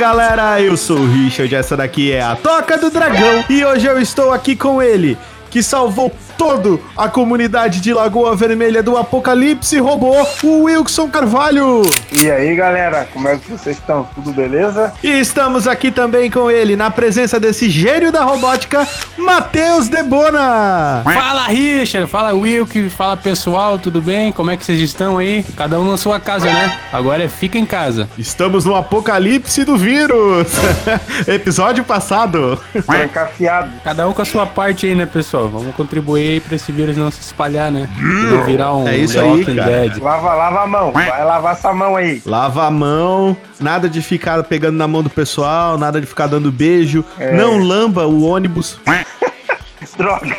Galera, 0.00 0.58
eu 0.62 0.78
sou 0.78 0.96
o 0.96 1.06
Richard, 1.06 1.54
essa 1.54 1.76
daqui 1.76 2.10
é 2.10 2.22
a 2.22 2.34
Toca 2.34 2.78
do 2.78 2.88
Dragão. 2.88 3.44
E 3.50 3.62
hoje 3.62 3.86
eu 3.86 4.00
estou 4.00 4.32
aqui 4.32 4.56
com 4.56 4.80
ele, 4.82 5.18
que 5.50 5.62
salvou 5.62 6.10
todo 6.40 6.80
a 6.96 7.06
comunidade 7.06 7.82
de 7.82 7.92
Lagoa 7.92 8.34
Vermelha 8.34 8.82
do 8.82 8.96
Apocalipse 8.96 9.78
robô, 9.78 10.26
o 10.42 10.62
Wilson 10.62 11.06
Carvalho. 11.10 11.82
E 12.10 12.30
aí, 12.30 12.56
galera, 12.56 13.06
como 13.12 13.28
é 13.28 13.36
que 13.36 13.50
vocês 13.50 13.76
estão? 13.76 14.08
Tudo 14.14 14.32
beleza? 14.32 14.90
E 15.02 15.20
estamos 15.20 15.68
aqui 15.68 15.90
também 15.90 16.30
com 16.30 16.50
ele, 16.50 16.76
na 16.76 16.90
presença 16.90 17.38
desse 17.38 17.68
gênio 17.68 18.10
da 18.10 18.24
robótica, 18.24 18.88
Matheus 19.18 19.90
Debona. 19.90 21.02
Fala, 21.04 21.46
Richard. 21.48 22.10
Fala, 22.10 22.32
Wilk. 22.32 22.88
Fala, 22.88 23.18
pessoal. 23.18 23.78
Tudo 23.78 24.00
bem? 24.00 24.32
Como 24.32 24.50
é 24.50 24.56
que 24.56 24.64
vocês 24.64 24.80
estão 24.80 25.18
aí? 25.18 25.44
Cada 25.58 25.78
um 25.78 25.90
na 25.90 25.98
sua 25.98 26.18
casa, 26.18 26.46
né? 26.46 26.78
Agora 26.90 27.22
é 27.22 27.28
fica 27.28 27.58
em 27.58 27.66
casa. 27.66 28.08
Estamos 28.16 28.64
no 28.64 28.74
apocalipse 28.74 29.62
do 29.62 29.76
vírus. 29.76 30.48
Episódio 31.28 31.84
passado. 31.84 32.58
Trancafiado. 32.86 33.72
Cada 33.84 34.08
um 34.08 34.14
com 34.14 34.22
a 34.22 34.24
sua 34.24 34.46
parte 34.46 34.86
aí, 34.86 34.94
né, 34.94 35.04
pessoal? 35.04 35.46
Vamos 35.46 35.74
contribuir 35.74 36.29
aí 36.30 36.40
pra 36.40 36.56
esse 36.56 36.70
vírus 36.72 36.96
não 36.96 37.10
se 37.10 37.20
espalhar, 37.20 37.70
né? 37.70 37.88
Não 37.98 38.44
virar 38.44 38.74
um 38.74 38.88
É 38.88 38.96
isso 38.96 39.20
aí, 39.20 39.44
cara. 39.44 39.70
Dead. 39.70 39.98
Lava, 39.98 40.34
lava 40.34 40.62
a 40.62 40.66
mão. 40.66 40.92
Vai 40.92 41.24
lavar 41.24 41.52
essa 41.52 41.72
mão 41.72 41.96
aí. 41.96 42.22
Lava 42.24 42.66
a 42.66 42.70
mão, 42.70 43.36
nada 43.58 43.88
de 43.88 44.00
ficar 44.02 44.42
pegando 44.44 44.76
na 44.76 44.88
mão 44.88 45.02
do 45.02 45.10
pessoal, 45.10 45.78
nada 45.78 46.00
de 46.00 46.06
ficar 46.06 46.26
dando 46.26 46.50
beijo. 46.50 47.04
Não 47.34 47.58
lamba 47.58 48.06
o 48.06 48.24
ônibus. 48.24 48.78
Droga. 49.96 50.36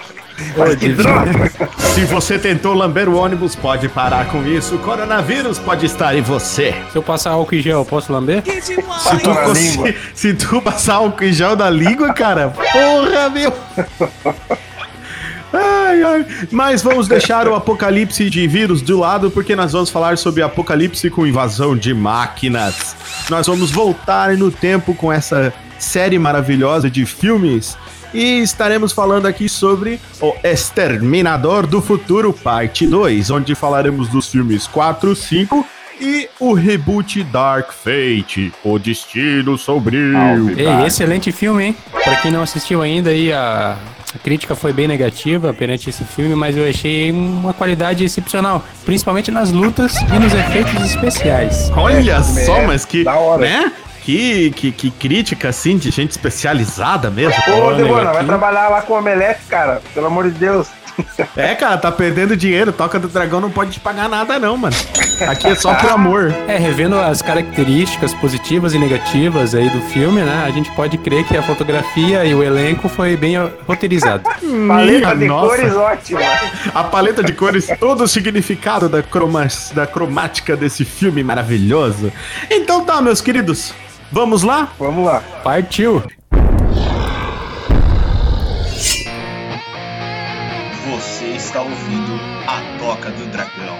Ô, 0.56 0.60
Mas 0.60 0.76
que 0.76 0.90
droga. 0.90 1.52
Se 1.94 2.06
você 2.06 2.40
tentou 2.40 2.74
lamber 2.74 3.08
o 3.08 3.16
ônibus, 3.16 3.56
pode 3.56 3.88
parar 3.90 4.28
com 4.28 4.44
isso. 4.44 4.76
O 4.76 4.80
coronavírus 4.80 5.60
pode 5.60 5.86
estar 5.86 6.16
em 6.16 6.22
você. 6.22 6.74
Se 6.92 6.98
eu 6.98 7.04
passar 7.04 7.32
álcool 7.32 7.56
em 7.56 7.62
gel, 7.62 7.80
eu 7.80 7.86
posso 7.86 8.12
lamber? 8.12 8.44
Se 8.62 8.76
tu, 8.76 9.54
língua. 9.54 9.94
se 10.14 10.34
tu 10.34 10.62
passar 10.62 10.96
álcool 10.96 11.26
em 11.26 11.34
gel 11.34 11.56
na 11.56 11.70
língua, 11.70 12.14
cara, 12.14 12.50
porra, 12.50 13.30
meu. 13.30 13.54
Ai, 15.54 16.04
ai. 16.04 16.26
Mas 16.50 16.82
vamos 16.82 17.08
deixar 17.08 17.48
o 17.48 17.56
apocalipse 17.56 18.30
de 18.30 18.48
vírus 18.48 18.82
de 18.82 18.94
lado, 18.94 19.30
porque 19.30 19.56
nós 19.56 19.74
vamos 19.74 19.90
falar 19.90 20.18
sobre 20.18 20.42
apocalipse 20.42 21.10
com 21.10 21.28
invasão 21.28 21.76
de 21.76 21.94
máquinas. 21.94 22.96
Nós 23.30 23.48
vamos 23.48 23.72
voltar 23.72 24.38
no 24.38 24.52
tempo 24.52 24.96
com 24.96 25.12
essa 25.12 25.54
série 25.78 26.18
maravilhosa 26.18 26.90
de 26.90 27.06
filmes. 27.06 27.78
E 28.14 28.40
estaremos 28.40 28.92
falando 28.92 29.26
aqui 29.26 29.48
sobre 29.48 30.00
O 30.20 30.36
Exterminador 30.44 31.66
do 31.66 31.82
Futuro, 31.82 32.34
parte 32.34 32.86
2, 32.86 33.30
onde 33.32 33.56
falaremos 33.56 34.10
dos 34.10 34.30
filmes 34.30 34.68
4, 34.68 35.16
5 35.16 35.66
e 36.02 36.28
o 36.40 36.54
reboot 36.54 37.24
Dark 37.26 37.72
Fate, 37.72 38.52
O 38.64 38.78
Destino 38.80 39.58
Sombrio. 39.58 40.50
Ei, 40.58 40.86
excelente 40.88 41.32
filme, 41.32 41.66
hein? 41.66 41.76
Pra 42.04 42.16
quem 42.18 42.32
não 42.32 42.42
assistiu 42.42 42.82
ainda 42.82 43.12
aí, 43.12 43.32
a, 43.32 43.78
a 44.16 44.20
crítica 44.20 44.56
foi 44.56 44.74
bem 44.74 44.88
negativa 44.88 45.54
perante 45.54 45.90
esse 45.90 46.04
filme, 46.04 46.36
mas 46.36 46.58
eu 46.58 46.68
achei 46.68 47.12
uma 47.12 47.54
qualidade 47.54 48.04
excepcional, 48.04 48.66
principalmente 48.84 49.30
nas 49.32 49.52
lutas 49.52 49.96
e 49.96 50.20
nos 50.20 50.34
efeitos 50.34 50.84
especiais. 50.84 51.72
Olha 51.76 52.22
só, 52.24 52.58
É, 52.58 52.68
mas 52.68 52.84
que, 52.84 53.04
da 53.04 53.16
hora. 53.16 53.42
né? 53.44 53.72
Que, 54.04 54.52
que, 54.52 54.72
que 54.72 54.92
crítica, 54.92 55.50
assim, 55.50 55.78
de 55.78 55.92
gente 55.92 56.12
especializada 56.12 57.10
mesmo. 57.10 57.36
Ô, 57.54 57.74
Debona, 57.74 58.12
vai 58.14 58.26
trabalhar 58.26 58.70
lá 58.70 58.82
com 58.82 58.94
omelete, 58.94 59.42
cara. 59.48 59.82
Pelo 59.94 60.08
amor 60.08 60.26
de 60.30 60.32
Deus. 60.32 60.68
É, 61.36 61.56
cara, 61.56 61.78
tá 61.78 61.92
perdendo 61.92 62.36
dinheiro. 62.36 62.72
Toca 62.72 63.00
do 63.00 63.08
Dragão 63.08 63.40
não 63.40 63.50
pode 63.50 63.72
te 63.72 63.80
pagar 63.80 64.10
nada, 64.10 64.40
não, 64.40 64.58
mano. 64.58 64.76
Aqui 65.28 65.48
é 65.48 65.56
só 65.56 65.74
por 65.76 65.90
amor. 65.90 66.34
É, 66.48 66.58
revendo 66.58 67.00
as 67.00 67.22
características 67.22 68.14
positivas 68.14 68.74
e 68.74 68.80
negativas 68.80 69.54
aí 69.54 69.70
do 69.70 69.82
filme, 69.82 70.22
né? 70.22 70.44
A 70.46 70.52
gente 70.52 70.72
pode 70.72 70.98
crer 70.98 71.26
que 71.26 71.38
a 71.38 71.44
fotografia 71.44 72.26
e 72.26 72.34
o 72.34 72.44
elenco 72.44 72.90
foi 72.90 73.16
bem 73.16 73.36
roteirizado. 73.68 74.24
Paleta 74.68 75.16
de 75.16 75.26
nossa. 75.26 75.48
cores 75.48 75.76
ótima. 75.76 76.22
A 76.74 76.84
paleta 76.84 77.24
de 77.24 77.34
cores, 77.34 77.68
todo 77.80 78.04
o 78.04 78.08
significado 78.08 78.90
da, 78.90 79.02
croma, 79.02 79.48
da 79.74 79.88
cromática 79.88 80.56
desse 80.58 80.84
filme 80.84 81.24
maravilhoso. 81.24 82.12
Então 82.50 82.84
tá, 82.84 83.02
meus 83.02 83.22
queridos. 83.22 83.74
Vamos 84.12 84.44
lá? 84.44 84.74
Vamos 84.78 85.06
lá. 85.06 85.22
Partiu! 85.42 86.04
Você 90.90 91.26
está 91.28 91.62
ouvindo 91.62 92.20
a 92.46 92.78
Toca 92.78 93.10
do 93.10 93.26
Dragão. 93.32 93.78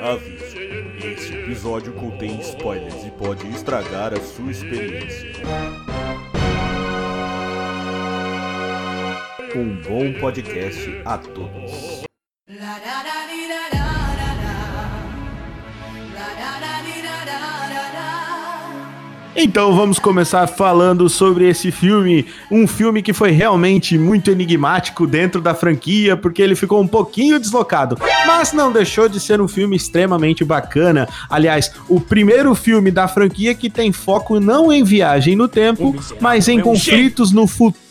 Aviso: 0.00 0.39
esse 0.39 0.39
episódio 1.60 1.92
contém 1.92 2.40
spoilers 2.40 3.04
e 3.04 3.10
pode 3.10 3.46
estragar 3.48 4.14
a 4.14 4.20
sua 4.20 4.50
experiência. 4.50 5.30
Um 9.54 9.82
bom 9.82 10.18
podcast 10.18 11.02
a 11.04 11.18
todos. 11.18 12.02
Então 19.34 19.74
vamos 19.74 19.98
começar 19.98 20.46
falando 20.48 21.08
sobre 21.08 21.48
esse 21.48 21.70
filme, 21.70 22.26
um 22.50 22.66
filme 22.66 23.00
que 23.00 23.12
foi 23.12 23.30
realmente 23.30 23.96
muito 23.96 24.30
enigmático 24.30 25.06
dentro 25.06 25.40
da 25.40 25.54
franquia, 25.54 26.16
porque 26.16 26.42
ele 26.42 26.56
ficou 26.56 26.80
um 26.80 26.86
pouquinho 26.86 27.38
deslocado, 27.38 27.96
mas 28.26 28.52
não 28.52 28.72
deixou 28.72 29.08
de 29.08 29.20
ser 29.20 29.40
um 29.40 29.46
filme 29.46 29.76
extremamente 29.76 30.44
bacana. 30.44 31.08
Aliás, 31.28 31.70
o 31.88 32.00
primeiro 32.00 32.54
filme 32.56 32.90
da 32.90 33.06
franquia 33.06 33.54
que 33.54 33.70
tem 33.70 33.92
foco 33.92 34.40
não 34.40 34.72
em 34.72 34.82
viagem 34.82 35.36
no 35.36 35.46
tempo, 35.46 35.94
mas 36.20 36.48
em 36.48 36.60
conflitos 36.60 37.30
no 37.30 37.46
futuro 37.46 37.89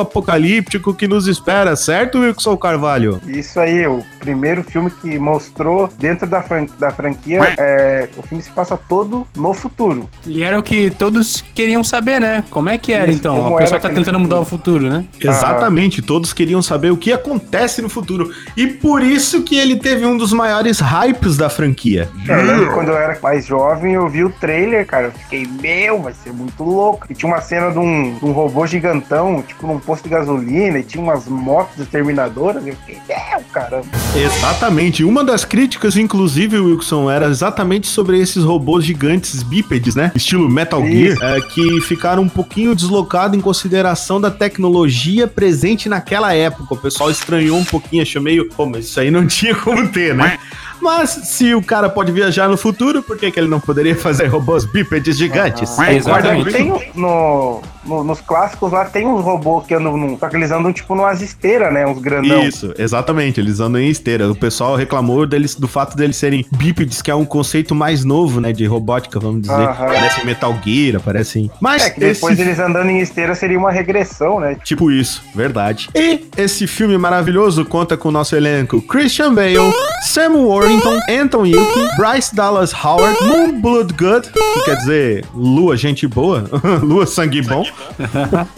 apocalíptico 0.00 0.94
que 0.94 1.08
nos 1.08 1.26
espera, 1.26 1.74
certo, 1.76 2.18
Wilson 2.20 2.56
Carvalho? 2.56 3.20
Isso 3.26 3.58
aí, 3.58 3.86
o 3.86 4.04
primeiro 4.18 4.62
filme 4.62 4.90
que 4.90 5.18
mostrou 5.18 5.88
dentro 5.98 6.26
da, 6.26 6.42
fran- 6.42 6.66
da 6.78 6.90
franquia, 6.90 7.40
é, 7.58 8.08
o 8.16 8.22
filme 8.22 8.42
se 8.42 8.50
passa 8.50 8.76
todo 8.76 9.26
no 9.36 9.52
futuro. 9.54 10.08
E 10.26 10.42
era 10.42 10.58
o 10.58 10.62
que 10.62 10.90
todos 10.90 11.42
queriam 11.54 11.82
saber, 11.82 12.20
né? 12.20 12.44
Como 12.50 12.68
é 12.68 12.78
que 12.78 12.92
era, 12.92 13.08
Isso, 13.10 13.18
então? 13.18 13.36
A 13.54 13.58
pessoa 13.58 13.78
era 13.78 13.88
tá 13.88 13.94
tentando 13.94 14.18
mudar 14.18 14.40
o 14.40 14.44
futuro, 14.44 14.88
né? 14.88 15.04
Exatamente, 15.20 16.02
todos 16.02 16.32
queriam 16.32 16.62
saber 16.62 16.90
o 16.90 16.96
que 16.96 17.12
acontece 17.12 17.82
no 17.82 17.88
futuro. 17.88 18.30
E 18.56 18.66
por 18.66 19.02
isso 19.02 19.42
que 19.42 19.56
ele 19.56 19.76
teve 19.76 20.04
um 20.06 20.16
dos 20.16 20.32
maiores 20.32 20.80
hypes 20.80 21.36
da 21.36 21.48
franquia. 21.50 22.08
Eu 22.28 22.42
lembro 22.44 22.72
quando 22.74 22.88
eu 22.88 22.96
era 22.96 23.18
mais 23.22 23.46
jovem, 23.46 23.94
eu 23.94 24.08
vi 24.08 24.24
o 24.24 24.30
trailer, 24.30 24.86
cara. 24.86 25.06
Eu 25.06 25.12
fiquei, 25.12 25.46
meu, 25.60 26.02
vai 26.02 26.12
ser 26.12 26.32
muito 26.32 26.62
louco. 26.62 27.06
E 27.10 27.14
tinha 27.14 27.30
uma 27.30 27.40
cena 27.40 27.70
de 27.70 27.78
um, 27.78 28.16
de 28.18 28.24
um 28.24 28.32
robô 28.32 28.66
gigantão, 28.66 29.42
tipo 29.48 29.66
num 29.66 29.78
posto 29.78 30.04
de 30.04 30.10
gasolina, 30.10 30.78
e 30.78 30.82
tinha 30.82 31.02
umas 31.02 31.26
motos 31.26 31.78
exterminadoras. 31.80 32.66
Eu 32.66 32.76
fiquei, 32.76 33.00
meu, 33.08 33.40
caramba. 33.52 33.86
Exatamente. 34.14 35.02
Uma 35.02 35.24
das 35.24 35.44
críticas, 35.44 35.96
inclusive, 35.96 36.58
Wilson, 36.58 37.10
era 37.10 37.26
exatamente 37.26 37.86
sobre 37.86 38.20
esses 38.20 38.44
robôs 38.44 38.84
gigantes 38.84 39.42
bípedes, 39.42 39.94
né? 39.94 40.12
Estilo 40.14 40.48
Metal 40.48 40.84
Gear, 40.84 41.18
é, 41.22 41.40
que 41.40 41.80
ficaram 41.80 42.22
um 42.22 42.28
pouquinho 42.28 42.74
deslocados 42.74 43.36
em 43.36 43.40
consideração 43.40 44.20
da 44.20 44.30
tecnologia 44.30 45.26
presente 45.26 45.88
naquela 45.88 46.34
época. 46.34 46.74
O 46.74 46.76
pessoal 46.76 47.10
estranhou 47.10 47.58
um 47.58 47.64
pouquinho, 47.64 48.02
achou 48.02 48.22
meio, 48.22 48.48
pô, 48.50 48.66
mas 48.66 48.86
isso 48.86 49.00
aí 49.00 49.10
não 49.10 49.26
tinha 49.26 49.54
como 49.54 49.88
ter, 49.88 50.14
né? 50.14 50.38
Mas 50.80 51.10
se 51.10 51.54
o 51.54 51.62
cara 51.62 51.88
pode 51.88 52.12
viajar 52.12 52.48
no 52.48 52.56
futuro, 52.56 53.02
por 53.02 53.16
que, 53.16 53.30
que 53.30 53.38
ele 53.40 53.48
não 53.48 53.60
poderia 53.60 53.94
fazer 53.96 54.26
robôs 54.26 54.64
bípedes 54.64 55.16
gigantes? 55.16 55.78
Ah, 55.78 55.92
exatamente. 55.92 56.50
Tem 56.52 56.72
no, 56.94 57.60
no- 57.84 58.04
nos 58.04 58.20
clássicos 58.20 58.70
lá 58.72 58.84
tem 58.84 59.06
uns 59.06 59.22
robôs 59.22 59.66
que 59.66 59.74
andam 59.74 59.96
num. 59.96 60.18
Só 60.18 60.28
que 60.28 60.36
eles 60.36 60.50
andam 60.50 60.72
tipo 60.72 60.94
numas 60.94 61.20
esteiras, 61.22 61.72
né? 61.72 61.86
Uns 61.86 61.98
grandão. 62.00 62.42
Isso, 62.44 62.72
exatamente. 62.78 63.40
Eles 63.40 63.60
andam 63.60 63.80
em 63.80 63.88
esteira. 63.88 64.30
O 64.30 64.34
pessoal 64.34 64.76
reclamou 64.76 65.26
deles, 65.26 65.54
do 65.54 65.66
fato 65.68 65.96
deles 65.96 66.16
serem 66.16 66.44
bípedes, 66.56 67.00
que 67.02 67.10
é 67.10 67.14
um 67.14 67.24
conceito 67.24 67.74
mais 67.74 68.04
novo, 68.04 68.40
né? 68.40 68.52
De 68.52 68.66
robótica, 68.66 69.18
vamos 69.18 69.42
dizer. 69.42 69.54
Aham. 69.54 69.86
Parece 69.86 70.26
Metal 70.26 70.58
Gear, 70.64 71.00
parecem. 71.00 71.50
Mas 71.60 71.86
É 71.86 71.90
que 71.90 72.00
depois 72.00 72.38
esse- 72.38 72.42
eles 72.48 72.58
andando 72.58 72.90
em 72.90 73.00
esteira 73.00 73.34
seria 73.34 73.58
uma 73.58 73.70
regressão, 73.70 74.38
né? 74.40 74.56
Tipo 74.64 74.90
isso, 74.90 75.22
verdade. 75.34 75.88
E 75.94 76.26
esse 76.36 76.66
filme 76.66 76.96
maravilhoso 76.98 77.64
conta 77.64 77.96
com 77.96 78.08
o 78.08 78.12
nosso 78.12 78.36
elenco 78.36 78.80
Christian 78.82 79.32
Bale, 79.34 79.56
Sam 80.02 80.32
Worthington 80.32 80.67
Warrington, 80.68 81.00
Anton 81.08 81.46
Yelkin, 81.46 81.88
Bryce 81.96 82.34
Dallas 82.34 82.74
Howard, 82.74 83.16
Moon 83.24 83.58
Blood 83.58 83.94
Good, 83.94 84.28
que 84.30 84.64
quer 84.66 84.76
dizer 84.76 85.24
lua 85.34 85.78
gente 85.78 86.06
boa, 86.06 86.44
lua 86.84 87.06
sangue 87.06 87.40
bom, 87.40 87.64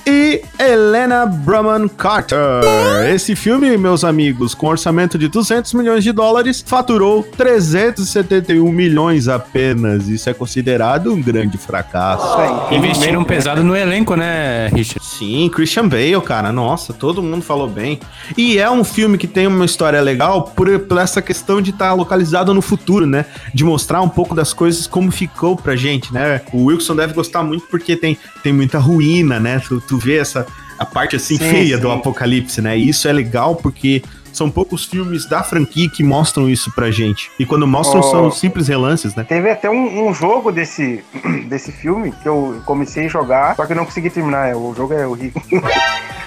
e 0.04 0.42
Helena 0.58 1.24
Brahman 1.24 1.86
Carter. 1.86 2.64
Esse 3.08 3.36
filme, 3.36 3.76
meus 3.78 4.02
amigos, 4.02 4.54
com 4.54 4.66
orçamento 4.66 5.16
de 5.16 5.28
200 5.28 5.72
milhões 5.74 6.02
de 6.02 6.10
dólares, 6.10 6.64
faturou 6.66 7.22
371 7.22 8.72
milhões 8.72 9.28
apenas. 9.28 10.08
Isso 10.08 10.28
é 10.28 10.34
considerado 10.34 11.12
um 11.12 11.22
grande 11.22 11.58
fracasso. 11.58 12.26
Investiram 12.72 13.22
pesado 13.22 13.62
no 13.62 13.76
elenco, 13.76 14.16
né, 14.16 14.66
Richard? 14.74 15.00
Sim, 15.10 15.50
Christian 15.52 15.88
Bale, 15.88 16.20
cara. 16.22 16.52
Nossa, 16.52 16.92
todo 16.92 17.20
mundo 17.20 17.42
falou 17.42 17.68
bem. 17.68 17.98
E 18.36 18.58
é 18.58 18.70
um 18.70 18.84
filme 18.84 19.18
que 19.18 19.26
tem 19.26 19.46
uma 19.46 19.64
história 19.64 20.00
legal 20.00 20.44
por, 20.44 20.78
por 20.78 20.98
essa 20.98 21.20
questão 21.20 21.60
de 21.60 21.70
estar 21.70 21.92
localizado 21.94 22.54
no 22.54 22.62
futuro, 22.62 23.04
né? 23.06 23.26
De 23.52 23.64
mostrar 23.64 24.00
um 24.02 24.08
pouco 24.08 24.36
das 24.36 24.52
coisas 24.52 24.86
como 24.86 25.10
ficou 25.10 25.56
pra 25.56 25.74
gente, 25.74 26.14
né? 26.14 26.40
O 26.52 26.66
Wilson 26.66 26.94
deve 26.94 27.12
gostar 27.12 27.42
muito 27.42 27.66
porque 27.66 27.96
tem, 27.96 28.16
tem 28.42 28.52
muita 28.52 28.78
ruína, 28.78 29.40
né? 29.40 29.60
Tu, 29.66 29.80
tu 29.80 29.98
vê 29.98 30.16
essa 30.18 30.46
a 30.78 30.86
parte 30.86 31.16
assim 31.16 31.36
Sim, 31.36 31.50
feia 31.50 31.76
sim. 31.76 31.82
do 31.82 31.90
apocalipse, 31.90 32.62
né? 32.62 32.78
E 32.78 32.88
isso 32.88 33.08
é 33.08 33.12
legal 33.12 33.56
porque 33.56 34.02
são 34.32 34.50
poucos 34.50 34.84
filmes 34.84 35.26
da 35.26 35.42
franquia 35.42 35.88
que 35.88 36.02
mostram 36.02 36.48
isso 36.48 36.70
pra 36.72 36.90
gente. 36.90 37.30
E 37.38 37.44
quando 37.46 37.66
mostram 37.66 38.00
Oh. 38.00 38.10
são 38.10 38.30
simples 38.30 38.68
relances, 38.68 39.14
né? 39.14 39.24
Teve 39.24 39.50
até 39.50 39.68
um, 39.68 40.08
um 40.08 40.14
jogo 40.14 40.50
desse, 40.52 41.04
desse 41.48 41.72
filme 41.72 42.12
que 42.22 42.28
eu 42.28 42.62
comecei 42.64 43.06
a 43.06 43.08
jogar, 43.08 43.56
só 43.56 43.66
que 43.66 43.72
eu 43.72 43.76
não 43.76 43.84
consegui 43.84 44.10
terminar. 44.10 44.54
O 44.56 44.74
jogo 44.74 44.94
é 44.94 45.06
horrível. 45.06 45.42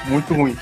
Muito 0.08 0.34
ruim. 0.34 0.56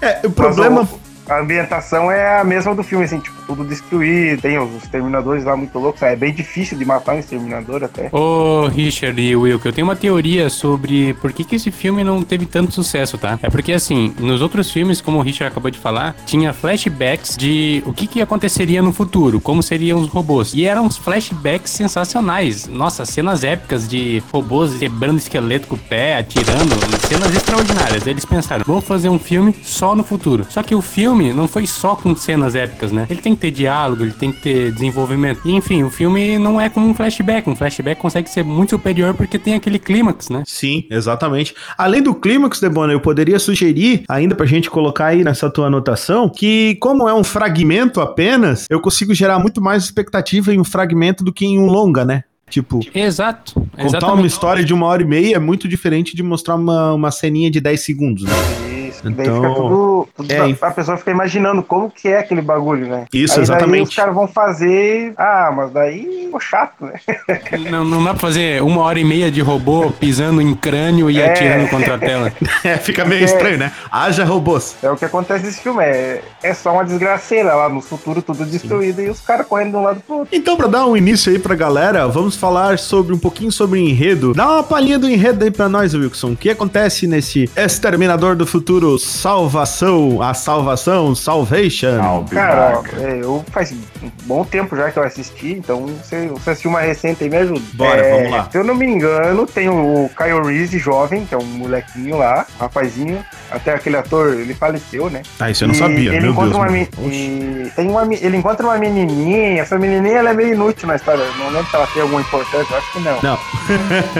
É, 0.00 0.20
o 0.26 0.30
problema 0.30 0.80
Mas 0.90 1.09
a 1.30 1.40
ambientação 1.40 2.10
é 2.10 2.40
a 2.40 2.44
mesma 2.44 2.74
do 2.74 2.82
filme, 2.82 3.04
assim, 3.04 3.20
tipo, 3.20 3.40
tudo 3.46 3.64
destruído, 3.64 4.42
tem 4.42 4.58
os 4.58 4.82
exterminadores 4.82 5.44
lá 5.44 5.56
muito 5.56 5.78
loucos. 5.78 6.02
É 6.02 6.16
bem 6.16 6.32
difícil 6.32 6.76
de 6.76 6.84
matar 6.84 7.14
um 7.14 7.18
exterminador 7.18 7.84
até. 7.84 8.08
Ô, 8.12 8.66
Richard 8.66 9.20
e 9.20 9.58
que 9.58 9.68
eu 9.68 9.72
tenho 9.72 9.86
uma 9.86 9.96
teoria 9.96 10.50
sobre 10.50 11.14
por 11.14 11.32
que, 11.32 11.44
que 11.44 11.56
esse 11.56 11.70
filme 11.70 12.02
não 12.02 12.22
teve 12.22 12.46
tanto 12.46 12.72
sucesso, 12.72 13.16
tá? 13.16 13.38
É 13.42 13.48
porque, 13.48 13.72
assim, 13.72 14.12
nos 14.18 14.42
outros 14.42 14.70
filmes, 14.70 15.00
como 15.00 15.18
o 15.18 15.22
Richard 15.22 15.52
acabou 15.52 15.70
de 15.70 15.78
falar, 15.78 16.16
tinha 16.26 16.52
flashbacks 16.52 17.36
de 17.36 17.82
o 17.86 17.92
que, 17.92 18.06
que 18.06 18.20
aconteceria 18.20 18.82
no 18.82 18.92
futuro, 18.92 19.40
como 19.40 19.62
seriam 19.62 20.00
os 20.00 20.08
robôs. 20.08 20.52
E 20.54 20.64
eram 20.64 20.86
uns 20.86 20.96
flashbacks 20.96 21.70
sensacionais. 21.70 22.66
Nossa, 22.66 23.04
cenas 23.04 23.44
épicas 23.44 23.88
de 23.88 24.22
robôs 24.32 24.76
quebrando 24.78 25.18
esqueleto 25.18 25.68
com 25.68 25.76
o 25.76 25.78
pé, 25.78 26.18
atirando, 26.18 26.74
cenas 27.06 27.34
extraordinárias. 27.34 28.06
Eles 28.06 28.24
pensaram, 28.24 28.64
vamos 28.66 28.84
fazer 28.84 29.08
um 29.08 29.18
filme 29.18 29.54
só 29.62 29.94
no 29.94 30.02
futuro. 30.02 30.46
Só 30.48 30.62
que 30.62 30.74
o 30.74 30.82
filme 30.82 31.19
não 31.32 31.46
foi 31.46 31.66
só 31.66 31.94
com 31.94 32.14
cenas 32.16 32.54
épicas, 32.54 32.90
né? 32.90 33.06
Ele 33.10 33.20
tem 33.20 33.34
que 33.34 33.40
ter 33.40 33.50
diálogo, 33.50 34.02
ele 34.02 34.12
tem 34.12 34.32
que 34.32 34.40
ter 34.40 34.72
desenvolvimento. 34.72 35.40
E, 35.44 35.52
enfim, 35.52 35.82
o 35.82 35.90
filme 35.90 36.38
não 36.38 36.60
é 36.60 36.68
como 36.68 36.88
um 36.88 36.94
flashback. 36.94 37.48
Um 37.48 37.54
flashback 37.54 38.00
consegue 38.00 38.28
ser 38.30 38.42
muito 38.42 38.70
superior 38.70 39.14
porque 39.14 39.38
tem 39.38 39.54
aquele 39.54 39.78
clímax, 39.78 40.28
né? 40.30 40.42
Sim, 40.46 40.84
exatamente. 40.90 41.54
Além 41.76 42.02
do 42.02 42.14
clímax, 42.14 42.60
Debona, 42.60 42.92
eu 42.92 43.00
poderia 43.00 43.38
sugerir, 43.38 44.04
ainda 44.08 44.34
pra 44.34 44.46
gente 44.46 44.70
colocar 44.70 45.06
aí 45.06 45.22
nessa 45.22 45.50
tua 45.50 45.66
anotação, 45.66 46.28
que 46.28 46.76
como 46.76 47.08
é 47.08 47.14
um 47.14 47.24
fragmento 47.24 48.00
apenas, 48.00 48.66
eu 48.70 48.80
consigo 48.80 49.14
gerar 49.14 49.38
muito 49.38 49.60
mais 49.60 49.84
expectativa 49.84 50.54
em 50.54 50.60
um 50.60 50.64
fragmento 50.64 51.22
do 51.22 51.32
que 51.32 51.44
em 51.44 51.58
um 51.58 51.66
longa, 51.66 52.04
né? 52.04 52.24
Tipo, 52.48 52.80
Exato. 52.92 53.54
contar 53.54 53.76
uma 53.76 53.86
exatamente. 53.86 54.26
história 54.26 54.64
de 54.64 54.74
uma 54.74 54.86
hora 54.86 55.02
e 55.02 55.06
meia 55.06 55.36
é 55.36 55.38
muito 55.38 55.68
diferente 55.68 56.16
de 56.16 56.22
mostrar 56.22 56.56
uma, 56.56 56.92
uma 56.94 57.10
ceninha 57.12 57.48
de 57.48 57.60
10 57.60 57.80
segundos, 57.80 58.24
né? 58.24 58.69
Daí 59.02 59.12
Então, 59.26 59.36
fica 59.36 59.54
tudo. 59.54 60.08
tudo 60.16 60.32
é, 60.32 60.38
a, 60.60 60.66
a 60.68 60.70
pessoa 60.70 60.96
fica 60.96 61.10
imaginando 61.10 61.62
como 61.62 61.90
que 61.90 62.08
é 62.08 62.18
aquele 62.18 62.42
bagulho, 62.42 62.86
né? 62.86 63.06
Isso, 63.12 63.34
Aí 63.40 63.46
Daí 63.46 63.56
exatamente. 63.56 63.88
os 63.88 63.94
caras 63.96 64.14
vão 64.14 64.28
fazer. 64.28 65.12
Ah, 65.16 65.52
mas 65.54 65.70
daí 65.72 66.24
ficou 66.24 66.40
chato, 66.40 66.84
né? 66.84 66.92
Não, 67.70 67.84
não 67.84 68.02
dá 68.02 68.10
pra 68.10 68.20
fazer 68.20 68.62
uma 68.62 68.82
hora 68.82 68.98
e 68.98 69.04
meia 69.04 69.30
de 69.30 69.40
robô 69.40 69.90
pisando 69.90 70.40
em 70.40 70.54
crânio 70.54 71.10
e 71.10 71.20
É. 71.20 71.30
atirando 71.30 71.68
contra 71.68 71.94
a 71.94 71.98
tela. 71.98 72.32
É, 72.64 72.76
fica 72.76 73.04
meio 73.04 73.22
É. 73.22 73.24
estranho, 73.24 73.58
né? 73.58 73.72
Haja 73.90 74.24
robôs. 74.24 74.76
É 74.82 74.90
o 74.90 74.96
que 74.96 75.04
acontece 75.04 75.44
nesse 75.44 75.60
filme. 75.60 75.82
É, 75.82 76.20
é 76.42 76.54
só 76.54 76.72
uma 76.72 76.84
desgraceira 76.84 77.54
lá 77.54 77.68
no 77.68 77.80
futuro, 77.80 78.20
tudo 78.22 78.44
destruído, 78.44 79.00
e 79.00 79.08
os 79.08 79.20
caras 79.20 79.46
correndo 79.46 79.70
de 79.70 79.76
um 79.76 79.82
lado 79.82 80.00
pro 80.00 80.16
outro. 80.18 80.36
Então, 80.36 80.56
pra 80.56 80.66
dar 80.66 80.86
um 80.86 80.96
início 80.96 81.32
aí 81.32 81.38
pra 81.38 81.54
galera, 81.54 82.06
vamos 82.08 82.36
falar 82.36 82.78
sobre 82.78 83.14
um 83.14 83.18
pouquinho 83.18 83.50
sobre 83.50 83.80
enredo. 83.80 84.34
Dá 84.34 84.46
uma 84.46 84.62
palhinha 84.62 84.98
do 84.98 85.08
enredo 85.08 85.44
aí 85.44 85.50
pra 85.50 85.68
nós, 85.68 85.94
Wilson. 85.94 86.32
O 86.32 86.36
que 86.36 86.50
acontece 86.50 87.06
nesse 87.06 87.50
Exterminador 87.56 88.36
do 88.36 88.46
Futuro 88.46 88.89
Salvação, 88.98 90.20
a 90.22 90.34
Salvação, 90.34 91.14
Salvation? 91.14 92.24
Cara, 92.30 92.80
é, 92.98 93.18
eu 93.22 93.44
faz 93.50 93.72
um 93.72 94.10
bom 94.24 94.44
tempo 94.44 94.76
já 94.76 94.90
que 94.90 94.98
eu 94.98 95.02
assisti, 95.02 95.52
então 95.52 95.86
você, 95.86 96.26
você 96.28 96.50
assistiu 96.50 96.70
uma 96.70 96.80
recente 96.80 97.24
aí, 97.24 97.30
me 97.30 97.36
ajuda. 97.36 97.60
Bora, 97.74 98.00
É, 98.00 98.16
vamos 98.16 98.30
lá. 98.32 98.48
Se 98.50 98.58
eu 98.58 98.64
não 98.64 98.74
me 98.74 98.86
engano, 98.86 99.46
tem 99.46 99.68
o 99.68 100.10
Kyle 100.16 100.42
Reese 100.46 100.78
jovem, 100.78 101.24
que 101.26 101.34
é 101.34 101.38
um 101.38 101.44
molequinho 101.44 102.18
lá, 102.18 102.46
um 102.58 102.62
rapazinho. 102.62 103.24
Até 103.50 103.74
aquele 103.74 103.96
ator, 103.96 104.34
ele 104.34 104.54
faleceu, 104.54 105.10
né? 105.10 105.22
Ah, 105.40 105.50
isso 105.50 105.64
eu 105.64 105.68
não 105.68 105.74
E 105.74 105.78
sabia, 105.78 106.10
Ele 106.12 106.20
meu 106.20 106.30
encontra 106.30 106.50
Deus. 106.50 106.56
uma 106.62 106.70
me- 106.70 106.88
e 107.08 107.72
tem 107.74 107.88
uma, 107.88 108.02
ele 108.14 108.36
encontra 108.36 108.64
uma 108.64 108.78
menininha, 108.78 109.60
essa 109.60 109.76
menininha 109.76 110.18
ela 110.18 110.30
é 110.30 110.34
meio 110.34 110.54
inútil 110.54 110.86
na 110.86 110.94
história. 110.94 111.24
Não 111.36 111.50
lembro 111.50 111.68
se 111.68 111.74
ela 111.74 111.86
tem 111.88 112.00
alguma 112.02 112.20
importância, 112.20 112.72
eu 112.72 112.78
acho 112.78 112.92
que 112.92 113.00
não. 113.00 113.18
Não, 113.22 113.38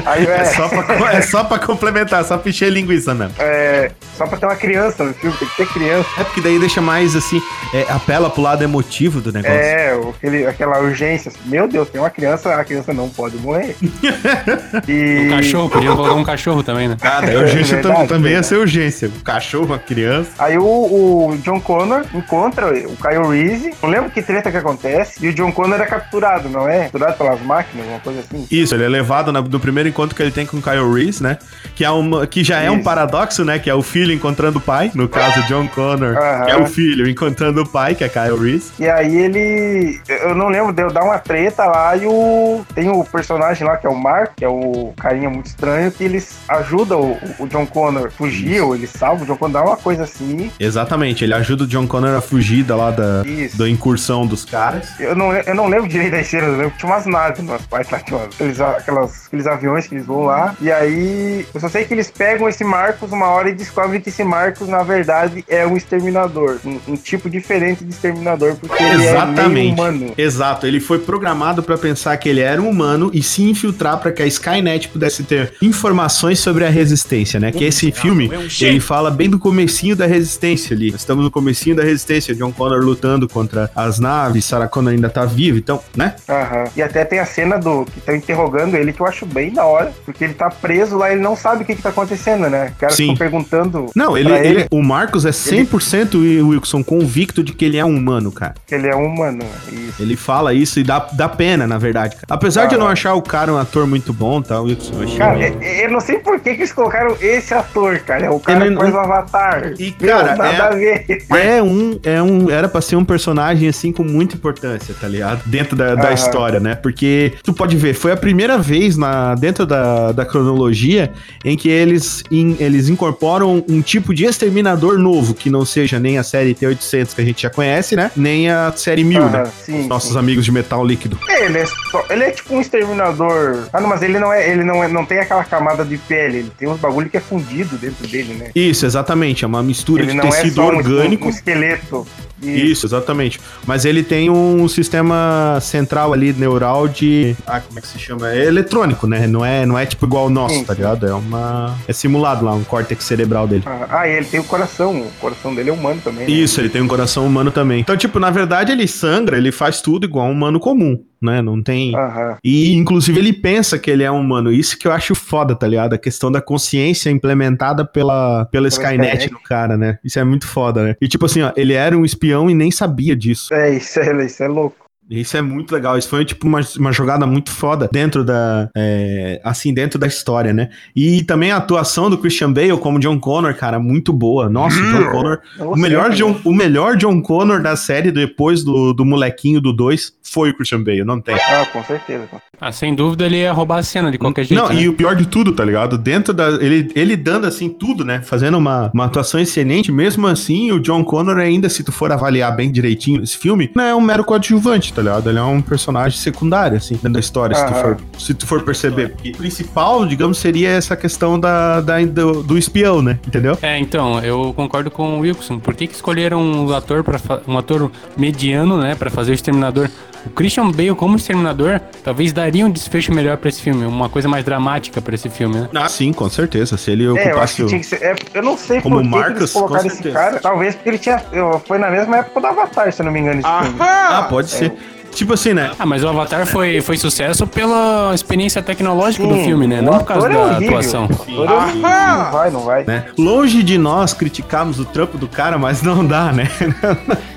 Aí, 0.06 0.26
é 0.26 0.31
é, 0.40 0.44
só, 0.46 0.69
pra, 0.69 1.12
é 1.14 1.22
só 1.22 1.44
pra 1.44 1.58
complementar, 1.61 2.25
só 2.25 2.37
pra 2.38 2.50
encher 2.50 2.70
linguiça 2.72 3.14
mesmo. 3.14 3.34
é, 3.38 3.93
só 4.19 4.26
pra 4.26 4.37
ter 4.37 4.46
uma 4.46 4.56
criança 4.60 5.04
no 5.04 5.14
filme, 5.14 5.36
tem 5.36 5.48
que 5.48 5.56
ter 5.56 5.66
criança. 5.68 6.08
É 6.18 6.24
porque 6.24 6.40
daí 6.40 6.58
deixa 6.58 6.80
mais 6.80 7.16
assim, 7.16 7.40
é, 7.74 7.86
apela 7.90 8.28
pro 8.30 8.42
lado 8.42 8.62
emotivo 8.62 9.20
do 9.20 9.32
negócio. 9.32 9.56
É, 9.56 9.94
o- 9.94 10.10
aquele, 10.10 10.46
aquela 10.46 10.78
urgência. 10.80 11.32
Meu 11.46 11.66
Deus, 11.66 11.88
tem 11.88 12.00
uma 12.00 12.10
criança, 12.10 12.54
a 12.54 12.64
criança 12.64 12.92
não 12.92 13.08
pode 13.08 13.36
morrer. 13.36 13.76
e... 14.88 15.26
Um 15.26 15.30
cachorro, 15.36 15.68
podiam 15.70 15.96
colocar 15.96 16.14
um 16.14 16.24
cachorro 16.24 16.62
também, 16.62 16.88
né? 16.88 16.96
Ah, 17.02 17.20
daí 17.20 17.36
urgência 17.36 17.76
É 17.76 17.80
tam- 17.80 17.88
verdade, 17.90 18.08
também 18.08 18.32
ia 18.32 18.42
ser 18.42 18.56
urgência. 18.56 19.08
Um 19.08 19.20
cachorro, 19.20 19.66
uma 19.66 19.78
criança. 19.78 20.30
Aí 20.38 20.58
o, 20.58 20.62
o 20.64 21.38
John 21.42 21.60
Connor 21.60 22.04
encontra 22.14 22.66
o 22.68 22.96
Kyle 22.96 23.26
Reese. 23.28 23.72
Não 23.82 23.90
lembro 23.90 24.10
que 24.10 24.22
treta 24.22 24.50
que 24.50 24.56
acontece. 24.56 25.24
E 25.24 25.28
o 25.28 25.34
John 25.34 25.52
Connor 25.52 25.80
é 25.80 25.86
capturado, 25.86 26.48
não 26.48 26.68
é? 26.68 26.82
Capturado 26.84 27.16
pelas 27.16 27.40
máquinas, 27.42 27.86
uma 27.86 28.00
coisa 28.00 28.20
assim. 28.20 28.46
Isso, 28.50 28.74
ele 28.74 28.84
é 28.84 28.88
levado 28.88 29.32
no 29.32 29.60
primeiro 29.60 29.88
encontro 29.88 30.14
que 30.16 30.22
ele 30.22 30.30
tem 30.30 30.46
com 30.46 30.56
o 30.58 30.62
Kyle 30.62 30.92
Reese, 30.92 31.22
né? 31.22 31.38
Que, 31.74 31.84
é 31.84 31.90
uma, 31.90 32.26
que 32.26 32.43
já 32.43 32.60
é 32.60 32.70
um 32.70 32.76
Isso. 32.76 32.84
paradoxo, 32.84 33.44
né? 33.44 33.58
Que 33.58 33.70
é 33.70 33.74
o 33.74 33.82
filho 33.82 34.12
encontrando 34.12 34.49
o 34.58 34.60
pai. 34.60 34.90
No 34.94 35.08
caso, 35.08 35.42
John 35.44 35.66
Connor, 35.69 36.16
Aham. 36.16 36.44
que 36.44 36.50
é 36.50 36.56
o 36.56 36.66
filho 36.66 37.08
encontrando 37.08 37.62
o 37.62 37.69
pai, 37.69 37.94
que 37.94 38.04
é 38.04 38.08
Kyle 38.08 38.36
Reese. 38.36 38.70
E 38.78 38.88
aí 38.88 39.16
ele. 39.16 40.00
Eu 40.08 40.34
não 40.34 40.48
lembro, 40.48 40.72
deu 40.72 40.90
dar 40.90 41.04
uma 41.04 41.19
treta 41.19 41.64
lá 41.64 41.96
e 41.96 42.06
o. 42.06 42.64
Tem 42.74 42.88
o 42.88 43.04
personagem 43.04 43.66
lá 43.66 43.76
que 43.76 43.86
é 43.86 43.90
o 43.90 43.94
Mark, 43.94 44.32
que 44.36 44.44
é 44.44 44.48
o 44.48 44.92
carinha 44.96 45.30
muito 45.30 45.46
estranho, 45.46 45.90
que 45.90 46.04
eles 46.04 46.38
ajudam 46.48 47.00
o, 47.00 47.44
o 47.44 47.46
John 47.48 47.66
Connor 47.66 48.06
a 48.06 48.10
fugir, 48.10 48.60
ou 48.62 48.74
ele 48.74 48.86
salva 48.86 49.22
o 49.24 49.26
John 49.26 49.36
Connor, 49.36 49.62
dá 49.62 49.69
uma 49.69 49.76
coisa 49.76 50.04
assim. 50.04 50.50
Exatamente, 50.58 51.24
ele 51.24 51.34
ajuda 51.34 51.64
o 51.64 51.66
John 51.66 51.86
Connor 51.86 52.16
a 52.16 52.20
fugir 52.20 52.64
da, 52.64 52.76
lá 52.76 52.90
da, 52.90 53.22
Isso. 53.26 53.56
da 53.58 53.69
incursão 53.69 54.26
dos 54.26 54.44
caras. 54.44 54.88
Eu 54.98 55.14
não, 55.14 55.32
eu 55.32 55.54
não 55.54 55.66
lembro 55.69 55.88
direito 55.88 56.12
das 56.12 56.26
cenas, 56.26 56.48
eu 56.48 56.56
lembro 56.56 56.70
que 56.72 56.78
tinha 56.78 56.90
umas 56.90 57.06
naves 57.06 57.40
umas 57.40 57.62
partes 57.66 57.90
lá, 57.90 57.98
tinha 57.98 58.24
aqueles, 58.24 58.60
aquelas, 58.60 59.26
aqueles 59.26 59.46
aviões 59.46 59.86
que 59.86 59.94
eles 59.94 60.06
vão 60.06 60.22
lá. 60.22 60.54
E 60.60 60.70
aí, 60.70 61.46
eu 61.52 61.60
só 61.60 61.69
sei 61.69 61.84
que 61.84 61.94
eles 61.94 62.10
pegam 62.10 62.48
esse 62.48 62.64
Marcos 62.64 63.12
uma 63.12 63.28
hora 63.28 63.50
e 63.50 63.54
descobrem 63.54 64.00
que 64.00 64.08
esse 64.08 64.22
Marcos, 64.24 64.40
na 64.67 64.82
verdade, 64.82 65.44
é 65.49 65.67
um 65.67 65.77
exterminador. 65.77 66.59
Um, 66.65 66.79
um 66.89 66.97
tipo 66.97 67.29
diferente 67.29 67.85
de 67.85 67.91
exterminador, 67.91 68.56
porque 68.56 68.82
ele 68.82 68.93
é 68.93 68.97
meio 68.97 69.11
Exatamente. 69.11 69.73
humano. 69.75 70.15
Exato, 70.17 70.67
ele 70.67 70.81
foi 70.81 70.99
programado 70.99 71.63
pra 71.63 71.77
pensar 71.77 72.17
que 72.17 72.29
ele 72.29 72.41
era 72.41 72.61
um 72.61 72.69
humano 72.69 73.11
e 73.13 73.23
se 73.23 73.43
infiltrar 73.43 73.99
pra 73.99 74.13
que 74.13 74.23
a 74.23 74.27
Skynet 74.27 74.89
pudesse 74.89 75.25
ter 75.25 75.55
informações 75.63 76.39
sobre 76.39 76.65
a 76.65 76.70
resistência, 76.70 77.41
né? 77.41 77.53
Que 77.53 77.65
esse 77.65 77.91
filme, 77.91 78.31
ele 78.61 78.81
fala 78.81 79.11
bem 79.11 79.29
do 79.29 79.39
comecinho 79.39 79.97
da 79.97 80.06
resistência 80.06 80.75
ali. 80.75 80.91
Nós 80.91 81.01
estamos 81.01 81.25
no 81.25 81.31
comecinho 81.31 81.77
da 81.77 81.82
resistência, 81.82 82.35
John 82.35 82.53
Connor 82.53 82.81
lutando 82.82 83.29
contra 83.29 83.70
as 83.75 83.99
naves, 83.99 84.44
Sarah 84.44 84.69
Connor 84.69 84.93
ainda 84.93 85.09
tá 85.09 85.25
viva, 85.25 85.59
então, 85.59 85.81
né? 85.97 86.15
Aham. 86.29 86.65
E 86.77 86.82
até 86.82 87.05
tem 87.05 87.19
a 87.19 87.27
cena 87.27 87.59
do 87.59 87.85
que 87.85 87.99
estão 87.99 88.15
interrogando 88.15 88.77
ele 88.77 88.93
que 88.93 89.01
eu 89.01 89.06
acho 89.06 89.27
bem 89.27 89.53
da 89.53 89.65
hora, 89.65 89.93
porque 90.05 90.25
ele 90.25 90.35
tá 90.35 90.51
preso 90.51 90.97
lá, 90.97 91.13
ele 91.13 91.20
não 91.20 91.37
sabe 91.37 91.63
o 91.63 91.67
que, 91.67 91.75
que 91.75 91.82
tá 91.82 91.91
acontecendo, 91.91 92.49
né? 92.49 92.70
Os 92.73 92.79
caras 92.79 92.97
ficam 92.97 93.17
perguntando 93.17 93.91
Não, 93.94 94.17
ele, 94.17 94.30
pra 94.39 94.44
ele- 94.44 94.67
o 94.70 94.82
Marcos 94.82 95.25
é 95.27 95.32
100% 95.32 96.19
Wilson 96.49 96.82
convicto 96.82 97.43
de 97.43 97.53
que 97.53 97.65
ele 97.65 97.77
é 97.77 97.84
um 97.84 97.96
humano, 97.96 98.31
cara. 98.32 98.55
ele 98.70 98.89
é 98.89 98.94
humano. 98.94 99.41
Isso. 99.70 100.01
Ele 100.03 100.17
fala 100.17 100.53
isso 100.55 100.79
e 100.81 100.82
dá, 100.84 100.99
dá 101.13 101.29
pena, 101.29 101.67
na 101.67 101.79
verdade. 101.79 102.15
cara. 102.17 102.27
Apesar 102.29 102.67
de 102.67 102.75
eu 102.75 102.81
não 102.81 102.87
achar 102.89 103.15
o 103.15 103.22
cara 103.22 103.53
um 103.53 103.56
ator 103.58 103.87
muito 103.87 104.13
bom, 104.13 104.41
tá, 104.43 104.60
Wilson? 104.60 104.94
Eu 104.94 105.03
achei 105.05 105.19
Cara, 105.19 105.39
meio- 105.39 105.63
eu 105.63 105.91
não 105.91 106.01
sei 106.01 106.19
por 106.19 106.39
que, 106.41 106.55
que 106.55 106.60
eles 106.60 106.72
colocaram 106.72 107.17
esse 107.20 107.53
ator, 107.55 107.99
cara. 108.01 108.27
É 108.27 108.31
o 108.31 108.41
cara 108.41 108.67
Ele 108.67 108.75
que 108.77 108.81
faz 108.82 108.94
o 108.94 108.99
Avatar. 108.99 109.72
E, 109.79 109.94
Meu, 110.01 110.10
cara, 110.17 110.37
nada 110.37 110.53
é- 110.53 110.60
a 110.60 110.70
ver. 110.70 111.06
É 111.51 111.63
um, 111.63 111.99
é 112.03 112.22
um, 112.22 112.51
era 112.51 112.69
pra 112.69 112.81
ser 112.81 112.96
um 112.96 113.05
personagem 113.05 113.69
assim 113.69 113.93
com 113.93 114.03
muita 114.05 114.34
importância, 114.37 114.94
tá 115.01 115.06
ligado? 115.08 115.43
Dentro 115.46 115.77
da, 115.77 115.94
da 115.94 116.13
história, 116.13 116.60
né? 116.60 116.75
Porque 116.75 117.32
tu 117.43 117.53
pode 117.53 117.77
ver, 117.77 117.94
foi 117.94 118.13
a 118.13 118.17
primeira 118.17 118.58
vez 118.58 118.96
na, 118.96 119.34
dentro 119.34 119.65
da, 119.67 120.13
da 120.13 120.25
cronologia 120.25 121.13
em 121.44 121.56
que 121.56 121.69
eles, 121.69 122.22
in- 122.31 122.56
eles 122.60 122.89
incorporam 122.89 123.65
um 123.69 123.81
tipo 123.81 124.15
de 124.15 124.19
exterminador 124.29 124.98
novo, 124.98 125.34
que 125.34 125.48
não 125.50 125.65
seja 125.65 125.98
nem 125.98 126.19
a 126.19 126.22
série 126.22 126.55
T800 126.55 127.15
que 127.15 127.20
a 127.20 127.24
gente 127.24 127.43
já 127.43 127.50
conhece, 127.50 127.96
né? 127.96 128.10
Nem 128.17 128.50
a 128.50 128.72
série 128.77 129.03
1000. 129.05 129.19
Aham. 129.22 129.29
Aham, 129.31 129.43
né? 129.44 129.53
sim, 129.65 129.81
Os 129.81 129.86
nossos 129.86 130.12
sim. 130.12 130.19
amigos 130.19 130.44
de 130.44 130.53
metal 130.53 130.84
líquido. 130.84 131.19
É, 131.29 131.46
ele 131.46 131.58
é, 131.58 131.67
só- 131.67 132.05
ele 132.10 132.24
é 132.24 132.31
tipo 132.31 132.55
um 132.55 132.60
exterminador. 132.60 133.69
Ah, 133.72 133.81
não, 133.81 133.89
mas 133.89 134.03
ele 134.03 134.19
não 134.19 134.32
é, 134.32 134.50
ele 134.50 134.65
não 134.65 134.82
é, 134.82 134.89
não 134.89 135.05
tem 135.05 135.19
aquela 135.19 135.44
camada 135.44 135.84
de 135.84 135.96
pele, 135.98 136.39
ele 136.39 136.53
tem 136.58 136.69
uns 136.69 136.79
bagulho 136.81 137.08
que 137.08 137.17
é 137.17 137.20
fundido 137.20 137.77
dentro 137.77 138.06
dele, 138.06 138.34
né? 138.34 138.50
Isso, 138.55 138.84
exatamente. 138.86 139.44
É 139.44 139.46
uma 139.46 139.62
mistura 139.62 140.03
Ele 140.03 140.12
de 140.12 140.17
não 140.17 140.24
é 140.27 140.31
tecido 140.31 140.60
um- 140.62 140.67
orgânico. 140.67 141.27
um, 141.27 141.31
esqueleto. 141.31 142.06
Isso, 142.43 142.87
exatamente. 142.87 143.41
Mas 143.67 143.85
ele 143.85 144.03
tem 144.03 144.31
um 144.31 144.67
sistema 144.69 145.59
central 145.61 146.13
ali, 146.13 146.32
neural 146.32 146.89
de. 146.89 147.37
Ah, 147.47 147.61
como 147.61 147.79
é 147.79 147.82
que 147.82 147.89
se 147.89 147.99
chama? 147.99 148.32
É 148.32 148.47
eletrônico, 148.47 149.06
né? 149.06 149.27
Não 149.27 149.44
é, 149.44 149.67
não 149.67 149.79
é 149.79 149.85
tipo 149.87 150.06
igual 150.06 150.27
o 150.27 150.31
nosso, 150.31 150.55
Sim, 150.55 150.65
tá 150.65 150.75
sim. 150.75 150.81
ligado? 150.81 151.06
É 151.06 151.13
uma. 151.15 151.77
É 151.87 151.93
simulado 151.93 152.44
lá, 152.44 152.53
um 152.55 152.65
córtex 152.65 153.05
cerebral 153.05 153.47
dele. 153.47 153.63
Ah, 153.67 153.87
ah, 154.01 154.09
e 154.09 154.13
ele 154.13 154.27
tem 154.27 154.41
o 154.41 154.44
coração. 154.44 155.01
O 155.01 155.11
coração 155.20 155.55
dele 155.55 155.70
é 155.70 155.73
humano 155.73 156.01
também. 156.03 156.27
né? 156.27 156.31
Isso, 156.32 156.61
ele 156.61 156.69
tem 156.69 156.81
um 156.82 156.89
coração 156.89 157.27
humano 157.27 157.51
também. 157.51 157.81
Então, 157.81 157.97
tipo, 157.97 158.19
na 158.19 158.31
verdade, 158.31 158.73
ele 158.73 158.87
sangra, 158.89 159.37
ele 159.37 159.53
faz 159.53 159.81
tudo 159.81 160.05
igual 160.05 160.27
um 160.27 160.32
humano 160.32 160.59
comum, 160.59 160.99
né? 161.20 161.43
Não 161.43 161.62
tem. 161.62 161.94
Aham. 161.94 162.39
E, 162.43 162.74
inclusive, 162.74 163.19
ele 163.19 163.32
pensa 163.32 163.79
que 163.79 163.91
ele 163.91 164.03
é 164.03 164.10
um 164.10 164.20
humano. 164.20 164.53
Isso 164.53 164.79
que 164.79 164.86
eu 164.86 164.93
acho 164.93 165.15
foda, 165.15 165.55
tá 165.55 165.67
ligado? 165.67 165.94
A 165.94 165.98
questão 165.98 166.31
da 166.31 166.41
consciência 166.41 167.10
implementada 167.10 167.84
pela, 167.84 168.46
pela 168.46 168.69
Skynet 168.69 169.17
Skynet. 169.19 169.32
no 169.32 169.41
cara, 169.41 169.77
né? 169.77 169.98
Isso 170.05 170.19
é 170.19 170.24
muito 170.24 170.46
foda, 170.46 170.82
né? 170.82 170.96
E, 171.00 171.08
tipo 171.08 171.27
assim, 171.27 171.43
ó, 171.43 171.53
ele 171.56 171.74
era 171.74 171.96
um 171.96 172.05
espião 172.05 172.50
e 172.50 172.55
nem 172.55 172.70
sabia 172.70 173.15
disso. 173.15 173.53
É, 173.53 173.70
isso 173.74 174.00
é, 174.00 174.24
isso 174.24 174.43
é 174.43 174.48
louco. 174.48 174.90
Isso 175.10 175.36
é 175.36 175.43
muito 175.43 175.72
legal. 175.72 175.98
Isso 175.98 176.08
foi, 176.08 176.24
tipo, 176.24 176.46
uma, 176.46 176.60
uma 176.79 176.93
jogada 176.93 177.26
muito 177.26 177.50
foda 177.50 177.88
dentro 177.93 178.24
da... 178.24 178.69
é, 178.76 179.40
assim, 179.44 179.74
dentro 179.74 179.98
da 179.98 180.06
história, 180.06 180.52
né? 180.52 180.70
E 180.94 181.22
também 181.24 181.50
a 181.50 181.56
atuação 181.56 182.08
do 182.08 182.17
Christian 182.17 182.52
Bale 182.52 182.76
como 182.79 183.00
John 183.00 183.19
Connor, 183.19 183.55
cara, 183.55 183.79
muito 183.79 184.12
boa. 184.12 184.48
Nossa, 184.48 184.79
o 184.79 184.82
John 184.82 185.10
Connor... 185.10 185.38
Eu 185.58 185.70
O 185.72 185.76
melhor. 185.76 186.10
John, 186.10 186.40
o 186.44 186.52
melhor 186.52 186.96
John 186.96 187.20
Connor 187.20 187.62
da 187.62 187.76
série, 187.76 188.10
depois 188.10 188.62
do, 188.62 188.93
do 188.93 189.05
molequinho 189.05 189.60
do 189.60 189.72
2, 189.72 190.12
foi 190.22 190.50
o 190.50 190.55
Christian 190.55 190.82
Bale, 190.82 191.05
não 191.05 191.20
tem. 191.20 191.34
Ah, 191.34 191.67
com 191.67 191.82
certeza. 191.82 192.29
Ah, 192.60 192.70
sem 192.70 192.94
dúvida 192.94 193.26
ele 193.26 193.38
ia 193.38 193.52
roubar 193.52 193.79
a 193.79 193.82
cena 193.82 194.10
de 194.10 194.19
qualquer 194.19 194.44
jeito. 194.44 194.60
Não, 194.60 194.69
né? 194.69 194.82
e 194.82 194.88
o 194.88 194.93
pior 194.93 195.17
de 195.17 195.26
tudo, 195.26 195.52
tá 195.52 195.64
ligado? 195.64 195.98
Dentro 195.98 196.32
da. 196.32 196.50
Ele, 196.62 196.90
ele 196.94 197.17
dando 197.17 197.46
assim 197.46 197.69
tudo, 197.69 198.05
né? 198.05 198.20
Fazendo 198.22 198.58
uma, 198.58 198.90
uma 198.94 199.06
atuação 199.06 199.40
excelente, 199.40 199.90
mesmo 199.90 200.26
assim, 200.26 200.70
o 200.70 200.79
John 200.79 201.02
Connor, 201.02 201.38
ainda, 201.38 201.69
se 201.69 201.82
tu 201.82 201.90
for 201.90 202.12
avaliar 202.12 202.55
bem 202.55 202.70
direitinho 202.70 203.22
esse 203.22 203.36
filme, 203.36 203.70
não 203.74 203.84
é 203.84 203.94
um 203.94 204.00
mero 204.00 204.24
coadjuvante, 204.24 204.93
tá 204.93 204.99
ligado? 205.00 205.28
Ele 205.30 205.38
é 205.38 205.42
um 205.42 205.60
personagem 205.60 206.19
secundário, 206.19 206.76
assim, 206.76 206.94
dentro 206.94 207.12
da 207.14 207.20
história, 207.20 207.54
se 207.56 207.66
tu, 207.66 207.74
for, 207.74 207.96
se 208.19 208.34
tu 208.34 208.46
for 208.46 208.62
perceber. 208.62 209.10
Porque 209.10 209.30
o 209.30 209.36
principal, 209.36 210.06
digamos, 210.06 210.38
seria 210.38 210.69
essa 210.70 210.96
questão 210.96 211.38
da, 211.38 211.80
da- 211.80 212.04
do, 212.04 212.42
do 212.42 212.58
espião, 212.58 213.00
né? 213.02 213.19
Entendeu? 213.26 213.58
É, 213.62 213.78
então, 213.78 214.19
eu 214.20 214.52
concordo 214.54 214.90
com 214.90 215.19
o 215.19 215.20
Wilson. 215.20 215.58
Por 215.58 215.74
que, 215.74 215.86
que 215.86 215.94
escolheram 215.94 216.40
um 216.42 216.72
ator 216.74 217.02
para 217.04 217.19
um 217.46 217.56
ator 217.58 217.90
mediano, 218.16 218.78
né, 218.78 218.94
para 218.94 219.10
fazer 219.10 219.32
o 219.32 219.34
Exterminador? 219.34 219.88
O 220.27 220.31
Christian 220.31 220.70
Bale 220.70 220.94
como 220.94 221.17
Exterminador 221.17 221.81
talvez 222.05 222.32
daria 222.32 222.67
um 222.67 222.70
desfecho 222.70 223.12
melhor 223.12 223.36
pra 223.39 223.48
esse 223.48 223.60
filme, 223.62 223.86
uma 223.86 224.08
coisa 224.08 224.29
mais 224.29 224.44
dramática 224.44 225.00
pra 225.00 225.15
esse 225.15 225.29
filme, 225.31 225.56
né? 225.56 225.69
Ah, 225.74 225.89
sim, 225.89 226.12
com 226.12 226.29
certeza. 226.29 226.77
Se 226.77 226.91
ele 226.91 227.05
É, 227.05 227.06
eu 227.06 227.12
acho 227.15 227.29
ocupasse 227.29 227.56
que 227.56 227.62
o. 227.62 227.67
tinha 227.67 227.81
que 227.81 227.86
ser. 227.86 228.03
é, 228.03 228.15
eu 228.34 228.43
não 228.43 228.56
sei 228.56 228.81
Como 228.81 228.96
por 229.10 229.24
que 229.27 229.32
que 229.32 229.39
eles 229.41 229.53
colocaram 229.53 229.81
com 229.82 229.86
esse 229.89 230.10
cara. 230.10 230.39
Talvez 230.41 230.74
porque 230.74 230.89
ele 230.91 230.98
tinha. 230.98 231.22
Foi 231.67 231.79
na 231.79 231.91
mesma 231.91 232.19
época 232.19 232.41
do 232.41 232.46
Avatar, 232.46 232.93
se 232.93 233.00
eu 233.00 233.06
não 233.06 233.12
me 233.12 233.20
engano, 233.20 233.41
esse 233.41 233.48
filme. 233.62 233.77
Ah, 233.81 234.27
pode 234.29 234.50
ser. 234.50 234.72
Tipo 235.12 235.34
assim, 235.34 235.52
né? 235.52 235.72
Ah, 235.79 235.84
mas 235.84 236.02
o 236.05 236.08
Avatar 236.08 236.46
foi, 236.46 236.81
foi 236.81 236.96
sucesso 236.96 237.46
pela 237.46 238.12
experiência 238.14 238.62
tecnológica 238.62 239.26
do 239.26 239.34
Sim, 239.34 239.44
filme, 239.44 239.67
né? 239.67 239.81
Não 239.82 239.98
por 239.98 240.05
causa 240.05 240.29
é 240.29 240.32
da 240.32 240.56
atuação. 240.58 241.08
É 241.10 241.32
horrível. 241.32 241.44
Não 241.46 242.31
vai, 242.31 242.50
não 242.50 242.60
vai. 242.60 242.84
né? 242.84 243.05
Longe 243.19 243.62
de 243.62 243.76
nós 243.76 244.12
criticarmos 244.14 244.79
o 244.79 244.84
trampo 244.84 245.19
do 245.19 245.29
cara, 245.29 245.58
mas 245.58 245.82
não 245.82 246.05
dá, 246.06 246.32
né? 246.32 246.48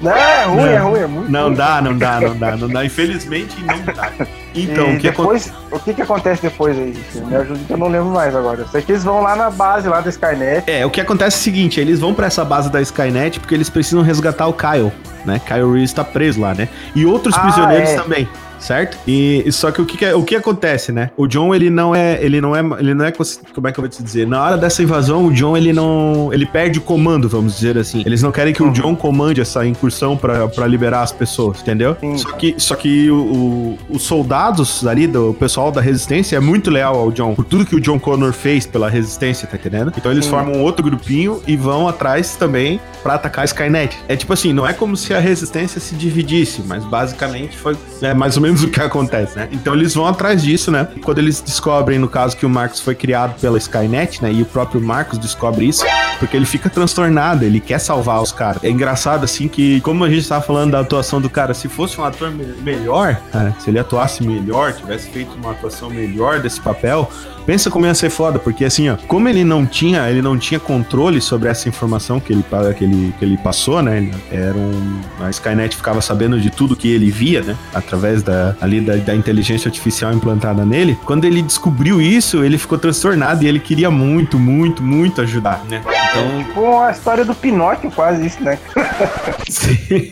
Não, 0.01 0.11
é 0.11 0.43
ruim, 0.45 0.69
é 0.69 0.77
ruim, 0.77 0.99
é 0.99 1.07
muito 1.07 1.31
Não 1.31 1.45
ruim. 1.47 1.55
dá, 1.55 1.81
não 1.81 1.97
dá, 1.97 2.19
não 2.21 2.37
dá, 2.37 2.55
não 2.57 2.67
dá. 2.69 2.85
Infelizmente 2.85 3.55
não 3.61 3.93
dá. 3.93 4.11
Então, 4.55 4.91
e 4.91 4.95
o 4.95 4.99
que 4.99 5.09
depois, 5.09 5.51
o 5.71 5.79
que 5.79 5.93
que 5.93 6.01
acontece 6.01 6.41
depois 6.41 6.77
aí? 6.77 6.95
Me 7.25 7.35
ajuda 7.35 7.59
que 7.65 7.73
eu 7.73 7.77
não 7.77 7.87
lembro 7.87 8.09
mais 8.09 8.35
agora. 8.35 8.61
Eu 8.61 8.67
sei 8.67 8.81
que 8.81 8.91
eles 8.91 9.03
vão 9.03 9.21
lá 9.21 9.35
na 9.35 9.49
base 9.49 9.87
lá 9.87 9.99
da 10.01 10.09
Skynet. 10.09 10.63
É, 10.67 10.85
o 10.85 10.89
que 10.89 11.01
acontece 11.01 11.35
é 11.37 11.39
o 11.39 11.41
seguinte, 11.41 11.79
eles 11.79 11.99
vão 11.99 12.13
pra 12.13 12.27
essa 12.27 12.45
base 12.45 12.69
da 12.71 12.81
Skynet 12.81 13.39
porque 13.39 13.53
eles 13.55 13.69
precisam 13.69 14.01
resgatar 14.03 14.47
o 14.47 14.53
Kyle, 14.53 14.91
né? 15.25 15.41
Kyle 15.45 15.71
Reese 15.73 15.95
tá 15.95 16.03
preso 16.03 16.39
lá, 16.41 16.53
né? 16.53 16.69
E 16.95 17.05
outros 17.05 17.35
Ah, 17.35 17.39
prisioneiros 17.39 17.89
é. 17.89 17.95
também. 17.95 18.29
Certo? 18.63 18.97
E 19.07 19.43
e 19.45 19.51
só 19.51 19.71
que 19.71 19.81
o 19.81 19.85
que, 19.85 19.97
que 19.97 20.05
é- 20.05 20.15
o 20.15 20.23
que 20.23 20.35
acontece, 20.35 20.91
né? 20.91 21.09
O 21.17 21.27
John 21.27 21.53
ele 21.53 21.69
não 21.69 21.93
é, 21.95 22.17
ele 22.23 22.39
não 22.39 22.55
é, 22.55 22.59
ele 22.79 22.93
não 22.93 23.03
é 23.05 23.11
como 23.11 23.67
é 23.67 23.71
que 23.71 23.79
eu 23.79 23.81
vou 23.83 23.89
te 23.89 24.01
dizer? 24.01 24.25
Na 24.27 24.41
hora 24.43 24.57
dessa 24.57 24.81
invasão, 24.81 25.25
o 25.25 25.31
John 25.33 25.57
ele 25.57 25.73
não, 25.73 26.29
ele 26.31 26.45
perde 26.45 26.79
o 26.79 26.81
comando, 26.81 27.27
vamos 27.27 27.55
dizer 27.55 27.77
assim. 27.77 28.03
Eles 28.05 28.21
não 28.21 28.31
querem 28.31 28.53
que 28.53 28.63
o 28.63 28.71
John 28.71 28.95
comande 28.95 29.41
essa 29.41 29.65
incursão 29.65 30.15
pra 30.17 30.47
pra 30.47 30.65
liberar 30.67 31.01
as 31.01 31.11
pessoas, 31.11 31.59
entendeu? 31.61 31.95
Sim. 31.99 32.17
Só 32.17 32.31
que, 32.33 32.55
só 32.57 32.75
que 32.75 33.09
o, 33.11 33.15
o- 33.15 33.77
os 33.89 34.03
soldados 34.03 34.85
ali 34.87 35.07
do 35.07 35.33
pessoal 35.33 35.71
da 35.71 35.81
resistência 35.81 36.37
é 36.37 36.39
muito 36.39 36.69
leal 36.71 36.95
ao 36.95 37.11
John 37.11 37.35
por 37.35 37.43
tudo 37.45 37.65
que 37.65 37.75
o 37.75 37.79
John 37.81 37.99
Connor 37.99 38.31
fez 38.33 38.65
pela 38.65 38.89
resistência, 38.89 39.47
tá 39.47 39.57
entendendo? 39.57 39.91
Então 39.97 40.11
eles 40.11 40.25
Sim. 40.25 40.31
formam 40.31 40.61
outro 40.61 40.83
grupinho 40.83 41.41
e 41.47 41.55
vão 41.57 41.87
atrás 41.87 42.35
também 42.35 42.79
pra 43.01 43.15
atacar 43.15 43.41
a 43.41 43.45
Skynet. 43.45 43.97
É 44.07 44.15
tipo 44.15 44.31
assim, 44.31 44.53
não 44.53 44.65
é 44.67 44.71
como 44.73 44.95
se 44.95 45.13
a 45.13 45.19
resistência 45.19 45.81
se 45.81 45.95
dividisse, 45.95 46.61
mas 46.65 46.83
basicamente 46.85 47.57
foi 47.57 47.75
é 48.01 48.13
mais 48.13 48.35
ou 48.37 48.41
menos 48.43 48.52
o 48.61 48.69
que 48.69 48.79
acontece, 48.81 49.35
né? 49.37 49.47
Então 49.51 49.73
eles 49.73 49.93
vão 49.95 50.05
atrás 50.05 50.43
disso, 50.43 50.69
né? 50.69 50.87
Quando 51.03 51.19
eles 51.19 51.41
descobrem, 51.41 51.97
no 51.97 52.07
caso, 52.07 52.35
que 52.37 52.45
o 52.45 52.49
Marcos 52.49 52.79
foi 52.81 52.93
criado 52.93 53.39
pela 53.39 53.57
Skynet, 53.57 54.21
né? 54.21 54.31
E 54.31 54.41
o 54.41 54.45
próprio 54.45 54.81
Marcos 54.81 55.17
descobre 55.17 55.65
isso, 55.65 55.83
porque 56.19 56.35
ele 56.35 56.45
fica 56.45 56.69
transtornado, 56.69 57.45
ele 57.45 57.59
quer 57.59 57.79
salvar 57.79 58.21
os 58.21 58.31
caras. 58.31 58.63
É 58.63 58.69
engraçado, 58.69 59.23
assim, 59.23 59.47
que 59.47 59.79
como 59.81 60.03
a 60.03 60.09
gente 60.09 60.27
tava 60.27 60.43
falando 60.45 60.71
da 60.71 60.81
atuação 60.81 61.19
do 61.21 61.29
cara, 61.29 61.53
se 61.53 61.67
fosse 61.69 61.99
um 61.99 62.03
ator 62.03 62.29
me- 62.31 62.53
melhor, 62.61 63.17
cara, 63.31 63.55
se 63.59 63.69
ele 63.69 63.79
atuasse 63.79 64.23
melhor, 64.23 64.73
tivesse 64.73 65.09
feito 65.09 65.33
uma 65.35 65.51
atuação 65.51 65.89
melhor 65.89 66.39
desse 66.39 66.59
papel, 66.59 67.09
pensa 67.45 67.69
como 67.69 67.85
ia 67.85 67.93
ser 67.93 68.09
foda, 68.09 68.39
porque 68.39 68.65
assim, 68.65 68.89
ó, 68.89 68.95
como 69.07 69.27
ele 69.29 69.43
não 69.43 69.65
tinha, 69.65 70.09
ele 70.09 70.21
não 70.21 70.37
tinha 70.37 70.59
controle 70.59 71.21
sobre 71.21 71.49
essa 71.49 71.67
informação 71.67 72.19
que 72.19 72.33
ele, 72.33 72.45
que 72.77 72.83
ele, 72.83 73.13
que 73.17 73.25
ele 73.25 73.37
passou, 73.37 73.81
né? 73.81 73.97
Ele 73.97 74.13
era 74.31 74.55
um, 74.55 75.01
a 75.21 75.29
Skynet 75.29 75.75
ficava 75.75 76.01
sabendo 76.01 76.39
de 76.39 76.49
tudo 76.49 76.75
que 76.75 76.89
ele 76.89 77.11
via, 77.11 77.41
né? 77.41 77.55
Através 77.73 78.23
da, 78.23 78.55
ali 78.61 78.81
da, 78.81 78.95
da 78.95 79.15
inteligência 79.15 79.67
artificial 79.67 80.13
implantada 80.13 80.65
nele. 80.65 80.97
Quando 81.05 81.25
ele 81.25 81.41
descobriu 81.41 82.01
isso, 82.01 82.43
ele 82.43 82.57
ficou 82.57 82.77
transtornado 82.77 83.43
e 83.43 83.47
ele 83.47 83.59
queria 83.59 83.91
muito, 83.91 84.39
muito, 84.39 84.81
muito 84.81 85.21
ajudar, 85.21 85.63
né? 85.69 85.81
Então, 85.85 86.53
Tipo 86.53 86.79
a 86.79 86.91
história 86.91 87.25
do 87.25 87.33
Pinóquio, 87.33 87.89
quase 87.89 88.27
isso, 88.27 88.43
né? 88.43 88.59
sim. 89.49 89.77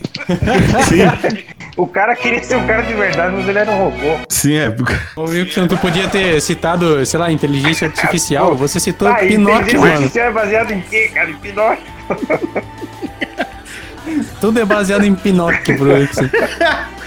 sim, 0.90 1.44
O 1.78 1.88
cara 1.88 2.16
queria 2.16 2.44
ser 2.44 2.58
um 2.58 2.68
cara 2.68 2.82
de 2.82 2.94
verdade, 2.94 3.34
mas 3.36 3.48
ele 3.48 3.58
era 3.60 3.72
um 3.72 3.78
robô. 3.86 4.18
sim, 4.30 4.56
é. 4.56 4.76
Ô 5.16 5.24
Wilson, 5.24 5.68
tu 5.68 5.78
podia 5.78 6.08
ter 6.10 6.42
citado, 6.42 7.06
sei 7.06 7.20
lá, 7.20 7.32
inteligência 7.32 7.88
artificial. 7.88 8.56
Você 8.56 8.80
citou 8.80 9.08
Ah, 9.08 9.16
Pinóquio, 9.16 9.62
inteligência 9.62 9.80
mano. 9.80 9.92
artificial 9.94 10.28
é 10.28 10.32
baseado 10.32 10.72
em 10.72 10.82
quê, 10.82 11.12
cara? 11.14 11.30
Em 11.30 11.36
Pinóquio. 11.36 11.84
Tudo 14.42 14.60
é 14.60 14.66
baseado 14.66 15.06
em 15.06 15.16
Pinóquio 15.16 15.82
Wilson. 15.82 16.30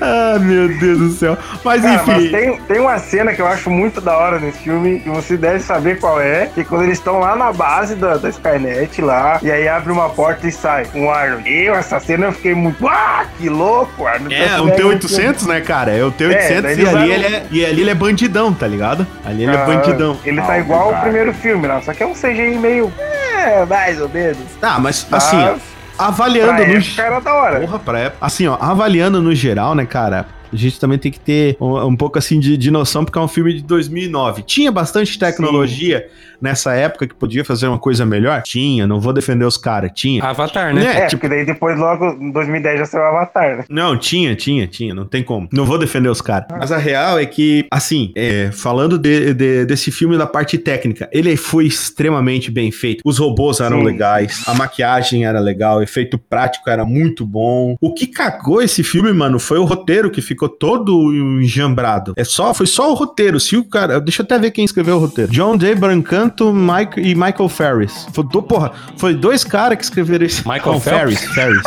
Ah, 0.00 0.38
meu 0.38 0.68
Deus 0.68 0.98
do 0.98 1.10
céu. 1.12 1.38
Mas 1.64 1.82
Cara, 1.82 2.02
mas 2.06 2.18
enfim. 2.24 2.30
tem, 2.32 2.56
tem 2.62 2.80
uma 2.80 2.98
cena 2.98 3.32
que 3.32 3.40
eu 3.40 3.46
acho 3.46 3.70
muito 3.70 4.00
da 4.00 4.16
hora 4.16 4.38
nesse 4.38 4.58
filme, 4.58 5.00
que 5.00 5.08
você 5.08 5.36
deve 5.36 5.60
saber 5.60 5.98
qual 5.98 6.20
é, 6.20 6.46
que 6.54 6.60
é 6.60 6.64
quando 6.64 6.84
eles 6.84 6.98
estão 6.98 7.18
lá 7.18 7.34
na 7.36 7.52
base 7.52 7.94
da, 7.94 8.16
da 8.16 8.28
Skynet 8.28 9.00
lá, 9.02 9.38
e 9.42 9.50
aí 9.50 9.68
abre 9.68 9.92
uma 9.92 10.08
porta 10.10 10.46
e 10.46 10.52
sai 10.52 10.86
um 10.94 11.10
Arnold. 11.10 11.48
Eu, 11.50 11.74
essa 11.74 11.98
cena 12.00 12.26
eu 12.26 12.32
fiquei 12.32 12.54
muito. 12.54 12.86
Ah, 12.88 13.24
que 13.38 13.48
louco, 13.48 14.06
Arnold. 14.06 14.34
É, 14.34 14.60
um 14.60 14.66
cena 14.68 14.76
T-800, 14.76 15.46
né, 15.46 15.60
cara? 15.60 15.90
É 15.92 16.02
o 16.04 16.08
É, 16.08 16.10
T-800 16.10 16.60
daí 16.62 16.62
e, 16.62 16.80
ali 16.80 16.82
usaram- 16.88 17.04
ele 17.06 17.26
é, 17.26 17.46
e 17.50 17.64
ali 17.66 17.80
ele 17.80 17.90
é 17.90 17.94
bandidão, 17.94 18.52
tá 18.52 18.66
ligado? 18.66 19.06
Ali 19.24 19.44
ele 19.44 19.54
é 19.56 19.60
Ah, 19.60 19.64
bandidão. 19.64 20.18
Ele 20.24 20.40
tá 20.40 20.52
Ah, 20.52 20.58
igual 20.58 20.94
ao 20.94 21.00
primeiro 21.02 21.32
filme. 21.32 21.68
Só 21.82 21.92
que 21.92 22.02
é 22.02 22.06
um 22.06 22.14
CGI 22.14 22.58
meio. 22.58 22.92
É, 22.98 23.64
mais 23.64 24.00
ou 24.00 24.08
menos. 24.08 24.38
Ah, 24.62 24.78
mas 24.80 25.06
assim, 25.12 25.36
Mas, 25.36 25.60
avaliando 25.98 26.54
pra 26.54 26.64
no. 26.66 26.90
época 26.90 27.02
era 27.02 27.20
da 27.20 27.34
hora. 27.34 27.60
Porra, 27.60 27.78
pra 27.78 27.98
época. 27.98 28.26
Assim, 28.26 28.46
ó, 28.46 28.56
avaliando 28.60 29.20
no 29.20 29.34
geral, 29.34 29.74
né, 29.74 29.84
cara? 29.84 30.26
A 30.52 30.56
gente 30.56 30.78
também 30.80 30.98
tem 30.98 31.10
que 31.12 31.20
ter 31.20 31.56
um, 31.60 31.76
um 31.86 31.96
pouco 31.96 32.18
assim 32.18 32.38
de, 32.40 32.56
de 32.56 32.70
noção, 32.70 33.04
porque 33.04 33.18
é 33.18 33.22
um 33.22 33.28
filme 33.28 33.54
de 33.54 33.62
2009. 33.62 34.42
Tinha 34.42 34.70
bastante 34.72 35.18
tecnologia 35.18 36.06
nessa 36.40 36.72
época 36.74 37.06
que 37.06 37.14
podia 37.14 37.44
fazer 37.44 37.66
uma 37.66 37.78
coisa 37.78 38.06
melhor? 38.06 38.42
Tinha, 38.42 38.86
não 38.86 39.00
vou 39.00 39.12
defender 39.12 39.44
os 39.44 39.56
caras. 39.56 39.90
Tinha. 39.94 40.22
Avatar, 40.24 40.72
né? 40.74 40.84
É, 40.84 40.88
É, 41.00 41.06
tipo- 41.06 41.20
porque 41.22 41.28
daí 41.34 41.44
depois, 41.44 41.78
logo, 41.78 42.06
em 42.20 42.30
2010 42.30 42.78
já 42.78 42.84
saiu 42.86 43.02
o 43.02 43.06
Avatar, 43.06 43.58
né? 43.58 43.64
Não, 43.68 43.96
tinha, 43.98 44.34
tinha, 44.36 44.66
tinha, 44.66 44.94
não 44.94 45.04
tem 45.04 45.22
como. 45.22 45.48
Não 45.52 45.64
vou 45.64 45.78
defender 45.78 46.08
os 46.08 46.20
caras. 46.20 46.46
Mas 46.50 46.70
a 46.70 46.78
real 46.78 47.18
é 47.18 47.26
que, 47.26 47.66
assim, 47.70 48.12
é, 48.14 48.50
falando 48.52 48.96
de- 48.98 49.34
de- 49.34 49.64
desse 49.64 49.90
filme 49.90 50.16
da 50.16 50.26
parte 50.26 50.56
técnica, 50.58 51.08
ele 51.12 51.36
foi 51.36 51.66
extremamente 51.66 52.50
bem 52.50 52.70
feito. 52.70 53.02
Os 53.04 53.18
robôs 53.18 53.58
eram 53.60 53.78
Sim. 53.80 53.86
legais, 53.86 54.44
a 54.46 54.54
maquiagem 54.54 55.24
era 55.26 55.40
legal, 55.40 55.78
o 55.78 55.82
efeito 55.82 56.16
prático 56.18 56.70
era 56.70 56.84
muito 56.84 57.26
bom. 57.26 57.74
O 57.80 57.92
que 57.92 58.06
cagou 58.06 58.62
esse 58.62 58.84
filme, 58.84 59.12
mano, 59.12 59.38
foi 59.40 59.58
o 59.58 59.64
roteiro 59.64 60.10
que 60.10 60.22
ficou 60.22 60.37
todo 60.46 61.10
enjambrado. 61.40 62.12
É 62.16 62.22
só, 62.24 62.52
foi 62.52 62.66
só 62.66 62.90
o 62.90 62.94
roteiro. 62.94 63.40
Se 63.40 63.56
o 63.56 63.64
cara, 63.64 63.98
deixa 63.98 64.20
eu 64.20 64.24
até 64.24 64.38
ver 64.38 64.50
quem 64.50 64.62
escreveu 64.66 64.96
o 64.96 64.98
roteiro. 65.00 65.32
John 65.32 65.56
J. 65.56 65.74
Brancanto 65.74 66.52
Mike, 66.52 67.00
e 67.00 67.14
Michael 67.14 67.48
Ferris. 67.48 68.06
Foi, 68.12 68.24
do- 68.24 68.42
porra, 68.42 68.72
foi 68.98 69.14
dois 69.14 69.42
caras 69.44 69.78
que 69.78 69.84
escreveram 69.84 70.26
esse. 70.26 70.46
Michael 70.46 70.76
Oh, 70.76 70.80
Ferris. 70.80 71.20
Ferris. 71.32 71.62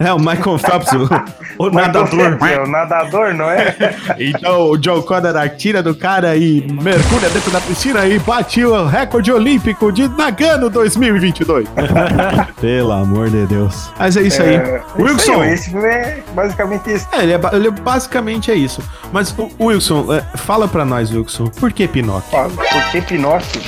É, 0.00 0.12
o 0.12 0.18
Michael 0.18 0.58
Phelps. 0.58 0.88
O- 1.58 1.64
Mas 1.70 1.86
nadador. 1.86 2.38
É 2.48 2.60
o 2.60 2.66
nadador, 2.66 3.34
não 3.34 3.50
é? 3.50 3.74
Então 4.18 4.70
o 4.70 4.76
John 4.78 5.02
Connor 5.02 5.34
tira 5.56 5.82
do 5.82 5.94
cara 5.94 6.36
e 6.36 6.60
mergulha 6.70 7.28
dentro 7.30 7.50
da 7.50 7.60
piscina 7.60 8.06
e 8.06 8.18
bate 8.18 8.64
o 8.64 8.86
recorde 8.86 9.32
olímpico 9.32 9.90
de 9.92 10.08
Nagano 10.08 10.68
2022. 10.70 11.66
Pelo 12.60 12.92
amor 12.92 13.28
de 13.30 13.46
Deus. 13.46 13.90
Mas 13.98 14.16
é 14.16 14.22
isso 14.22 14.42
aí. 14.42 14.54
É, 14.54 14.82
Wilson. 14.98 15.16
isso 15.16 15.40
aí, 15.40 15.52
esse 15.52 15.70
filme 15.70 15.86
é 15.86 16.22
basicamente 16.34 16.92
isso. 16.92 17.06
É, 17.12 17.22
ele, 17.22 17.32
é, 17.32 17.40
ele 17.52 17.68
é 17.68 17.70
basicamente 17.70 18.50
é 18.50 18.54
isso. 18.54 18.82
Mas, 19.12 19.34
o, 19.38 19.66
Wilson, 19.66 20.06
é, 20.14 20.36
fala 20.38 20.66
pra 20.68 20.84
nós, 20.84 21.10
Wilson, 21.12 21.46
por 21.46 21.72
que 21.72 21.86
Pinóquio? 21.88 22.30
Por 22.50 22.84
que 22.90 23.00
Pinóquio? 23.02 23.60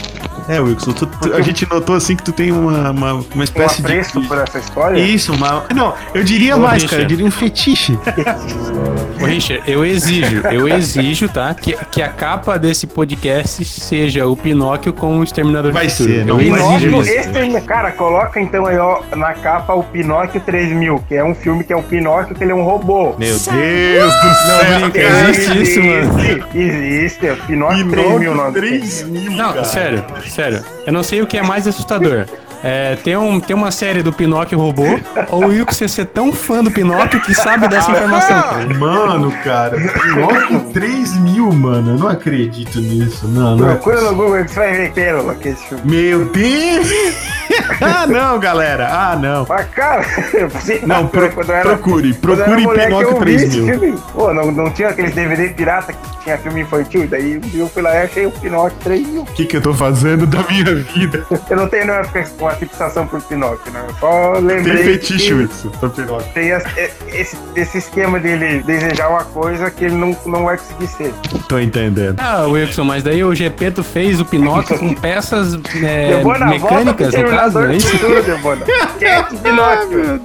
É, 0.48 0.60
Wilson, 0.60 0.92
tu- 0.92 1.06
tu- 1.06 1.34
a 1.34 1.40
gente 1.40 1.68
notou 1.68 1.96
assim 1.96 2.14
que 2.14 2.22
tu 2.22 2.30
tem 2.30 2.52
uma, 2.52 2.90
uma, 2.92 3.12
uma 3.14 3.24
Um 3.34 3.42
espécie 3.42 3.80
apreço 3.80 4.20
de. 4.20 4.28
por 4.28 4.38
essa 4.38 4.58
história? 4.58 5.00
Isso, 5.00 5.32
uma. 5.32 5.64
Não, 5.74 5.92
eu 6.14 6.22
diria 6.22 6.56
mais, 6.56 6.84
cara, 6.84 7.02
eu 7.02 7.06
diria 7.06 7.26
um 7.26 7.30
fetiche. 7.32 7.75
Ô, 9.20 9.24
Richard, 9.24 9.62
eu 9.70 9.84
exijo, 9.84 10.42
eu 10.50 10.68
exijo, 10.68 11.28
tá? 11.28 11.54
Que, 11.54 11.76
que 11.90 12.02
a 12.02 12.08
capa 12.08 12.58
desse 12.58 12.86
podcast 12.86 13.64
seja 13.64 14.26
o 14.26 14.36
Pinóquio 14.36 14.92
com 14.92 15.18
o 15.18 15.24
Exterminador 15.24 15.72
Vai 15.72 15.86
do 15.86 15.92
Futuro. 15.92 16.12
ser, 16.12 16.24
não 16.24 16.40
eu 16.40 16.50
vai 16.50 16.60
exijo 16.60 16.86
Pinóquio, 16.86 17.20
isso. 17.20 17.30
esse, 17.38 17.60
cara, 17.62 17.92
coloca 17.92 18.40
então 18.40 18.66
aí, 18.66 18.78
ó, 18.78 19.00
na 19.14 19.32
capa 19.34 19.74
o 19.74 19.82
Pinóquio 19.82 20.40
3000, 20.40 21.04
que 21.08 21.14
é 21.14 21.24
um 21.24 21.34
filme 21.34 21.64
que 21.64 21.72
é 21.72 21.76
o 21.76 21.82
Pinóquio, 21.82 22.34
que 22.34 22.44
ele 22.44 22.52
é 22.52 22.54
um 22.54 22.62
robô. 22.64 23.14
Meu 23.18 23.38
Deus 23.38 23.42
do 23.42 23.48
céu, 23.48 24.80
brinca, 24.80 25.00
cara. 25.00 25.30
existe 25.30 25.62
isso, 25.62 25.82
mano. 25.82 26.20
Existe, 26.54 27.26
é 27.26 27.32
o 27.32 27.36
Pinóquio 27.36 27.90
3000 27.90 28.32
o 28.32 28.34
nome. 28.34 28.52
3 28.52 29.02
mil, 29.04 29.32
Não, 29.32 29.52
cara. 29.52 29.64
sério, 29.64 30.04
sério. 30.28 30.64
Eu 30.86 30.92
não 30.92 31.02
sei 31.02 31.20
o 31.22 31.26
que 31.26 31.36
é 31.38 31.42
mais 31.42 31.66
assustador. 31.66 32.26
É, 32.64 32.96
tem, 32.96 33.16
um, 33.16 33.38
tem 33.38 33.54
uma 33.54 33.70
série 33.70 34.02
do 34.02 34.12
Pinóquio 34.12 34.58
robô, 34.58 34.98
ou 35.30 35.44
o 35.44 35.48
Wilson 35.48 35.86
ser 35.88 36.06
tão 36.06 36.32
fã 36.32 36.64
do 36.64 36.70
Pinóquio 36.70 37.20
que 37.20 37.34
sabe 37.34 37.68
dessa 37.68 37.90
informação. 37.90 38.68
Mano, 38.78 39.32
cara, 39.44 39.76
Pinóquio 39.76 40.60
3 40.72 41.16
mil, 41.18 41.52
mano. 41.52 41.92
Eu 41.92 41.98
não 41.98 42.08
acredito 42.08 42.80
nisso. 42.80 43.28
Não, 43.28 43.56
não. 43.56 43.70
é 43.70 43.74
Procura 43.74 44.00
no 44.00 44.14
Google 44.14 44.44
que 44.44 44.50
você 44.50 44.58
vai 44.60 44.72
ver 44.72 44.92
pérola 44.92 45.34
que 45.34 45.48
é 45.48 45.52
esse 45.52 45.66
filme. 45.68 45.82
Meu 45.84 46.24
Deus! 46.26 46.88
ah, 47.80 48.06
não, 48.06 48.38
galera. 48.38 48.88
Ah, 48.90 49.16
não. 49.16 49.46
Mas, 49.48 49.66
cara, 49.70 50.02
você 50.52 50.80
Não, 50.84 51.06
pro- 51.06 51.24
era- 51.52 51.62
procure, 51.62 52.14
procure 52.14 52.66
Pinóquio 52.66 53.10
eu 53.10 53.20
vi 53.20 53.34
esse 53.34 53.48
3000. 53.50 53.78
filme. 53.80 53.98
Pô, 54.12 54.32
não, 54.34 54.50
não 54.50 54.70
tinha 54.70 54.88
aqueles 54.88 55.14
DVD 55.14 55.48
pirata 55.50 55.92
que 55.92 56.24
tinha 56.24 56.36
filme 56.38 56.62
infantil, 56.62 57.04
e 57.04 57.06
daí 57.06 57.40
eu 57.54 57.68
fui 57.68 57.82
lá 57.82 57.94
e 57.94 58.02
achei 58.02 58.26
o 58.26 58.30
Pinóquio 58.32 58.76
3000. 58.82 59.22
O 59.22 59.26
que, 59.26 59.44
que 59.44 59.56
eu 59.56 59.60
tô 59.60 59.72
fazendo 59.74 60.26
da 60.26 60.42
minha 60.42 60.74
vida? 60.74 61.24
Eu 61.48 61.56
não 61.56 61.68
tenho 61.68 61.86
nenhuma 61.86 62.04
uma 62.46 62.54
fixação 62.56 63.06
por 63.06 63.20
Pinóquio, 63.22 63.72
né? 63.72 63.84
Eu 63.88 63.94
só 64.00 64.32
Tem 64.34 64.42
lembrei. 64.42 64.76
fetiche, 64.84 65.28
que 65.28 65.34
Wilson, 65.34 65.68
pra 65.80 65.88
Pinóquio. 65.88 66.32
Tem 66.32 66.52
as- 66.52 66.64
e- 66.76 66.90
esse, 67.20 67.36
esse 67.54 67.78
esquema 67.78 68.18
dele 68.18 68.62
desejar 68.62 69.08
uma 69.08 69.24
coisa 69.24 69.70
que 69.70 69.84
ele 69.84 69.94
não, 69.94 70.16
não 70.26 70.44
vai 70.44 70.56
conseguir 70.56 70.86
ser. 70.88 71.14
Tô 71.48 71.58
entendendo. 71.58 72.16
Ah, 72.20 72.46
Wilson, 72.46 72.84
mas 72.84 73.02
daí 73.02 73.22
o 73.24 73.34
Gepeto 73.34 73.82
fez 73.84 74.20
o 74.20 74.24
Pinóquio 74.24 74.78
com 74.78 74.94
peças 74.94 75.54
é, 75.82 76.16
Debona, 76.16 76.46
mecânicas, 76.46 77.14
no 77.14 77.24
caso, 77.28 77.58
não 77.60 77.66
é 77.70 77.76
isso? 77.76 77.88
Futuro, 77.88 78.22
Debona. 78.22 78.64
Esquece 78.66 79.36
Pinóquio. 79.42 80.20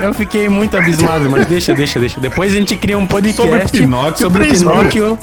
Eu 0.00 0.14
fiquei 0.14 0.48
muito 0.48 0.76
abismado, 0.76 1.28
mas 1.30 1.46
deixa, 1.46 1.74
deixa, 1.74 1.98
deixa. 2.00 2.20
Depois 2.20 2.52
a 2.52 2.56
gente 2.56 2.76
cria 2.76 2.96
um 2.98 3.06
podcast 3.06 3.42
Sobre 3.42 3.60
Pinóquio, 3.68 4.18
sobre 4.18 4.42
o 4.42 4.44
três 4.46 4.62
mil. 4.62 4.70
Pinóquio. 4.72 5.18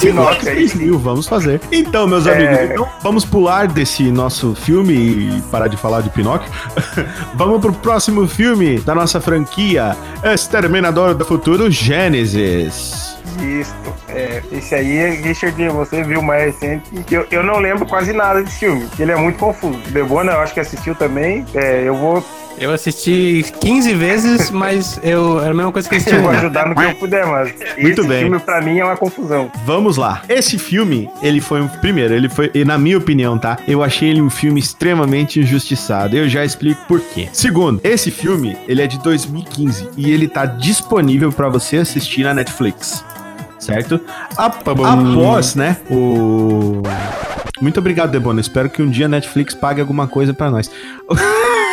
Pinóquio, 0.00 0.48
é 0.48 0.52
3 0.52 0.64
isso. 0.70 0.78
mil, 0.78 0.98
vamos 0.98 1.26
fazer. 1.28 1.60
Então, 1.70 2.06
meus 2.06 2.26
É. 2.26 2.32
amigos, 2.34 2.70
então, 2.70 2.88
vamos 3.02 3.24
pular 3.24 3.66
desse 3.68 4.10
nosso 4.10 4.54
filme 4.54 4.94
e 4.94 5.42
parar 5.50 5.68
de 5.68 5.76
falar 5.76 6.00
de 6.02 6.10
Pinóquio. 6.10 6.50
vamos 7.34 7.60
pro 7.60 7.72
próximo 7.72 8.26
filme 8.26 8.78
da 8.80 8.94
nossa 8.94 9.20
franquia, 9.20 9.96
Exterminador 10.24 11.14
do 11.14 11.24
Futuro 11.24 11.70
Gênesis. 11.70 13.16
Isso. 13.42 13.74
É, 14.08 14.42
esse 14.52 14.74
aí, 14.74 15.20
Richard, 15.22 15.68
você 15.68 16.02
viu 16.02 16.20
mais 16.20 16.44
recente. 16.54 16.82
Eu, 17.10 17.26
eu 17.30 17.42
não 17.42 17.58
lembro 17.58 17.86
quase 17.86 18.12
nada 18.12 18.42
desse 18.42 18.58
filme. 18.58 18.86
Ele 18.98 19.12
é 19.12 19.16
muito 19.16 19.38
confuso. 19.38 19.78
Debona, 19.90 20.32
eu 20.32 20.40
acho 20.40 20.52
que 20.52 20.60
assistiu 20.60 20.94
também. 20.94 21.46
É, 21.54 21.82
eu 21.86 21.94
vou, 21.96 22.24
Eu 22.58 22.72
assisti 22.72 23.44
15 23.60 23.94
vezes, 23.94 24.50
mas 24.50 25.00
eu 25.02 25.40
era 25.40 25.50
a 25.50 25.54
mesma 25.54 25.72
coisa 25.72 25.88
que 25.88 25.94
assisti 25.96 26.14
eu 26.14 26.20
vou 26.22 26.30
ajudar 26.30 26.66
no 26.68 26.74
que 26.74 26.82
eu 26.82 26.94
puder, 26.96 27.26
mas 27.26 27.54
Muito 27.78 28.00
esse 28.00 28.08
bem. 28.08 28.20
filme 28.22 28.38
pra 28.38 28.60
mim 28.60 28.78
é 28.78 28.84
uma 28.84 28.96
confusão. 28.98 29.50
Vamos 29.64 29.96
lá. 29.96 30.22
Esse 30.28 30.58
filme, 30.58 31.08
ele 31.22 31.40
foi 31.40 31.62
um. 31.62 31.68
Primeiro, 31.68 32.12
ele 32.12 32.28
foi, 32.28 32.50
e 32.54 32.62
na 32.64 32.76
minha 32.76 32.98
opinião, 32.98 33.38
tá? 33.38 33.56
Eu 33.66 33.82
achei 33.82 34.10
ele 34.10 34.20
um 34.20 34.28
filme 34.28 34.60
extremamente 34.60 35.40
injustiçado. 35.40 36.14
Eu 36.16 36.28
já 36.28 36.44
explico 36.44 36.84
por 36.86 37.00
quê. 37.00 37.28
Segundo, 37.32 37.80
esse 37.82 38.10
filme, 38.10 38.56
ele 38.68 38.82
é 38.82 38.86
de 38.86 38.98
2015 38.98 39.88
e 39.96 40.10
ele 40.10 40.28
tá 40.28 40.44
disponível 40.44 41.32
pra 41.32 41.48
você 41.48 41.78
assistir 41.78 42.24
na 42.24 42.34
Netflix. 42.34 43.02
Certo? 43.58 44.00
Ap- 44.36 44.62
bom. 44.74 44.84
após, 44.84 45.54
né? 45.54 45.78
O. 45.90 46.82
Muito 47.60 47.78
obrigado, 47.80 48.10
Debona. 48.10 48.40
Espero 48.40 48.68
que 48.70 48.82
um 48.82 48.88
dia 48.90 49.06
a 49.06 49.08
Netflix 49.08 49.54
pague 49.54 49.80
alguma 49.80 50.06
coisa 50.06 50.32
pra 50.34 50.50
nós. 50.50 50.70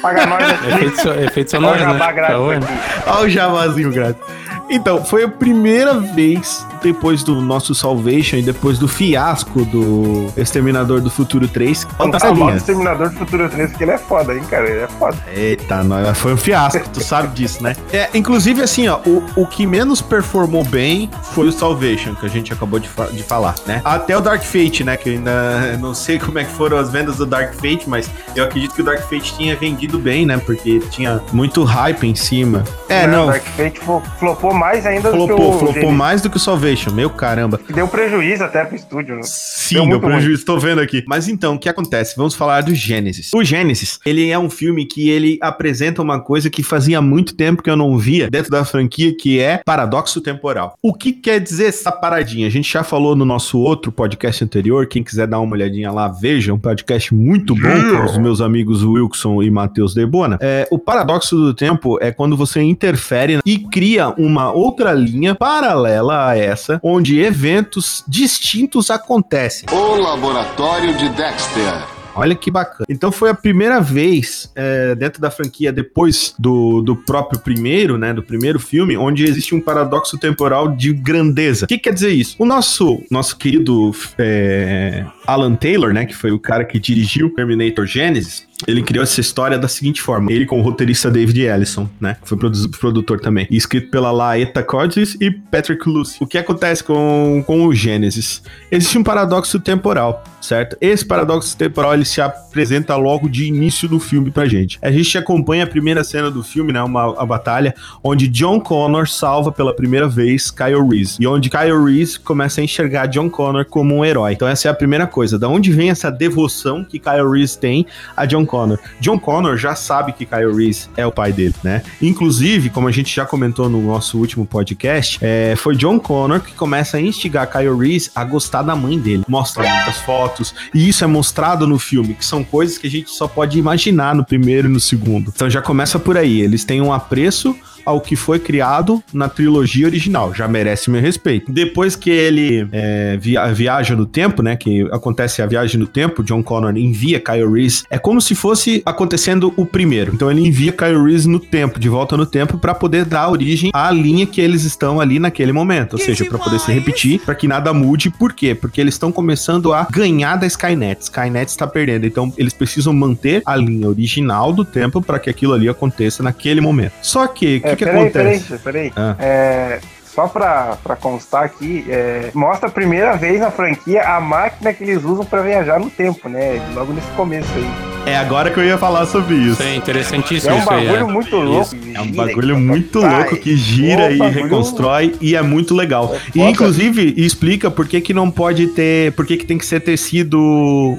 Paga 0.00 0.26
nós 0.26 0.42
Efeito, 0.64 1.02
so, 1.02 1.10
efeito 1.14 1.56
Olha 1.56 1.66
sonoro, 1.68 1.76
o 1.76 1.78
jabá 1.78 2.06
né? 2.06 2.12
grátis 2.12 2.36
Tá 2.36 2.66
aqui. 2.66 3.10
Olha 3.10 3.20
o 3.20 3.28
javazinho 3.28 3.92
grátis. 3.92 4.22
Então, 4.70 5.04
foi 5.04 5.24
a 5.24 5.28
primeira 5.28 5.94
vez 5.98 6.66
depois 6.82 7.22
do 7.22 7.40
nosso 7.40 7.74
Salvation 7.74 8.36
e 8.36 8.42
depois 8.42 8.78
do 8.78 8.86
fiasco 8.86 9.64
do 9.64 10.26
Exterminador 10.36 11.00
do 11.00 11.10
Futuro 11.10 11.48
3. 11.48 11.84
Não 11.84 11.90
Conta 12.06 12.18
tá 12.18 12.30
do. 12.30 12.50
Exterminador 12.50 13.08
do 13.10 13.16
Futuro 13.18 13.48
3, 13.48 13.70
porque 13.70 13.84
ele 13.84 13.90
é 13.92 13.98
foda, 13.98 14.34
hein, 14.34 14.42
cara? 14.48 14.68
Ele 14.68 14.80
é 14.80 14.86
foda. 14.86 15.16
Eita, 15.34 15.82
nós- 15.82 16.16
foi 16.18 16.34
um 16.34 16.36
fiasco, 16.36 16.88
tu 16.90 17.02
sabe 17.02 17.28
disso, 17.34 17.62
né? 17.62 17.74
É, 17.92 18.08
inclusive, 18.14 18.62
assim, 18.62 18.86
ó, 18.88 18.98
o, 19.06 19.24
o 19.36 19.46
que 19.46 19.66
menos 19.66 20.00
performou 20.00 20.62
bem 20.64 21.10
foi 21.32 21.48
o 21.48 21.52
Salvation, 21.52 22.14
que 22.14 22.26
a 22.26 22.28
gente 22.28 22.52
acabou 22.52 22.78
de, 22.78 22.88
fa- 22.88 23.06
de 23.06 23.22
falar, 23.22 23.54
né? 23.66 23.80
Até 23.84 24.16
o 24.16 24.20
Dark 24.20 24.42
Fate, 24.42 24.84
né? 24.84 24.96
Que 24.96 25.08
eu 25.10 25.12
ainda 25.14 25.76
não 25.80 25.94
sei 25.94 26.18
como 26.18 26.38
é 26.38 26.44
que 26.44 26.52
foram 26.52 26.76
as 26.78 26.90
vendas 26.90 27.16
do 27.16 27.26
Dark 27.26 27.54
Fate, 27.54 27.88
mas 27.88 28.08
eu 28.36 28.44
acredito 28.44 28.74
que 28.74 28.82
o 28.82 28.84
Dark 28.84 29.00
Fate 29.08 29.34
tinha 29.34 29.56
vendido 29.56 29.98
bem, 29.98 30.24
né? 30.26 30.38
Porque 30.38 30.78
tinha 30.90 31.20
muito 31.32 31.64
hype 31.64 32.04
em 32.06 32.14
cima. 32.14 32.62
É, 32.88 33.06
Né, 33.06 33.16
não. 33.16 33.26
Dark 33.26 33.42
Fate 33.56 33.80
flo- 33.80 34.02
flopou 34.18 34.54
mais 34.58 34.84
ainda 34.84 35.10
do 35.10 35.18
que 35.18 35.26
Flopou, 35.26 35.54
o 35.54 35.58
flopou 35.58 35.92
mais 35.92 36.20
do 36.20 36.28
que 36.28 36.36
o 36.36 36.40
Salvation, 36.40 36.92
meu 36.92 37.08
caramba. 37.08 37.60
Deu 37.72 37.86
prejuízo 37.86 38.44
até 38.44 38.64
pro 38.64 38.76
estúdio, 38.76 39.16
né? 39.16 39.22
Sim, 39.24 39.76
Deu 39.76 39.88
deu 39.88 40.00
prejuízo, 40.00 40.44
tô 40.44 40.58
vendo 40.58 40.80
aqui. 40.80 41.04
Mas 41.06 41.28
então, 41.28 41.54
o 41.54 41.58
que 41.58 41.68
acontece? 41.68 42.16
Vamos 42.16 42.34
falar 42.34 42.62
do 42.62 42.74
Gênesis. 42.74 43.30
O 43.32 43.44
Gênesis, 43.44 44.00
ele 44.04 44.28
é 44.30 44.38
um 44.38 44.50
filme 44.50 44.84
que 44.84 45.08
ele 45.08 45.38
apresenta 45.40 46.02
uma 46.02 46.20
coisa 46.20 46.50
que 46.50 46.62
fazia 46.62 47.00
muito 47.00 47.34
tempo 47.34 47.62
que 47.62 47.70
eu 47.70 47.76
não 47.76 47.96
via 47.96 48.28
dentro 48.28 48.50
da 48.50 48.64
franquia, 48.64 49.14
que 49.14 49.38
é 49.38 49.60
paradoxo 49.64 50.20
temporal. 50.20 50.76
O 50.82 50.92
que 50.92 51.12
quer 51.12 51.38
dizer 51.38 51.66
essa 51.66 51.92
paradinha? 51.92 52.46
A 52.46 52.50
gente 52.50 52.70
já 52.70 52.82
falou 52.82 53.14
no 53.14 53.24
nosso 53.24 53.58
outro 53.58 53.92
podcast 53.92 54.42
anterior, 54.42 54.86
quem 54.86 55.02
quiser 55.02 55.26
dar 55.26 55.40
uma 55.40 55.54
olhadinha 55.54 55.92
lá, 55.92 56.08
veja, 56.08 56.52
um 56.52 56.58
podcast 56.58 57.14
muito 57.14 57.54
bom 57.54 57.96
com 57.96 58.04
os 58.04 58.18
meus 58.18 58.40
amigos 58.40 58.82
Wilson 58.82 59.42
e 59.42 59.50
Matheus 59.50 59.94
Debona. 59.94 60.38
É, 60.40 60.66
o 60.70 60.78
paradoxo 60.78 61.36
do 61.36 61.54
tempo 61.54 61.98
é 62.00 62.10
quando 62.10 62.36
você 62.36 62.60
interfere 62.60 63.38
e 63.44 63.58
cria 63.58 64.08
uma 64.10 64.47
outra 64.52 64.92
linha 64.92 65.34
paralela 65.34 66.28
a 66.28 66.36
essa, 66.36 66.80
onde 66.82 67.20
eventos 67.20 68.04
distintos 68.06 68.90
acontecem. 68.90 69.68
O 69.72 69.96
Laboratório 69.96 70.96
de 70.96 71.08
Dexter. 71.10 71.98
Olha 72.18 72.34
que 72.34 72.50
bacana. 72.50 72.84
Então 72.88 73.12
foi 73.12 73.30
a 73.30 73.34
primeira 73.34 73.80
vez 73.80 74.50
é, 74.56 74.92
dentro 74.96 75.20
da 75.20 75.30
franquia, 75.30 75.72
depois 75.72 76.34
do, 76.36 76.82
do 76.82 76.96
próprio 76.96 77.38
primeiro, 77.38 77.96
né? 77.96 78.12
Do 78.12 78.24
primeiro 78.24 78.58
filme, 78.58 78.96
onde 78.96 79.22
existe 79.22 79.54
um 79.54 79.60
paradoxo 79.60 80.18
temporal 80.18 80.74
de 80.74 80.92
grandeza. 80.92 81.64
O 81.64 81.68
que 81.68 81.78
quer 81.78 81.94
dizer 81.94 82.10
isso? 82.10 82.34
O 82.36 82.44
nosso, 82.44 83.00
nosso 83.08 83.36
querido 83.36 83.92
é, 84.18 85.04
Alan 85.24 85.54
Taylor, 85.54 85.92
né? 85.92 86.06
Que 86.06 86.14
foi 86.14 86.32
o 86.32 86.40
cara 86.40 86.64
que 86.64 86.80
dirigiu 86.80 87.32
Terminator 87.34 87.86
Genesis. 87.86 88.47
Ele 88.66 88.82
criou 88.82 89.02
essa 89.02 89.20
história 89.20 89.58
da 89.58 89.68
seguinte 89.68 90.02
forma: 90.02 90.32
ele 90.32 90.44
com 90.44 90.58
o 90.58 90.62
roteirista 90.62 91.10
David 91.10 91.42
Ellison, 91.42 91.88
né? 92.00 92.16
Foi 92.24 92.36
produ- 92.36 92.68
produtor 92.70 93.20
também. 93.20 93.46
E 93.50 93.56
escrito 93.56 93.90
pela 93.90 94.10
Laeta 94.10 94.62
Codis 94.62 95.16
e 95.20 95.30
Patrick 95.30 95.88
Lucy. 95.88 96.16
O 96.20 96.26
que 96.26 96.36
acontece 96.36 96.82
com, 96.82 97.42
com 97.46 97.66
o 97.66 97.74
Gênesis? 97.74 98.42
Existe 98.70 98.98
um 98.98 99.02
paradoxo 99.04 99.60
temporal, 99.60 100.24
certo? 100.40 100.76
Esse 100.80 101.04
paradoxo 101.04 101.56
temporal 101.56 101.94
ele 101.94 102.04
se 102.04 102.20
apresenta 102.20 102.96
logo 102.96 103.28
de 103.28 103.44
início 103.46 103.88
do 103.88 104.00
filme 104.00 104.30
pra 104.30 104.46
gente. 104.46 104.78
A 104.82 104.90
gente 104.90 105.16
acompanha 105.16 105.64
a 105.64 105.66
primeira 105.66 106.02
cena 106.02 106.30
do 106.30 106.42
filme, 106.42 106.72
né? 106.72 106.82
Uma 106.82 107.20
a 107.22 107.24
batalha 107.24 107.74
onde 108.02 108.26
John 108.28 108.60
Connor 108.60 109.08
salva 109.08 109.52
pela 109.52 109.74
primeira 109.74 110.08
vez 110.08 110.50
Kyle 110.50 110.82
Reese. 110.90 111.16
E 111.20 111.26
onde 111.26 111.48
Kyle 111.48 111.84
Reese 111.84 112.18
começa 112.18 112.60
a 112.60 112.64
enxergar 112.64 113.06
John 113.06 113.30
Connor 113.30 113.64
como 113.66 113.94
um 113.94 114.04
herói. 114.04 114.32
Então 114.32 114.48
essa 114.48 114.68
é 114.68 114.70
a 114.70 114.74
primeira 114.74 115.06
coisa. 115.06 115.38
Da 115.38 115.48
onde 115.48 115.70
vem 115.70 115.90
essa 115.90 116.10
devoção 116.10 116.84
que 116.84 116.98
Kyle 116.98 117.30
Reese 117.30 117.56
tem 117.58 117.86
a 118.16 118.26
John 118.26 118.47
Connor? 118.48 118.78
John 119.00 119.18
Connor 119.18 119.56
já 119.56 119.76
sabe 119.76 120.12
que 120.12 120.26
Kyle 120.26 120.52
Reese 120.52 120.88
é 120.96 121.06
o 121.06 121.12
pai 121.12 121.32
dele, 121.32 121.54
né? 121.62 121.82
Inclusive, 122.02 122.70
como 122.70 122.88
a 122.88 122.90
gente 122.90 123.14
já 123.14 123.24
comentou 123.24 123.68
no 123.68 123.80
nosso 123.80 124.18
último 124.18 124.44
podcast, 124.44 125.18
é, 125.22 125.54
foi 125.56 125.76
John 125.76 126.00
Connor 126.00 126.40
que 126.40 126.52
começa 126.54 126.96
a 126.96 127.00
instigar 127.00 127.50
Kyle 127.50 127.76
Reese 127.76 128.10
a 128.14 128.24
gostar 128.24 128.62
da 128.62 128.74
mãe 128.74 128.98
dele. 128.98 129.24
Mostra 129.28 129.62
muitas 129.62 129.98
fotos, 129.98 130.54
e 130.74 130.88
isso 130.88 131.04
é 131.04 131.06
mostrado 131.06 131.66
no 131.66 131.78
filme, 131.78 132.14
que 132.14 132.24
são 132.24 132.42
coisas 132.42 132.78
que 132.78 132.86
a 132.86 132.90
gente 132.90 133.10
só 133.10 133.28
pode 133.28 133.58
imaginar 133.58 134.14
no 134.14 134.24
primeiro 134.24 134.68
e 134.68 134.72
no 134.72 134.80
segundo. 134.80 135.32
Então 135.34 135.48
já 135.48 135.60
começa 135.60 135.98
por 135.98 136.16
aí. 136.16 136.40
Eles 136.40 136.64
têm 136.64 136.80
um 136.80 136.92
apreço 136.92 137.54
ao 137.88 138.00
que 138.00 138.14
foi 138.16 138.38
criado 138.38 139.02
na 139.12 139.28
trilogia 139.28 139.86
original. 139.86 140.34
Já 140.34 140.46
merece 140.46 140.90
meu 140.90 141.00
respeito. 141.00 141.50
Depois 141.50 141.96
que 141.96 142.10
ele 142.10 142.68
é, 142.72 143.16
via- 143.20 143.46
viaja 143.52 143.96
no 143.96 144.04
tempo, 144.06 144.42
né? 144.42 144.56
Que 144.56 144.82
acontece 144.92 145.40
a 145.42 145.46
viagem 145.46 145.80
no 145.80 145.86
tempo, 145.86 146.22
John 146.22 146.42
Connor 146.42 146.76
envia 146.76 147.18
Kyle 147.20 147.46
Reese. 147.50 147.84
É 147.90 147.98
como 147.98 148.20
se 148.20 148.34
fosse 148.34 148.82
acontecendo 148.84 149.52
o 149.56 149.64
primeiro. 149.64 150.12
Então 150.14 150.30
ele 150.30 150.46
envia 150.46 150.72
Kyle 150.72 151.02
Reese 151.02 151.28
no 151.28 151.38
tempo, 151.40 151.80
de 151.80 151.88
volta 151.88 152.16
no 152.16 152.26
tempo, 152.26 152.58
pra 152.58 152.74
poder 152.74 153.04
dar 153.04 153.28
origem 153.30 153.70
à 153.72 153.90
linha 153.90 154.26
que 154.26 154.40
eles 154.40 154.64
estão 154.64 155.00
ali 155.00 155.18
naquele 155.18 155.52
momento. 155.52 155.94
Ou 155.94 155.98
seja, 155.98 156.24
pra 156.24 156.38
poder 156.38 156.58
se 156.60 156.70
repetir, 156.72 157.20
pra 157.20 157.34
que 157.34 157.48
nada 157.48 157.72
mude. 157.72 158.10
Por 158.10 158.32
quê? 158.32 158.54
Porque 158.54 158.80
eles 158.80 158.94
estão 158.94 159.10
começando 159.10 159.72
a 159.72 159.86
ganhar 159.90 160.36
da 160.36 160.46
Skynet. 160.46 161.02
Skynet 161.04 161.48
está 161.50 161.66
perdendo. 161.66 162.06
Então 162.06 162.32
eles 162.36 162.52
precisam 162.52 162.92
manter 162.92 163.42
a 163.46 163.56
linha 163.56 163.88
original 163.88 164.52
do 164.52 164.64
tempo 164.64 165.00
pra 165.00 165.18
que 165.18 165.30
aquilo 165.30 165.54
ali 165.54 165.68
aconteça 165.68 166.22
naquele 166.22 166.60
momento. 166.60 166.92
Só 167.02 167.26
que, 167.26 167.60
que, 167.60 167.66
É, 167.68 167.76
que 167.78 167.84
peraí, 167.86 168.00
acontece? 168.00 168.58
peraí, 168.58 168.90
peraí. 168.90 168.92
Ah. 168.96 169.16
É, 169.18 169.80
só 170.18 170.26
pra, 170.26 170.76
pra 170.82 170.96
constar 170.96 171.44
aqui, 171.44 171.84
é, 171.88 172.30
mostra 172.34 172.66
a 172.68 172.72
primeira 172.72 173.16
vez 173.16 173.38
na 173.38 173.52
franquia 173.52 174.02
a 174.02 174.20
máquina 174.20 174.72
que 174.72 174.82
eles 174.82 175.04
usam 175.04 175.24
pra 175.24 175.42
viajar 175.42 175.78
no 175.78 175.88
tempo, 175.88 176.28
né? 176.28 176.60
Logo 176.74 176.92
nesse 176.92 177.06
começo 177.12 177.48
aí. 177.54 177.68
É 178.12 178.16
agora 178.16 178.50
que 178.50 178.58
eu 178.58 178.64
ia 178.64 178.76
falar 178.78 179.06
sobre 179.06 179.36
isso. 179.36 179.52
Isso 179.52 179.62
é 179.62 179.76
interessantíssimo 179.76 180.50
É 180.50 180.54
um 180.56 180.58
isso 180.60 180.70
aí. 180.72 180.86
bagulho 180.86 181.08
é. 181.08 181.12
muito 181.12 181.36
louco. 181.36 181.70
É 181.94 182.00
um 182.00 182.10
bagulho 182.10 182.56
e- 182.56 182.60
muito 182.60 182.98
louco 183.00 183.36
que 183.36 183.54
gira 183.56 184.06
pô, 184.08 184.12
e 184.14 184.18
bagulho- 184.18 184.42
reconstrói 184.44 185.14
e 185.20 185.36
é 185.36 185.42
muito 185.42 185.72
legal. 185.72 186.12
É 186.34 186.38
E 186.38 186.42
inclusive 186.42 187.14
explica 187.16 187.70
por 187.70 187.86
que, 187.86 188.00
que 188.00 188.12
não 188.12 188.28
pode 188.28 188.66
ter, 188.68 189.12
por 189.12 189.24
que, 189.24 189.36
que 189.36 189.44
tem 189.46 189.56
que 189.58 189.66
ser 189.66 189.78
tecido 189.80 190.40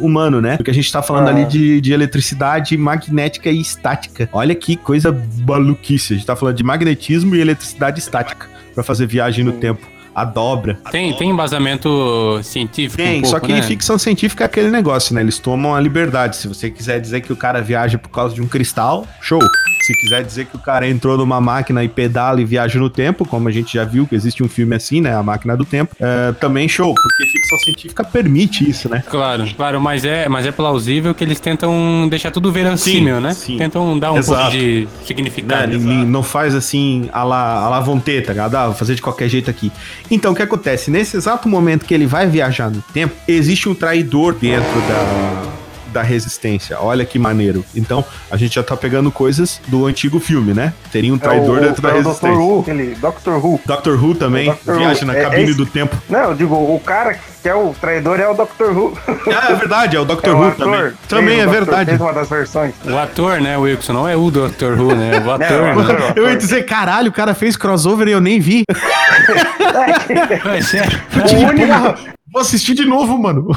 humano, 0.02 0.40
né? 0.40 0.56
Porque 0.56 0.72
a 0.72 0.74
gente 0.74 0.90
tá 0.90 1.02
falando 1.02 1.28
Ah. 1.28 1.32
ali 1.32 1.44
de, 1.46 1.82
de 1.82 1.92
eletricidade 1.92 2.78
magnética 2.78 3.50
e 3.50 3.60
estática. 3.60 4.30
Olha 4.32 4.56
que 4.56 4.78
coisa 4.78 5.12
maluquice. 5.46 6.14
A 6.14 6.16
gente 6.16 6.26
tá 6.26 6.36
falando 6.38 6.56
de 6.56 6.64
magnetismo 6.64 7.36
e 7.36 7.42
eletricidade 7.42 8.00
estática 8.00 8.48
pra 8.74 8.84
fazer 8.84 9.06
viagem 9.08 9.44
no 9.44 9.54
tempo. 9.54 9.86
A 10.14 10.26
dobra. 10.26 10.78
Tem, 10.92 11.14
tem 11.14 11.30
embasamento 11.30 12.42
científico 12.44 12.98
Tem, 12.98 13.20
um 13.20 13.22
pouco, 13.22 13.28
só 13.28 13.40
que 13.40 13.54
né? 13.54 13.62
ficção 13.62 13.98
científica 13.98 14.44
é 14.44 14.48
aquele 14.48 14.70
negócio, 14.70 15.14
né? 15.14 15.22
Eles 15.22 15.38
tomam 15.38 15.74
a 15.74 15.80
liberdade. 15.80 16.36
Se 16.36 16.48
você 16.48 16.70
quiser 16.70 17.00
dizer 17.00 17.22
que 17.22 17.32
o 17.32 17.36
cara 17.36 17.62
viaja 17.62 17.98
por 17.98 18.10
causa 18.10 18.34
de 18.36 18.42
um 18.42 18.48
cristal, 18.48 19.08
show. 19.22 19.40
Se 19.90 19.96
quiser 19.96 20.24
dizer 20.24 20.46
que 20.46 20.56
o 20.56 20.60
cara 20.60 20.88
entrou 20.88 21.18
numa 21.18 21.42
máquina 21.42 21.84
e 21.84 21.90
pedala 21.90 22.40
e 22.40 22.46
viaja 22.46 22.78
no 22.78 22.92
tempo, 22.92 23.26
como 23.26 23.48
a 23.50 23.52
gente 23.52 23.74
já 23.74 23.84
viu 23.84 24.06
que 24.06 24.14
existe 24.14 24.44
um 24.44 24.48
filme 24.48 24.76
assim, 24.76 25.02
né? 25.02 25.16
A 25.16 25.24
máquina 25.24 25.58
do 25.58 25.66
tempo, 25.66 25.96
é, 26.00 26.32
também 26.34 26.68
show, 26.70 26.94
porque 26.94 27.26
ficção 27.26 27.58
científica 27.58 28.04
permite 28.04 28.70
isso, 28.70 28.88
né? 28.88 29.02
Claro, 29.10 29.48
claro, 29.58 29.82
mas 29.82 30.06
é, 30.06 30.30
mas 30.30 30.46
é 30.46 30.52
plausível 30.52 31.16
que 31.16 31.24
eles 31.24 31.40
tentam 31.40 32.08
deixar 32.08 32.30
tudo 32.30 32.52
verossímil, 32.52 33.16
Sim, 33.16 33.22
né? 33.24 33.34
sim. 33.34 33.58
Tentam 33.58 33.98
dar 33.98 34.12
um 34.14 34.18
Exato. 34.18 34.42
pouco 34.44 34.52
de 34.56 34.82
Né? 34.82 34.88
significado. 35.06 35.72
Ninguém- 35.76 36.06
Não 36.06 36.22
faz 36.22 36.54
assim 36.54 37.10
a 37.12 37.24
la, 37.24 37.66
a 37.66 37.70
la 37.70 37.80
vontade, 37.80 38.22
tá 38.22 38.32
ligado? 38.32 38.54
Ah, 38.56 38.66
vou 38.68 38.76
fazer 38.76 38.94
de 38.94 39.02
qualquer 39.02 39.28
jeito 39.28 39.50
aqui. 39.50 39.72
Então, 40.12 40.34
o 40.34 40.36
que 40.36 40.44
acontece? 40.44 40.92
Nesse 40.92 41.18
exato 41.18 41.50
momento 41.50 41.84
que 41.86 41.94
ele 41.96 42.06
vai 42.06 42.28
viajar 42.28 42.70
no 42.70 42.84
tempo, 42.94 43.16
existe 43.28 43.68
um 43.68 43.74
traidor 43.74 44.36
dentro 44.36 44.80
da, 44.88 45.59
da 45.90 46.02
resistência. 46.02 46.78
Olha 46.80 47.06
que 47.06 47.18
maneiro. 47.20 47.64
Então, 47.76 48.04
a 48.32 48.38
gente 48.38 48.56
já 48.56 48.64
tá 48.64 48.76
pegando 48.78 49.12
coisas 49.12 49.60
do 49.68 49.86
antigo 49.86 50.20
filme, 50.20 50.54
né? 50.54 50.74
Teria 50.92 51.14
um 51.14 51.18
traidor 51.18 51.58
é 51.58 51.62
o, 51.62 51.64
dentro 51.66 51.82
da 51.82 51.90
é 51.90 51.94
o 51.94 51.96
resistência. 51.98 52.30
Dr. 52.30 52.42
Who, 52.42 52.60
aquele 52.62 52.96
Doctor 52.96 53.46
Who. 53.46 53.62
Doctor 53.66 54.04
Who 54.04 54.16
também 54.16 54.50
É 54.50 54.52
o 54.52 54.56
Dr. 54.56 54.72
Who. 54.72 54.78
viaja 54.80 55.06
na 55.06 55.16
É- 55.16 55.20
é 55.20 55.24
cabine 55.24 55.44
esse- 55.44 55.54
do 55.58 55.66
tempo. 55.66 55.96
Não, 56.10 56.20
eu 56.30 56.36
digo, 56.36 56.56
o 56.56 56.80
cara 56.84 57.14
que 57.42 57.48
é 57.48 57.56
o 57.56 57.74
traidor 57.80 58.20
é 58.20 58.28
o 58.28 58.34
Dr. 58.34 58.66
Who. 58.72 58.98
Ah, 59.30 59.52
é 59.52 59.56
verdade, 59.56 59.96
é 59.96 60.00
o 60.00 60.06
Dr. 60.06 60.20
É 60.24 60.30
o 60.32 60.38
Who 60.38 60.44
ator. 60.48 60.66
também. 60.66 60.92
Também 61.08 61.38
o 61.38 61.42
é 61.42 61.46
Dr. 61.46 61.52
verdade. 61.52 61.90
Fez 61.92 62.02
uma 62.02 62.14
das 62.14 62.30
versões. 62.30 62.74
O 62.86 62.98
ator, 62.98 63.40
né, 63.42 63.58
Wilson? 63.58 63.94
Não 63.94 64.08
é 64.08 64.16
o 64.16 64.30
Dr. 64.30 64.74
Who, 64.80 64.96
né? 64.96 65.12
O 65.26 65.32
ator, 65.32 65.50
Não, 65.50 65.84
né? 65.84 65.94
ator. 65.94 66.14
Eu 66.18 66.30
ia 66.30 66.36
dizer, 66.38 66.64
caralho, 66.66 67.10
o 67.10 67.14
cara 67.14 67.34
fez 67.34 67.56
crossover 67.56 68.08
e 68.08 68.12
eu 68.12 68.22
nem 68.22 68.40
vi. 68.40 68.64
Mas 70.46 70.74
é- 70.74 70.82
O 71.16 71.48
único, 71.50 71.68
Porra, 71.68 71.96
vou 72.32 72.42
assistir 72.42 72.74
de 72.74 72.86
novo, 72.86 73.18
mano. 73.18 73.48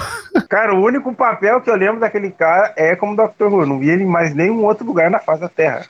cara, 0.49 0.75
o 0.75 0.85
único 0.85 1.13
papel 1.15 1.61
que 1.61 1.71
eu 1.71 1.77
lembro 1.77 2.01
daquele 2.01 2.31
cara 2.31 2.73
é 2.77 2.95
como 2.97 3.17
Dr. 3.17 3.45
Who. 3.47 3.67
Não 3.67 3.79
vi 3.79 3.91
ele 3.91 4.03
em 4.05 4.07
mais 4.07 4.35
nenhum 4.35 4.65
outro 4.65 4.87
lugar 4.87 5.11
na 5.11 5.19
face 5.19 5.41
da 5.41 5.49
Terra. 5.49 5.83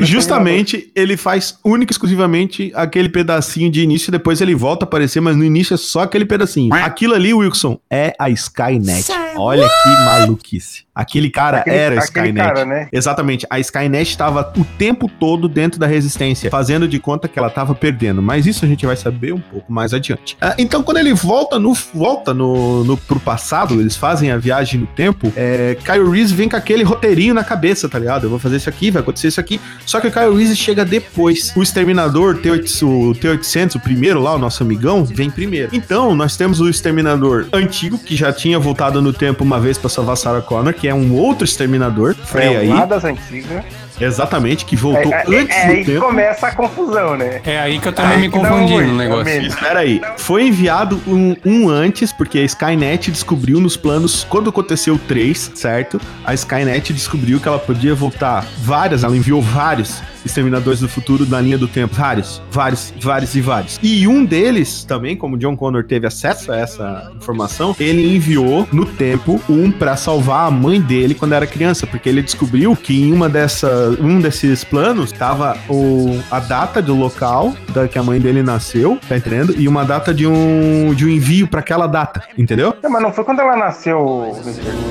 Justamente, 0.00 0.90
ele 0.94 1.16
faz 1.16 1.58
única 1.64 1.92
e 1.92 1.94
exclusivamente 1.94 2.72
aquele 2.74 3.08
pedacinho 3.08 3.70
de 3.70 3.82
início, 3.82 4.10
depois 4.10 4.40
ele 4.40 4.54
volta 4.54 4.84
a 4.84 4.86
aparecer, 4.86 5.20
mas 5.20 5.36
no 5.36 5.44
início 5.44 5.74
é 5.74 5.76
só 5.76 6.00
aquele 6.02 6.24
pedacinho. 6.24 6.72
Aquilo 6.74 7.14
ali, 7.14 7.32
Wilson, 7.32 7.78
é 7.90 8.14
a 8.18 8.28
Skynet. 8.30 9.06
Olha 9.36 9.68
que 9.68 9.88
maluquice. 10.04 10.84
Aquele 10.94 11.28
cara 11.28 11.58
Aquele- 11.58 11.76
era 11.76 11.94
a 11.96 12.04
aquele 12.04 12.28
Skynet. 12.28 12.46
cara, 12.48 12.64
né? 12.64 12.88
Exatamente. 12.92 13.44
A 13.50 13.58
Skynet 13.58 14.08
estava 14.08 14.52
o 14.56 14.64
tempo 14.78 15.08
todo 15.08 15.48
dentro 15.48 15.80
da 15.80 15.86
resistência, 15.88 16.48
fazendo 16.50 16.86
de 16.86 17.00
conta 17.00 17.26
que 17.26 17.36
ela 17.36 17.48
estava 17.48 17.74
perdendo. 17.74 18.22
Mas 18.22 18.46
isso 18.46 18.64
a 18.64 18.68
gente 18.68 18.86
vai 18.86 18.94
saber 18.96 19.32
um 19.34 19.40
pouco 19.40 19.72
mais 19.72 19.92
adiante. 19.92 20.36
Ah, 20.40 20.54
então, 20.56 20.84
quando 20.84 20.98
ele 20.98 21.12
volta 21.12 21.58
no 21.58 21.74
volta 21.74 22.23
no, 22.32 22.84
no 22.84 22.96
pro 22.96 23.20
passado, 23.20 23.80
eles 23.80 23.96
fazem 23.96 24.30
a 24.30 24.36
viagem 24.38 24.80
no 24.80 24.86
tempo. 24.86 25.32
É, 25.36 25.76
Kyle 25.84 26.08
Reese 26.10 26.32
vem 26.32 26.48
com 26.48 26.56
aquele 26.56 26.82
roteirinho 26.84 27.34
na 27.34 27.44
cabeça, 27.44 27.88
tá 27.88 27.98
ligado? 27.98 28.24
Eu 28.24 28.30
vou 28.30 28.38
fazer 28.38 28.56
isso 28.56 28.68
aqui, 28.68 28.90
vai 28.90 29.02
acontecer 29.02 29.28
isso 29.28 29.40
aqui. 29.40 29.60
Só 29.84 30.00
que 30.00 30.06
o 30.06 30.12
Kyle 30.12 30.34
Reese 30.34 30.56
chega 30.56 30.84
depois. 30.84 31.52
O 31.56 31.62
Exterminador 31.62 32.36
T800, 32.36 32.82
o 32.86 33.14
T800, 33.14 33.74
o 33.76 33.80
primeiro 33.80 34.20
lá, 34.22 34.34
o 34.34 34.38
nosso 34.38 34.62
amigão, 34.62 35.04
vem 35.04 35.28
primeiro. 35.28 35.70
Então, 35.74 36.14
nós 36.14 36.36
temos 36.36 36.60
o 36.60 36.68
Exterminador 36.68 37.46
antigo, 37.52 37.98
que 37.98 38.14
já 38.16 38.32
tinha 38.32 38.58
voltado 38.58 39.02
no 39.02 39.12
tempo 39.12 39.42
uma 39.42 39.58
vez 39.60 39.76
para 39.76 39.90
salvar 39.90 40.16
Sarah 40.16 40.40
Connor, 40.42 40.72
que 40.72 40.86
é 40.88 40.94
um 40.94 41.12
outro 41.14 41.44
Exterminador. 41.44 42.14
Freia 42.14 42.54
É, 42.54 42.56
aí. 42.58 42.68
lá 42.68 42.84
das 42.86 43.04
antigas. 43.04 43.64
Exatamente, 44.00 44.64
que 44.64 44.74
É, 44.74 44.78
voltou 44.78 45.12
é, 45.12 45.24
antes 45.28 45.56
é 45.56 45.66
do 45.66 45.72
aí 45.72 45.84
que 45.84 45.92
tempo. 45.92 46.06
começa 46.06 46.46
a 46.46 46.54
confusão, 46.54 47.16
né? 47.16 47.40
É 47.44 47.58
aí 47.58 47.78
que 47.78 47.88
eu 47.88 47.92
também 47.92 48.12
Ai, 48.12 48.20
me 48.22 48.28
que 48.30 48.38
confundi 48.38 48.74
no 48.82 48.96
negócio. 48.96 49.42
Espera 49.46 49.80
aí, 49.80 50.00
foi 50.16 50.46
enviado 50.48 51.00
um, 51.06 51.36
um 51.44 51.68
antes, 51.68 52.12
porque 52.12 52.38
a 52.38 52.42
Skynet 52.44 53.10
descobriu 53.10 53.60
nos 53.60 53.76
planos, 53.76 54.24
quando 54.28 54.50
aconteceu 54.50 54.94
o 54.94 54.98
3, 54.98 55.52
certo? 55.54 56.00
A 56.24 56.34
Skynet 56.34 56.92
descobriu 56.92 57.40
que 57.40 57.48
ela 57.48 57.58
podia 57.58 57.94
voltar 57.94 58.44
várias, 58.58 59.04
ela 59.04 59.16
enviou 59.16 59.40
vários 59.40 60.02
Exterminadores 60.24 60.80
do 60.80 60.88
Futuro 60.88 61.26
na 61.28 61.40
linha 61.40 61.58
do 61.58 61.68
tempo. 61.68 61.94
Vários, 61.94 62.42
vários, 62.50 62.92
vários 63.00 63.34
e 63.34 63.40
vários. 63.40 63.78
E 63.82 64.06
um 64.08 64.24
deles, 64.24 64.84
também, 64.84 65.16
como 65.16 65.36
John 65.36 65.56
Connor 65.56 65.84
teve 65.84 66.06
acesso 66.06 66.52
a 66.52 66.56
essa 66.56 67.10
informação, 67.16 67.74
ele 67.78 68.14
enviou 68.16 68.66
no 68.72 68.84
tempo 68.84 69.40
um 69.48 69.70
pra 69.70 69.96
salvar 69.96 70.46
a 70.46 70.50
mãe 70.50 70.80
dele 70.80 71.14
quando 71.14 71.32
era 71.34 71.46
criança, 71.46 71.86
porque 71.86 72.08
ele 72.08 72.22
descobriu 72.22 72.74
que 72.76 73.02
em 73.02 73.12
uma 73.12 73.28
dessa, 73.28 73.96
um 74.00 74.20
desses 74.20 74.64
planos 74.64 75.12
tava 75.12 75.56
o, 75.68 76.20
a 76.30 76.40
data 76.40 76.80
do 76.82 76.94
local 76.94 77.54
da 77.72 77.86
que 77.88 77.98
a 77.98 78.02
mãe 78.02 78.20
dele 78.20 78.42
nasceu, 78.42 78.98
tá 79.08 79.16
entendendo? 79.16 79.54
E 79.58 79.68
uma 79.68 79.84
data 79.84 80.12
de 80.14 80.26
um, 80.26 80.92
de 80.94 81.04
um 81.04 81.08
envio 81.08 81.46
pra 81.46 81.60
aquela 81.60 81.86
data, 81.86 82.22
entendeu? 82.36 82.74
Não, 82.82 82.90
mas 82.90 83.02
não 83.02 83.12
foi 83.12 83.24
quando 83.24 83.40
ela 83.40 83.56
nasceu. 83.56 84.36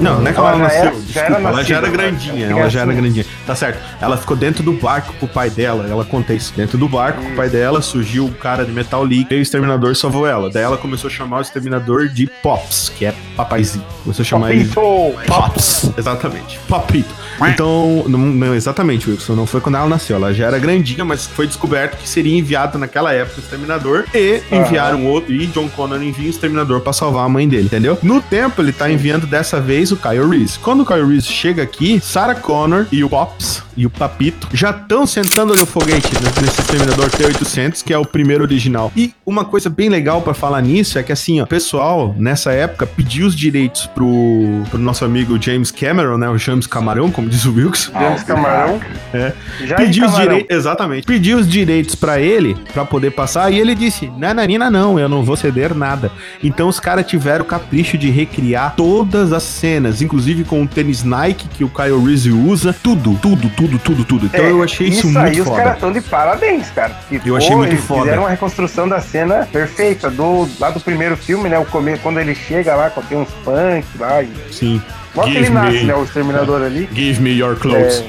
Não, 0.02 0.20
não 0.22 0.28
é 0.28 0.34
que 0.34 0.40
ela 0.40 0.52
já 0.54 0.58
nasceu, 0.58 0.80
era- 0.82 0.92
desculpa, 0.92 1.14
já 1.14 1.22
era 1.26 1.36
ela 1.40 1.64
já 1.64 1.78
era 1.78 1.88
né? 1.88 1.94
grandinha, 1.94 2.46
ela 2.48 2.70
já 2.70 2.82
era 2.82 2.92
assim. 2.92 3.02
grandinha. 3.02 3.26
Tá 3.46 3.56
certo. 3.56 3.80
Ela 4.02 4.18
ficou 4.18 4.36
dentro 4.36 4.64
do 4.64 4.74
barco 4.74 5.14
com 5.24 5.26
o 5.26 5.28
pai 5.28 5.50
dela, 5.50 5.88
ela 5.90 6.04
conta 6.04 6.34
isso. 6.34 6.54
Dentro 6.56 6.78
do 6.78 6.88
barco 6.88 7.22
com 7.22 7.30
o 7.30 7.36
pai 7.36 7.50
dela, 7.50 7.82
surgiu 7.82 8.26
o 8.26 8.32
cara 8.34 8.66
de 8.66 8.72
Metal 8.72 9.02
League 9.04 9.28
e 9.32 9.36
o 9.36 9.42
Exterminador 9.42 9.96
salvou 9.96 10.28
ela. 10.28 10.50
Daí 10.50 10.64
ela 10.64 10.78
começou 10.78 11.08
a 11.08 11.12
chamar 11.12 11.38
o 11.38 11.42
Exterminador 11.42 12.10
de 12.10 12.28
Pops, 12.42 12.90
que 12.90 13.06
é 13.06 13.14
papaizinho. 13.38 13.86
Começou 14.04 14.24
a 14.24 14.26
chamar 14.26 14.52
ele 14.52 14.66
de 14.66 14.76
Papito! 14.76 15.26
Pops. 15.26 15.92
Exatamente. 15.98 16.60
Papito. 16.68 17.14
Então, 17.42 18.04
não, 18.08 18.20
não, 18.20 18.56
exatamente, 18.56 19.10
Wilson. 19.10 19.34
Não 19.34 19.46
foi 19.46 19.62
quando 19.62 19.76
ela 19.76 19.88
nasceu. 19.88 20.16
Ela 20.16 20.34
já 20.34 20.48
era 20.48 20.60
grandinha, 20.60 21.06
mas 21.06 21.26
foi 21.26 21.48
descoberto 21.48 21.98
que 21.98 22.08
seria 22.08 22.38
enviado 22.38 22.78
naquela 22.78 23.14
época 23.14 23.40
o 23.40 23.44
Exterminador. 23.44 24.06
E 24.14 24.42
enviaram 24.52 25.06
outro. 25.08 25.34
E 25.34 25.48
John 25.48 25.70
Connor 25.70 26.02
envia 26.02 26.28
o 26.28 26.30
Exterminador 26.30 26.82
pra 26.82 26.94
salvar 26.94 27.26
a 27.26 27.30
mãe 27.30 27.48
dele, 27.48 27.66
entendeu? 27.66 27.98
No 28.04 28.22
tempo, 28.22 28.62
ele 28.62 28.72
tá 28.72 28.92
enviando 28.92 29.26
dessa 29.26 29.60
vez 29.60 29.92
o 29.92 29.98
Kyle 29.98 30.28
Reese. 30.30 30.60
Quando 30.60 30.82
o 30.82 30.86
Kyle 30.86 31.06
Reese 31.06 31.28
chega 31.28 31.64
aqui, 31.64 32.00
Sarah 32.02 32.36
Connor 32.36 32.86
e 32.92 33.04
o 33.04 33.10
Pops 33.10 33.64
e 33.76 33.86
o 33.86 33.90
Papito 33.90 34.48
já 34.54 34.70
estão 34.72 35.06
sentando 35.14 35.54
no 35.54 35.64
foguete 35.64 36.10
nesse 36.42 36.60
Exterminador 36.62 37.08
T-800, 37.12 37.84
que 37.84 37.94
é 37.94 37.98
o 37.98 38.04
primeiro 38.04 38.44
original. 38.44 38.92
E 38.96 39.14
uma 39.24 39.46
coisa 39.46 39.70
bem 39.70 39.88
legal 39.88 40.24
pra 40.24 40.34
falar 40.34 40.60
nisso 40.62 40.98
é 40.98 41.04
que 41.04 41.12
assim, 41.12 41.40
ó, 41.40 41.44
o 41.44 41.48
pessoal 41.48 42.16
nessa 42.18 42.52
época 42.52 42.88
pediu 42.88 43.28
os 43.28 43.36
direitos 43.36 43.86
pro, 43.86 44.64
pro 44.72 44.80
nosso 44.80 45.06
amigo 45.06 45.40
James 45.40 45.70
Cameron, 45.70 46.18
né? 46.18 46.28
O 46.28 46.38
James 46.40 46.66
Camarão, 46.66 47.12
como 47.12 47.30
diz 47.30 47.46
o 47.46 47.54
Wilkes. 47.54 47.92
James 47.94 48.24
Camarão. 48.24 48.82
É. 49.14 49.34
Já 49.66 49.76
Pediu 49.76 50.06
em 50.06 50.08
os 50.08 50.16
direitos, 50.16 50.58
exatamente. 50.58 51.06
Pediu 51.06 51.38
os 51.38 51.48
direitos 51.48 51.94
pra 51.94 52.20
ele, 52.20 52.58
pra 52.74 52.84
poder 52.84 53.12
passar, 53.12 53.54
e 53.54 53.60
ele 53.60 53.76
disse: 53.76 54.12
Nananina, 54.18 54.72
não, 54.72 54.98
eu 54.98 55.08
não 55.08 55.22
vou 55.24 55.36
ceder 55.36 55.76
nada. 55.76 56.12
Então 56.44 56.68
os 56.68 56.80
caras 56.80 57.06
tiveram 57.06 57.46
o 57.46 57.48
capricho 57.48 58.00
de 58.00 58.10
recriar 58.10 58.74
todas 58.76 59.32
as 59.32 59.44
cenas, 59.44 60.02
inclusive 60.02 60.44
com 60.44 60.64
o 60.64 60.68
tênis 60.68 61.04
Nike 61.04 61.48
que 61.50 61.64
o 61.64 61.70
Kyle 61.70 62.04
Reese 62.04 62.32
usa, 62.32 62.74
tudo, 62.82 63.16
tudo, 63.22 63.48
tudo, 63.56 63.78
tudo, 63.78 64.04
tudo. 64.04 64.26
Então 64.26 64.44
É, 64.44 64.50
eu 64.50 64.64
achei 64.64 64.88
isso, 64.88 65.03
aí 65.08 65.24
muito 65.24 65.42
os 65.42 65.48
foda. 65.48 65.58
caras 65.58 65.74
estão 65.76 65.92
de 65.92 66.02
parabéns, 66.02 66.70
cara. 66.72 66.94
porque, 67.08 67.30
Eu 67.30 67.36
achei 67.36 67.56
muito 67.56 67.74
eles 67.74 67.86
foda. 67.86 68.02
Fizeram 68.02 68.24
uma 68.24 68.30
reconstrução 68.30 68.88
da 68.88 69.00
cena 69.00 69.48
perfeita 69.52 70.10
do 70.10 70.48
lá 70.60 70.70
do 70.70 70.80
primeiro 70.80 71.16
filme, 71.18 71.50
né? 71.50 71.58
O 71.60 71.66
começo, 71.66 72.02
quando 72.02 72.20
ele 72.20 72.36
chega 72.36 72.76
lá, 72.76 72.90
tem 72.90 73.18
uns 73.18 73.30
punk 73.44 73.86
lá. 74.00 74.22
E, 74.22 74.32
Sim. 74.52 74.82
Logo 75.16 75.28
que 75.28 75.34
Give 75.34 75.46
ele 75.46 75.54
nasce, 75.54 75.78
me- 75.78 75.84
né? 75.84 75.96
O 75.96 76.04
exterminador 76.04 76.62
ali. 76.64 76.90
Give 76.94 77.22
me 77.22 77.32
your 77.32 77.56
clothes. 77.56 78.04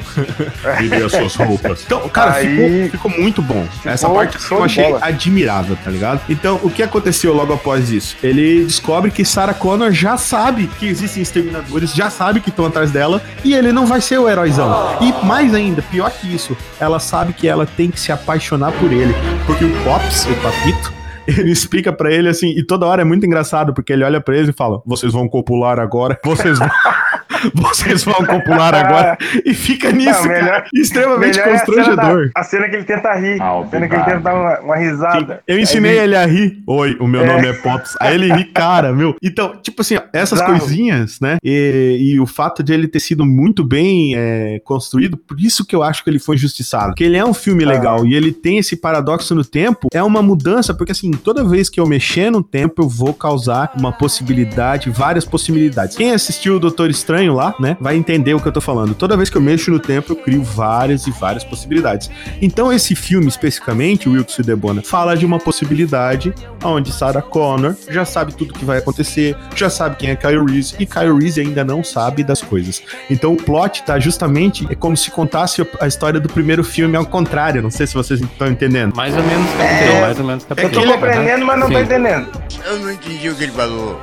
Me 0.81 0.89
dê 0.89 1.05
as 1.05 1.13
suas 1.13 1.35
roupas. 1.35 1.83
Então, 1.85 2.09
cara, 2.09 2.35
Aí- 2.37 2.89
ficou, 2.91 2.91
ficou 3.11 3.23
muito 3.23 3.43
bom. 3.43 3.67
Essa 3.85 4.07
Ficou 4.07 4.15
parte 4.17 4.37
assim, 4.37 4.47
show 4.49 4.59
eu 4.59 4.65
achei 4.65 4.85
bola. 4.85 4.99
admirável, 5.03 5.77
tá 5.85 5.91
ligado? 5.91 6.21
Então, 6.29 6.59
o 6.63 6.71
que 6.71 6.83
aconteceu 6.83 7.35
logo 7.35 7.53
após 7.53 7.91
isso? 7.91 8.17
Ele 8.23 8.65
descobre 8.65 9.11
que 9.11 9.25
Sarah 9.25 9.53
Connor 9.55 9.93
já 9.93 10.17
sabe 10.17 10.69
que 10.79 10.87
existem 10.87 11.23
exterminadores, 11.23 11.93
já 11.95 12.09
sabe 12.09 12.41
que 12.41 12.49
estão 12.49 12.65
atrás 12.67 12.91
dela, 12.91 13.23
e 13.45 13.55
ele 13.55 13.71
não 13.73 13.87
vai 13.87 14.01
ser 14.01 14.19
o 14.19 14.29
heróizão. 14.29 14.97
E 15.01 15.27
mais 15.27 15.53
ainda, 15.55 15.83
pior 15.83 16.11
que 16.11 16.35
isso, 16.35 16.57
ela 16.81 16.99
sabe 16.99 17.33
que 17.33 17.47
ela 17.47 17.67
tem 17.67 17.91
que 17.91 18.01
se 18.01 18.11
apaixonar 18.13 18.73
por 18.73 18.93
ele. 18.93 19.15
Porque 19.47 19.65
o 19.65 19.71
Pops, 19.85 20.25
o 20.27 20.35
Papito, 20.37 20.93
ele 21.27 21.51
explica 21.51 21.93
pra 21.93 22.13
ele 22.13 22.29
assim, 22.29 22.49
e 22.49 22.65
toda 22.65 22.87
hora 22.87 23.03
é 23.03 23.05
muito 23.05 23.27
engraçado, 23.27 23.73
porque 23.75 23.93
ele 23.93 24.05
olha 24.05 24.21
pra 24.21 24.37
eles 24.37 24.49
e 24.49 24.53
fala: 24.53 24.81
Vocês 24.87 25.13
vão 25.13 25.29
copular 25.29 25.79
agora, 25.79 26.19
vocês 26.25 26.59
vão. 26.59 26.69
Vocês 27.55 28.05
vão 28.05 28.15
copular 28.15 28.75
agora 28.75 29.19
e 29.45 29.55
fica 29.55 29.91
nisso, 29.93 30.23
Não, 30.23 30.29
melhor- 30.29 30.45
cara, 30.49 30.65
extremamente 30.75 31.39
Melhor 31.39 31.49
é 31.49 31.55
a 31.55 31.59
cena, 31.59 31.67
constrangedor. 31.67 32.31
da- 32.35 32.41
a 32.41 32.43
cena 32.45 32.69
que 32.69 32.77
ele 32.77 32.85
tenta 32.85 33.15
rir. 33.15 33.41
Ah, 33.41 33.61
a 33.61 33.67
cena 33.67 33.89
que 33.89 33.95
ele 33.95 34.05
tenta 34.05 34.21
dar 34.21 34.35
uma, 34.35 34.61
uma 34.61 34.77
risada. 34.77 35.41
Eu 35.47 35.59
ensinei 35.59 35.99
Aí 35.99 36.05
ele 36.05 36.17
a 36.17 36.27
rir. 36.27 36.63
Oi, 36.67 36.97
o 37.01 37.07
meu 37.07 37.23
É. 37.23 37.27
nome 37.27 37.49
é 37.49 37.53
Pops. 37.53 37.97
Aí 38.01 38.15
ele 38.15 38.33
ri, 38.33 38.45
cara, 38.45 38.93
meu. 38.93 39.15
Então, 39.23 39.57
tipo 39.63 39.83
assim, 39.83 39.97
ó, 39.97 40.03
essas 40.13 40.41
Bizarro. 40.41 40.59
coisinhas, 40.59 41.21
né? 41.21 41.37
E, 41.43 42.13
e 42.15 42.21
o 42.21 42.27
fato 42.27 42.63
de 42.63 42.73
ele 42.73 42.89
ter 42.89 43.01
sido 43.01 43.25
muito 43.25 43.65
bem 43.65 44.15
é, 44.17 44.61
construído, 44.65 45.17
por 45.17 45.39
isso 45.41 45.65
que 45.65 45.75
eu 45.75 45.83
acho 45.83 46.03
que 46.05 46.11
ele 46.11 46.19
foi 46.19 46.37
injustiçado. 46.37 46.87
Porque 46.87 47.05
ele 47.05 47.17
é 47.17 47.25
um 47.25 47.35
filme 47.35 47.65
legal 47.65 48.05
e 48.07 48.15
ele 48.15 48.33
tem 48.33 48.59
esse 48.59 48.77
paradoxo 48.77 49.35
no 49.35 49.45
tempo. 49.45 49.89
É 49.93 50.03
uma 50.03 50.23
mudança, 50.23 50.73
porque 50.75 50.93
assim, 50.93 51.11
toda 51.11 51.45
vez 51.45 51.69
que 51.69 51.79
eu 51.81 51.87
mexer 51.87 52.31
no 52.31 52.43
tempo, 52.43 52.83
eu 52.83 52.89
vou 52.89 53.13
causar 53.15 53.73
uma 53.77 53.93
possibilidade, 53.93 54.91
várias 54.91 55.25
possibilidades. 55.25 55.97
Quem 55.97 56.13
assistiu 56.13 56.57
o 56.57 56.61
Doutor 56.61 56.91
Estranho 56.91 57.34
lá, 57.35 57.55
né, 57.61 57.77
vai 57.81 57.97
entender 57.97 58.33
o 58.35 58.41
que 58.41 58.49
eu 58.49 58.53
tô 58.53 58.61
falando. 58.61 58.95
Toda 58.95 59.17
vez 59.17 59.29
que 59.29 59.37
eu 59.37 59.41
mexo 59.43 59.71
no 59.71 59.79
tempo, 59.79 60.13
eu 60.13 60.17
crio 60.17 60.43
várias 60.43 61.07
e 61.07 61.11
várias 61.11 61.45
possibilidades. 61.45 62.11
Então, 62.41 62.73
esse 62.73 62.95
filme, 62.95 63.27
especificamente, 63.29 64.09
o 64.09 64.13
Wilkes 64.13 64.39
e 64.39 64.43
Debona, 64.43 64.83
fala 64.83 65.17
de 65.17 65.27
uma 65.27 65.39
possibilidade 65.39 66.33
onde 66.65 66.93
Sarah 66.93 67.21
Connor 67.23 67.75
já 67.91 68.05
sabe 68.05 68.35
tudo 68.35 68.55
que 68.55 68.65
vai 68.65 68.79
acontecer, 68.79 69.37
já 69.55 69.69
sabe 69.69 69.97
quem 69.97 70.11
é 70.11 70.17
Kyle 70.17 70.45
Reese, 70.45 70.75
e 70.79 70.87
Kyle 70.87 71.19
Reese 71.19 71.41
ainda 71.41 71.65
não 71.65 71.83
sabe 71.85 72.23
das 72.25 72.41
coisas. 72.41 72.83
Então, 73.11 73.33
o 73.33 73.37
plot 73.37 73.83
tá 73.83 73.99
justamente 73.99 74.67
é 74.71 74.75
como 74.75 74.97
se 74.97 75.11
contasse 75.11 75.67
a 75.81 75.87
história 75.87 76.21
do 76.21 76.29
primeiro 76.29 76.63
filme 76.65 76.97
ao 76.97 77.05
contrário. 77.05 77.61
Não 77.63 77.71
sei 77.71 77.87
se 77.87 77.95
vocês 77.95 78.21
estão 78.21 78.47
entendendo. 78.49 78.95
Mais 78.95 79.15
ou 79.17 79.23
menos 79.23 79.47
captou, 79.57 80.01
mais 80.01 80.19
ou 80.21 80.25
menos 80.27 80.45
captou. 80.45 80.65
Eu 80.65 80.73
tô 80.73 80.79
Aquele- 80.81 80.93
compreendendo, 80.95 81.45
mas 81.47 81.59
não 81.59 81.69
tô 81.69 81.77
Sim. 81.79 81.83
entendendo. 81.85 82.29
Eu 82.67 82.79
não 82.79 82.91
entendi 82.93 83.29
o 83.29 83.35
que 83.35 83.43
ele 83.45 83.53
falou. 83.53 84.01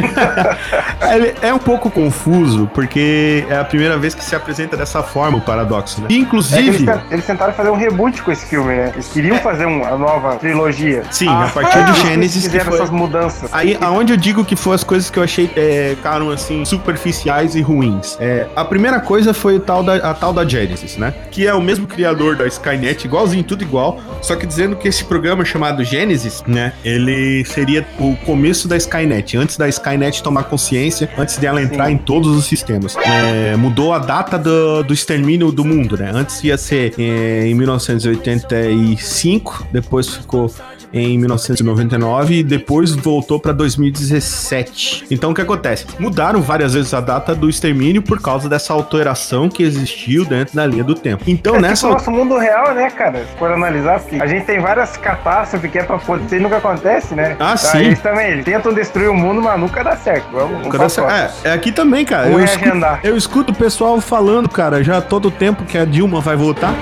Ele 0.00 1.34
é 1.42 1.52
um 1.52 1.58
pouco 1.58 1.90
confuso, 1.90 2.70
porque 2.74 3.44
é 3.48 3.58
a 3.58 3.64
primeira 3.64 3.96
vez 3.98 4.14
que 4.14 4.24
se 4.24 4.34
apresenta 4.34 4.76
dessa 4.76 5.02
forma 5.02 5.38
o 5.38 5.40
paradoxo, 5.40 6.00
né? 6.00 6.06
É 6.06 6.08
que 6.08 6.14
eles, 6.14 6.26
Inclusive. 6.26 6.90
eles 7.10 7.26
tentaram 7.26 7.52
fazer 7.52 7.70
um 7.70 7.76
reboot 7.76 8.22
com 8.22 8.32
esse 8.32 8.46
filme, 8.46 8.74
né? 8.74 8.90
Eles 8.94 9.08
queriam 9.08 9.38
fazer 9.38 9.66
uma 9.66 9.96
nova 9.96 10.36
trilogia. 10.36 11.02
Sim, 11.10 11.28
a 11.28 11.48
partir 11.52 11.84
de 11.84 12.00
Gênesis 12.06 12.44
fizeram 12.44 12.66
foi. 12.66 12.74
essas 12.74 12.90
mudanças. 12.90 13.48
Aí, 13.52 13.76
aonde 13.80 14.12
eu 14.12 14.16
digo 14.16 14.44
que 14.44 14.56
foram 14.56 14.74
as 14.74 14.84
coisas 14.84 15.10
que 15.10 15.18
eu 15.18 15.22
achei 15.22 15.50
é, 15.56 15.94
ficaram 15.96 16.30
assim, 16.30 16.64
superficiais 16.64 17.54
e 17.54 17.62
ruins. 17.62 18.16
É, 18.20 18.46
a 18.54 18.64
primeira 18.64 19.00
coisa 19.00 19.32
foi 19.32 19.56
o 19.56 19.60
tal 19.60 19.82
da, 19.82 19.96
a 19.96 20.14
tal 20.14 20.32
da 20.32 20.44
Genesis, 20.46 20.96
né? 20.96 21.14
Que 21.30 21.46
é 21.46 21.54
o 21.54 21.60
mesmo 21.60 21.86
criador 21.86 22.36
da 22.36 22.46
Skynet, 22.46 23.04
igualzinho, 23.06 23.44
tudo 23.44 23.62
igual. 23.62 24.00
Só 24.20 24.36
que 24.36 24.46
dizendo 24.46 24.76
que 24.76 24.88
esse 24.88 25.04
programa 25.04 25.44
chamado 25.44 25.84
Genesis, 25.84 26.42
né? 26.46 26.72
Ele 26.84 27.44
seria 27.44 27.86
o 27.98 28.16
começo 28.24 28.66
da 28.68 28.76
Skynet, 28.76 29.36
antes 29.36 29.56
da 29.56 29.68
Skynet 29.84 30.22
tomar 30.22 30.44
consciência, 30.44 31.10
antes 31.18 31.36
dela 31.36 31.62
entrar 31.62 31.90
em 31.90 31.98
todos 31.98 32.34
os 32.34 32.46
sistemas. 32.46 32.96
É, 32.96 33.54
mudou 33.56 33.92
a 33.92 33.98
data 33.98 34.38
do, 34.38 34.82
do 34.82 34.94
extermínio 34.94 35.52
do 35.52 35.62
mundo, 35.64 35.98
né? 35.98 36.10
Antes 36.12 36.42
ia 36.42 36.56
ser 36.56 36.94
é, 36.98 37.46
em 37.46 37.54
1985, 37.54 39.68
depois 39.70 40.08
ficou 40.08 40.50
em 40.94 41.18
1999 41.18 42.34
e 42.38 42.42
depois 42.44 42.92
voltou 42.92 43.40
para 43.40 43.52
2017. 43.52 45.06
Então 45.10 45.32
o 45.32 45.34
que 45.34 45.40
acontece? 45.40 45.86
Mudaram 45.98 46.40
várias 46.40 46.74
vezes 46.74 46.94
a 46.94 47.00
data 47.00 47.34
do 47.34 47.50
extermínio 47.50 48.00
por 48.00 48.20
causa 48.20 48.48
dessa 48.48 48.72
alteração 48.72 49.48
que 49.48 49.62
existiu 49.62 50.24
dentro 50.24 50.54
da 50.54 50.64
linha 50.64 50.84
do 50.84 50.94
tempo. 50.94 51.24
Então 51.26 51.56
É 51.56 51.60
nessa 51.60 51.74
tipo 51.74 51.88
o 51.88 51.92
nosso 51.92 52.10
mundo 52.10 52.38
real, 52.38 52.72
né, 52.74 52.88
cara? 52.90 53.24
Se 53.24 53.38
for 53.38 53.50
analisar, 53.50 53.98
porque 54.00 54.16
a 54.22 54.26
gente 54.26 54.46
tem 54.46 54.60
várias 54.60 54.96
catástrofes 54.96 55.70
que 55.70 55.78
é 55.78 55.82
pra 55.82 55.96
acontecer 55.96 56.36
e 56.36 56.40
nunca 56.40 56.58
acontece, 56.58 57.14
né? 57.14 57.36
Ah, 57.40 57.54
Então, 57.58 57.70
sim. 57.72 57.78
Eles 57.78 58.00
também, 58.00 58.30
eles 58.30 58.44
tentam 58.44 58.72
destruir 58.72 59.08
o 59.08 59.14
mundo, 59.14 59.42
mas 59.42 59.58
nunca 59.58 59.82
dá 59.82 59.96
certo. 59.96 60.26
Vamos, 60.32 60.62
Nunca 60.62 60.78
dá 60.78 60.88
certo. 60.88 61.10
É, 61.10 61.30
é 61.48 61.52
aqui 61.52 61.72
também, 61.72 62.04
cara. 62.04 62.28
Eu 62.28 62.40
escuto, 62.44 62.78
eu 63.02 63.16
escuto 63.16 63.52
o 63.52 63.54
pessoal 63.54 64.00
falando, 64.00 64.48
cara, 64.48 64.82
já 64.82 65.00
todo 65.00 65.30
tempo 65.30 65.64
que 65.64 65.76
a 65.76 65.84
Dilma 65.84 66.20
vai 66.20 66.36
voltar. 66.36 66.72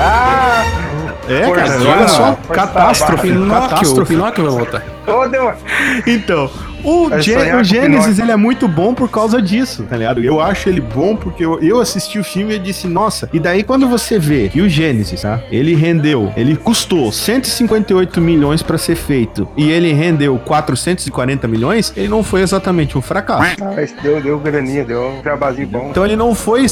Ah! 0.00 0.64
É, 1.28 1.50
cara, 1.50 1.80
olha 1.80 2.08
só, 2.08 2.38
catástrofe, 2.52 3.28
Pinóquio. 3.28 4.06
Pinóquio 4.06 4.44
vai 4.44 4.52
voltar. 4.52 4.84
Deu... 5.30 5.52
Então, 6.06 6.50
o, 6.86 7.08
o 7.08 7.64
Gênesis, 7.64 8.18
ele 8.18 8.30
é 8.30 8.36
muito 8.36 8.68
bom 8.68 8.94
por 8.94 9.10
causa 9.10 9.40
disso, 9.42 9.84
tá 9.84 9.96
ligado? 9.96 10.22
Eu 10.22 10.40
acho 10.40 10.68
ele 10.68 10.80
bom 10.80 11.16
porque 11.16 11.44
eu, 11.44 11.60
eu 11.60 11.80
assisti 11.80 12.18
o 12.18 12.24
filme 12.24 12.54
e 12.54 12.58
disse, 12.58 12.86
nossa, 12.86 13.28
e 13.32 13.40
daí 13.40 13.62
quando 13.62 13.88
você 13.88 14.18
vê 14.18 14.48
que 14.48 14.60
o 14.60 14.68
Gênesis, 14.68 15.22
tá? 15.22 15.40
Ele 15.50 15.74
rendeu, 15.74 16.32
ele 16.36 16.56
custou 16.56 17.10
158 17.10 18.20
milhões 18.20 18.62
pra 18.62 18.78
ser 18.78 18.94
feito 18.94 19.48
e 19.56 19.70
ele 19.70 19.92
rendeu 19.92 20.38
440 20.38 21.48
milhões, 21.48 21.92
ele 21.96 22.08
não 22.08 22.22
foi 22.22 22.42
exatamente 22.42 22.96
um 22.96 23.02
fracasso. 23.02 23.56
Mas 23.60 23.92
deu, 24.02 24.20
deu 24.20 24.38
graninha, 24.38 24.84
deu 24.84 25.08
um 25.08 25.22
trabalhinho 25.22 25.66
bom. 25.66 25.88
Então 25.90 26.04
ele 26.04 26.16
não 26.16 26.34
foi 26.34 26.64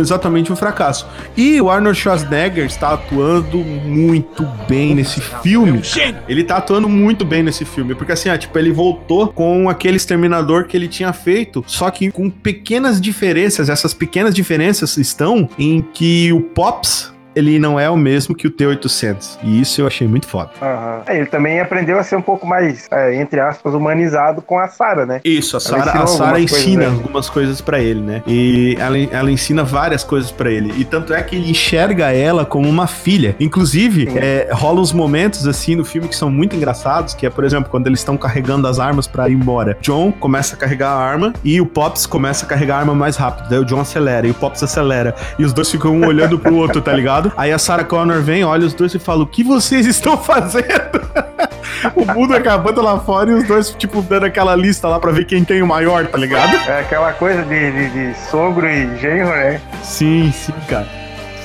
exatamente 0.00 0.52
um 0.52 0.56
fracasso. 0.56 1.06
E 1.36 1.60
o 1.60 1.70
Arnold 1.70 1.98
Schwarzenegger 1.98 2.66
está 2.66 2.92
atuando 2.92 3.58
muito 3.58 4.46
bem 4.68 4.94
nesse 4.94 5.20
filme. 5.20 5.80
Ele 6.28 6.44
tá 6.44 6.56
atuando 6.56 6.88
muito 6.88 7.24
bem 7.24 7.42
nesse 7.42 7.64
filme, 7.64 7.94
porque 7.94 8.12
assim, 8.12 8.28
ah, 8.28 8.36
tipo, 8.36 8.58
ele 8.58 8.72
voltou 8.72 9.28
com 9.28 9.61
aquele 9.68 9.96
exterminador 9.96 10.64
que 10.64 10.76
ele 10.76 10.88
tinha 10.88 11.12
feito, 11.12 11.64
só 11.66 11.90
que 11.90 12.10
com 12.10 12.30
pequenas 12.30 13.00
diferenças. 13.00 13.68
Essas 13.68 13.94
pequenas 13.94 14.34
diferenças 14.34 14.96
estão 14.96 15.48
em 15.58 15.80
que 15.80 16.32
o 16.32 16.40
Pops 16.40 17.12
ele 17.34 17.58
não 17.58 17.78
é 17.78 17.88
o 17.88 17.96
mesmo 17.96 18.34
que 18.34 18.46
o 18.46 18.50
T-800. 18.50 19.38
E 19.42 19.60
isso 19.60 19.80
eu 19.80 19.86
achei 19.86 20.06
muito 20.06 20.26
foda. 20.26 20.50
Aham. 20.60 21.02
É, 21.06 21.16
ele 21.16 21.26
também 21.26 21.60
aprendeu 21.60 21.98
a 21.98 22.02
ser 22.02 22.16
um 22.16 22.22
pouco 22.22 22.46
mais, 22.46 22.86
é, 22.90 23.14
entre 23.16 23.40
aspas, 23.40 23.74
humanizado 23.74 24.42
com 24.42 24.58
a 24.58 24.68
Sarah, 24.68 25.06
né? 25.06 25.20
Isso, 25.24 25.56
a 25.56 25.60
Ela 25.60 25.84
Sarah, 25.84 26.02
ensinou 26.02 26.04
a 26.04 26.06
Sarah 26.06 26.30
algumas 26.30 26.50
coisas, 26.50 26.66
ensina 26.66 26.82
né? 26.82 26.90
algumas 26.90 27.30
coisas 27.30 27.60
pra 27.60 27.80
ele, 27.80 28.00
né? 28.00 28.22
E 28.26 28.76
ela, 28.78 28.98
ela 28.98 29.30
ensina 29.30 29.64
várias 29.64 30.04
coisas 30.04 30.30
pra 30.30 30.50
ele. 30.50 30.72
E 30.76 30.84
tanto 30.84 31.14
é 31.14 31.22
que 31.22 31.36
ele 31.36 31.50
enxerga 31.50 32.12
ela 32.12 32.44
como 32.44 32.68
uma 32.68 32.86
filha. 32.86 33.36
Inclusive, 33.40 34.08
é, 34.16 34.48
rola 34.52 34.80
uns 34.80 34.92
momentos 34.92 35.46
assim 35.46 35.74
no 35.74 35.84
filme 35.84 36.08
que 36.08 36.16
são 36.16 36.30
muito 36.30 36.54
engraçados, 36.56 37.14
que 37.14 37.26
é, 37.26 37.30
por 37.30 37.44
exemplo, 37.44 37.70
quando 37.70 37.86
eles 37.86 38.00
estão 38.00 38.16
carregando 38.16 38.66
as 38.66 38.78
armas 38.78 39.06
pra 39.06 39.28
ir 39.28 39.34
embora. 39.34 39.76
John 39.80 40.12
começa 40.12 40.54
a 40.54 40.58
carregar 40.58 40.90
a 40.90 40.98
arma 40.98 41.32
e 41.44 41.60
o 41.60 41.66
Pops 41.66 42.06
começa 42.06 42.44
a 42.44 42.48
carregar 42.48 42.76
a 42.76 42.78
arma 42.80 42.94
mais 42.94 43.16
rápido. 43.16 43.48
Daí 43.48 43.58
o 43.58 43.64
John 43.64 43.80
acelera 43.80 44.26
e 44.26 44.30
o 44.30 44.34
Pops 44.34 44.62
acelera. 44.62 45.14
E 45.38 45.44
os 45.44 45.52
dois 45.52 45.70
ficam 45.70 45.94
um 45.96 46.06
olhando 46.06 46.38
pro 46.38 46.54
outro, 46.54 46.80
tá 46.80 46.92
ligado? 46.92 47.21
Aí 47.36 47.52
a 47.52 47.58
Sarah 47.58 47.84
Connor 47.84 48.20
vem, 48.20 48.44
olha 48.44 48.66
os 48.66 48.74
dois 48.74 48.94
e 48.94 48.98
fala: 48.98 49.22
O 49.22 49.26
que 49.26 49.42
vocês 49.44 49.86
estão 49.86 50.16
fazendo? 50.16 50.66
o 51.94 52.04
mundo 52.12 52.34
acabando 52.34 52.80
lá 52.82 52.98
fora 52.98 53.30
e 53.30 53.34
os 53.34 53.44
dois, 53.46 53.70
tipo, 53.70 54.00
dando 54.02 54.26
aquela 54.26 54.54
lista 54.54 54.88
lá 54.88 54.98
pra 54.98 55.12
ver 55.12 55.24
quem 55.24 55.44
tem 55.44 55.62
o 55.62 55.66
maior, 55.66 56.06
tá 56.06 56.18
ligado? 56.18 56.54
É 56.68 56.80
aquela 56.80 57.12
coisa 57.12 57.42
de, 57.42 57.70
de, 57.72 57.90
de 58.12 58.18
sogro 58.30 58.66
e 58.68 58.96
genro, 58.98 59.30
né? 59.30 59.60
Sim, 59.82 60.32
sim, 60.32 60.52
cara. 60.68 60.86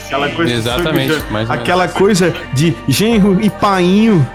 Aquela 0.05 0.29
coisa 0.29 0.53
Exatamente, 0.53 1.19
de- 1.19 1.31
mais 1.33 1.49
ou 1.49 1.53
menos. 1.55 1.61
aquela 1.69 1.87
coisa 1.89 2.33
de 2.53 2.73
genro 2.87 3.41
e 3.41 3.49
painho. 3.49 4.25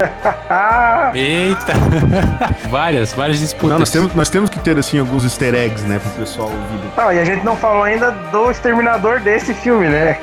Ah! 0.51 1.11
Eita! 1.17 1.73
várias, 2.69 3.15
várias 3.15 3.39
disputas. 3.39 3.71
Não, 3.71 3.79
nós 3.79 3.91
temos, 3.91 4.15
nós 4.15 4.29
temos 4.29 4.51
que 4.51 4.59
ter 4.59 4.77
assim 4.79 4.99
alguns 4.99 5.25
easter 5.25 5.55
eggs, 5.55 5.83
né, 5.85 5.99
pro 5.99 6.11
pessoal 6.11 6.49
ouvir. 6.51 6.91
Não, 6.95 7.11
e 7.11 7.19
a 7.19 7.25
gente 7.25 7.43
não 7.43 7.57
falou 7.57 7.85
ainda 7.85 8.11
do 8.11 8.51
exterminador 8.51 9.21
desse 9.21 9.55
filme, 9.55 9.89
né? 9.89 10.19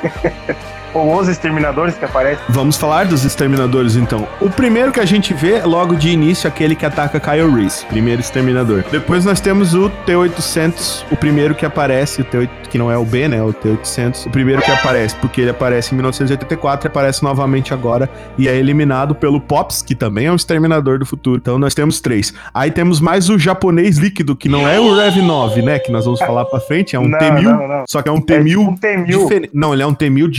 Ou 0.93 1.19
os 1.19 1.27
exterminadores 1.27 1.95
que 1.95 2.05
aparecem. 2.05 2.43
Vamos 2.49 2.77
falar 2.77 3.05
dos 3.05 3.23
exterminadores 3.23 3.95
então. 3.95 4.27
O 4.41 4.49
primeiro 4.49 4.91
que 4.91 4.99
a 4.99 5.05
gente 5.05 5.33
vê 5.33 5.61
logo 5.61 5.95
de 5.95 6.09
início 6.09 6.47
é 6.47 6.49
aquele 6.49 6.75
que 6.75 6.85
ataca 6.85 7.19
Kyle 7.19 7.49
Reese, 7.53 7.85
primeiro 7.85 8.21
exterminador. 8.21 8.83
Depois 8.91 9.25
nós 9.25 9.39
temos 9.39 9.73
o 9.73 9.89
T800, 10.05 11.03
o 11.11 11.15
primeiro 11.17 11.53
que 11.55 11.65
aparece, 11.65 12.21
o 12.21 12.25
T8 12.25 12.49
que 12.69 12.77
não 12.77 12.91
é 12.91 12.97
o 12.97 13.03
B, 13.03 13.27
né, 13.27 13.41
o 13.41 13.51
T800, 13.51 14.27
o 14.27 14.29
primeiro 14.29 14.61
que 14.61 14.69
aparece, 14.71 15.15
porque 15.15 15.41
ele 15.41 15.49
aparece 15.49 15.91
em 15.93 15.95
1984 15.97 16.85
e 16.85 16.89
aparece 16.89 17.23
novamente 17.23 17.73
agora 17.73 18.07
e 18.37 18.47
é 18.47 18.55
eliminado 18.55 19.15
pelo 19.15 19.41
Pops, 19.41 19.81
que 19.81 19.95
também 19.95 20.27
é 20.27 20.31
um 20.31 20.35
exterminador 20.35 20.99
do 20.99 21.05
futuro. 21.05 21.37
Então 21.37 21.57
nós 21.57 21.73
temos 21.73 21.99
três. 21.99 22.31
Aí 22.53 22.69
temos 22.69 23.01
mais 23.01 23.27
o 23.29 23.39
japonês 23.39 23.97
líquido, 23.97 24.35
que 24.35 24.47
não 24.47 24.67
é 24.67 24.79
o 24.79 24.95
Rev 24.95 25.17
9, 25.17 25.61
né, 25.63 25.79
que 25.79 25.91
nós 25.91 26.05
vamos 26.05 26.19
falar 26.19 26.45
pra 26.45 26.59
frente, 26.59 26.95
é 26.95 26.99
um 26.99 27.07
Não, 27.07 27.17
T-1000, 27.17 27.41
não, 27.41 27.67
não. 27.67 27.83
só 27.87 28.01
que 28.03 28.09
é 28.09 28.11
um 28.11 28.17
É 28.17 28.21
T-1000 28.21 28.45
tipo 28.49 28.61
um 28.61 28.75
T-1000. 28.75 29.05
diferente. 29.05 29.49
Não, 29.53 29.73
ele 29.73 29.81
é 29.81 29.87
um 29.87 29.93
T-1000 29.93 30.29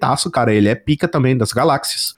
diferentaço, 0.00 0.30
cara. 0.30 0.52
Ele 0.52 0.68
é 0.68 0.74
pica 0.74 1.06
também 1.06 1.36
das 1.36 1.52
galáxias. 1.52 2.14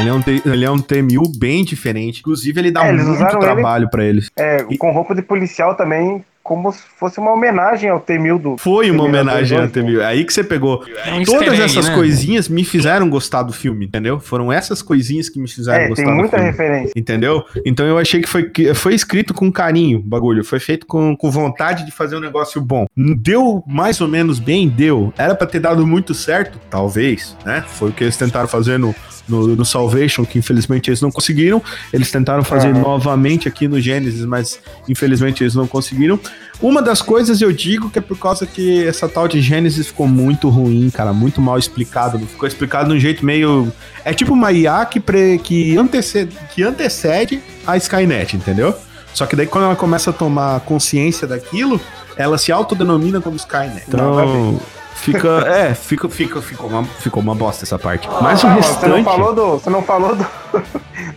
Ele 0.00 0.08
é 0.08 0.12
um, 0.12 0.22
T- 0.22 0.42
ele 0.44 0.64
é 0.64 0.70
um 0.70 0.78
T-1000 0.78 1.38
bem 1.38 1.64
diferente. 1.64 2.20
Inclusive, 2.20 2.58
ele 2.60 2.70
dá 2.70 2.86
É, 2.86 2.92
muito 2.92 3.38
trabalho 3.38 3.88
pra 3.90 4.04
eles. 4.04 4.30
É, 4.36 4.64
com 4.78 4.90
roupa 4.90 5.14
de 5.14 5.22
policial 5.22 5.74
também 5.76 6.24
como 6.48 6.72
se 6.72 6.80
fosse 6.98 7.20
uma 7.20 7.30
homenagem 7.30 7.90
ao 7.90 8.00
T-1000 8.00 8.38
do. 8.40 8.56
Foi 8.56 8.90
uma 8.90 9.04
homenagem 9.04 9.58
a 9.58 9.66
2, 9.66 9.72
T-1000. 9.72 10.00
É 10.00 10.06
aí 10.06 10.24
que 10.24 10.32
você 10.32 10.42
pegou. 10.42 10.82
É 11.04 11.12
um 11.12 11.22
Todas 11.22 11.60
essas 11.60 11.90
né? 11.90 11.94
coisinhas 11.94 12.48
me 12.48 12.64
fizeram 12.64 13.10
gostar 13.10 13.42
do 13.42 13.52
filme, 13.52 13.84
entendeu? 13.84 14.18
Foram 14.18 14.50
essas 14.50 14.80
coisinhas 14.80 15.28
que 15.28 15.38
me 15.38 15.46
fizeram 15.46 15.84
É, 15.84 15.88
gostar 15.88 16.04
tem 16.04 16.12
do 16.12 16.16
muita 16.16 16.38
filme. 16.38 16.50
referência. 16.50 16.92
Entendeu? 16.96 17.44
Então 17.66 17.84
eu 17.84 17.98
achei 17.98 18.22
que 18.22 18.28
foi, 18.28 18.48
que 18.48 18.72
foi 18.72 18.94
escrito 18.94 19.34
com 19.34 19.52
carinho 19.52 19.98
o 19.98 20.02
bagulho. 20.02 20.42
Foi 20.42 20.58
feito 20.58 20.86
com, 20.86 21.14
com 21.14 21.30
vontade 21.30 21.84
de 21.84 21.92
fazer 21.92 22.16
um 22.16 22.20
negócio 22.20 22.62
bom. 22.62 22.86
Deu 22.96 23.62
mais 23.66 24.00
ou 24.00 24.08
menos 24.08 24.38
bem? 24.38 24.70
Deu. 24.70 25.12
Era 25.18 25.34
pra 25.34 25.46
ter 25.46 25.60
dado 25.60 25.86
muito 25.86 26.14
certo? 26.14 26.58
Talvez, 26.70 27.36
né? 27.44 27.62
Foi 27.66 27.90
o 27.90 27.92
que 27.92 28.04
eles 28.04 28.16
tentaram 28.16 28.48
fazer 28.48 28.78
no, 28.78 28.94
no, 29.28 29.56
no 29.56 29.64
Salvation, 29.64 30.24
que 30.24 30.38
infelizmente 30.38 30.88
eles 30.88 31.00
não 31.00 31.10
conseguiram. 31.10 31.62
Eles 31.92 32.10
tentaram 32.10 32.42
fazer 32.42 32.68
Aham. 32.68 32.80
novamente 32.80 33.48
aqui 33.48 33.68
no 33.68 33.80
Gênesis, 33.80 34.24
mas 34.24 34.60
infelizmente 34.88 35.42
eles 35.42 35.54
não 35.54 35.66
conseguiram. 35.66 36.18
Uma 36.60 36.82
das 36.82 37.00
coisas 37.00 37.40
eu 37.40 37.52
digo 37.52 37.90
que 37.90 37.98
é 37.98 38.02
por 38.02 38.18
causa 38.18 38.46
que 38.46 38.84
essa 38.86 39.08
tal 39.08 39.28
de 39.28 39.40
Gênesis 39.40 39.88
ficou 39.88 40.08
muito 40.08 40.48
ruim, 40.48 40.90
cara, 40.90 41.12
muito 41.12 41.40
mal 41.40 41.58
explicado. 41.58 42.18
Ficou 42.20 42.48
explicado 42.48 42.90
de 42.90 42.96
um 42.96 43.00
jeito 43.00 43.24
meio. 43.24 43.72
É 44.04 44.12
tipo 44.12 44.32
uma 44.32 44.52
IA 44.52 44.84
que, 44.86 44.98
pre... 44.98 45.38
que, 45.38 45.76
antecede... 45.76 46.36
que 46.54 46.62
antecede 46.62 47.40
a 47.66 47.76
Skynet, 47.76 48.36
entendeu? 48.36 48.74
Só 49.14 49.26
que 49.26 49.36
daí 49.36 49.46
quando 49.46 49.64
ela 49.64 49.76
começa 49.76 50.10
a 50.10 50.12
tomar 50.12 50.60
consciência 50.60 51.26
daquilo, 51.26 51.80
ela 52.16 52.38
se 52.38 52.50
autodenomina 52.50 53.20
como 53.20 53.36
Skynet. 53.36 53.84
Então. 53.86 54.60
Fica. 55.00 55.28
É, 55.48 55.74
fica, 55.74 56.08
fica, 56.08 56.40
ficou, 56.42 56.68
uma, 56.68 56.84
ficou 56.84 57.22
uma 57.22 57.34
bosta 57.34 57.64
essa 57.64 57.78
parte. 57.78 58.08
Mas 58.20 58.42
o 58.42 58.46
Ah, 58.46 58.50
mas 58.50 58.66
Você 58.66 58.86
não 58.86 58.96
restante. 58.96 59.04
falou 59.04 59.34
do, 59.34 59.46
você 59.58 59.70
não 59.70 59.82
falou 59.82 60.14
do, 60.16 60.26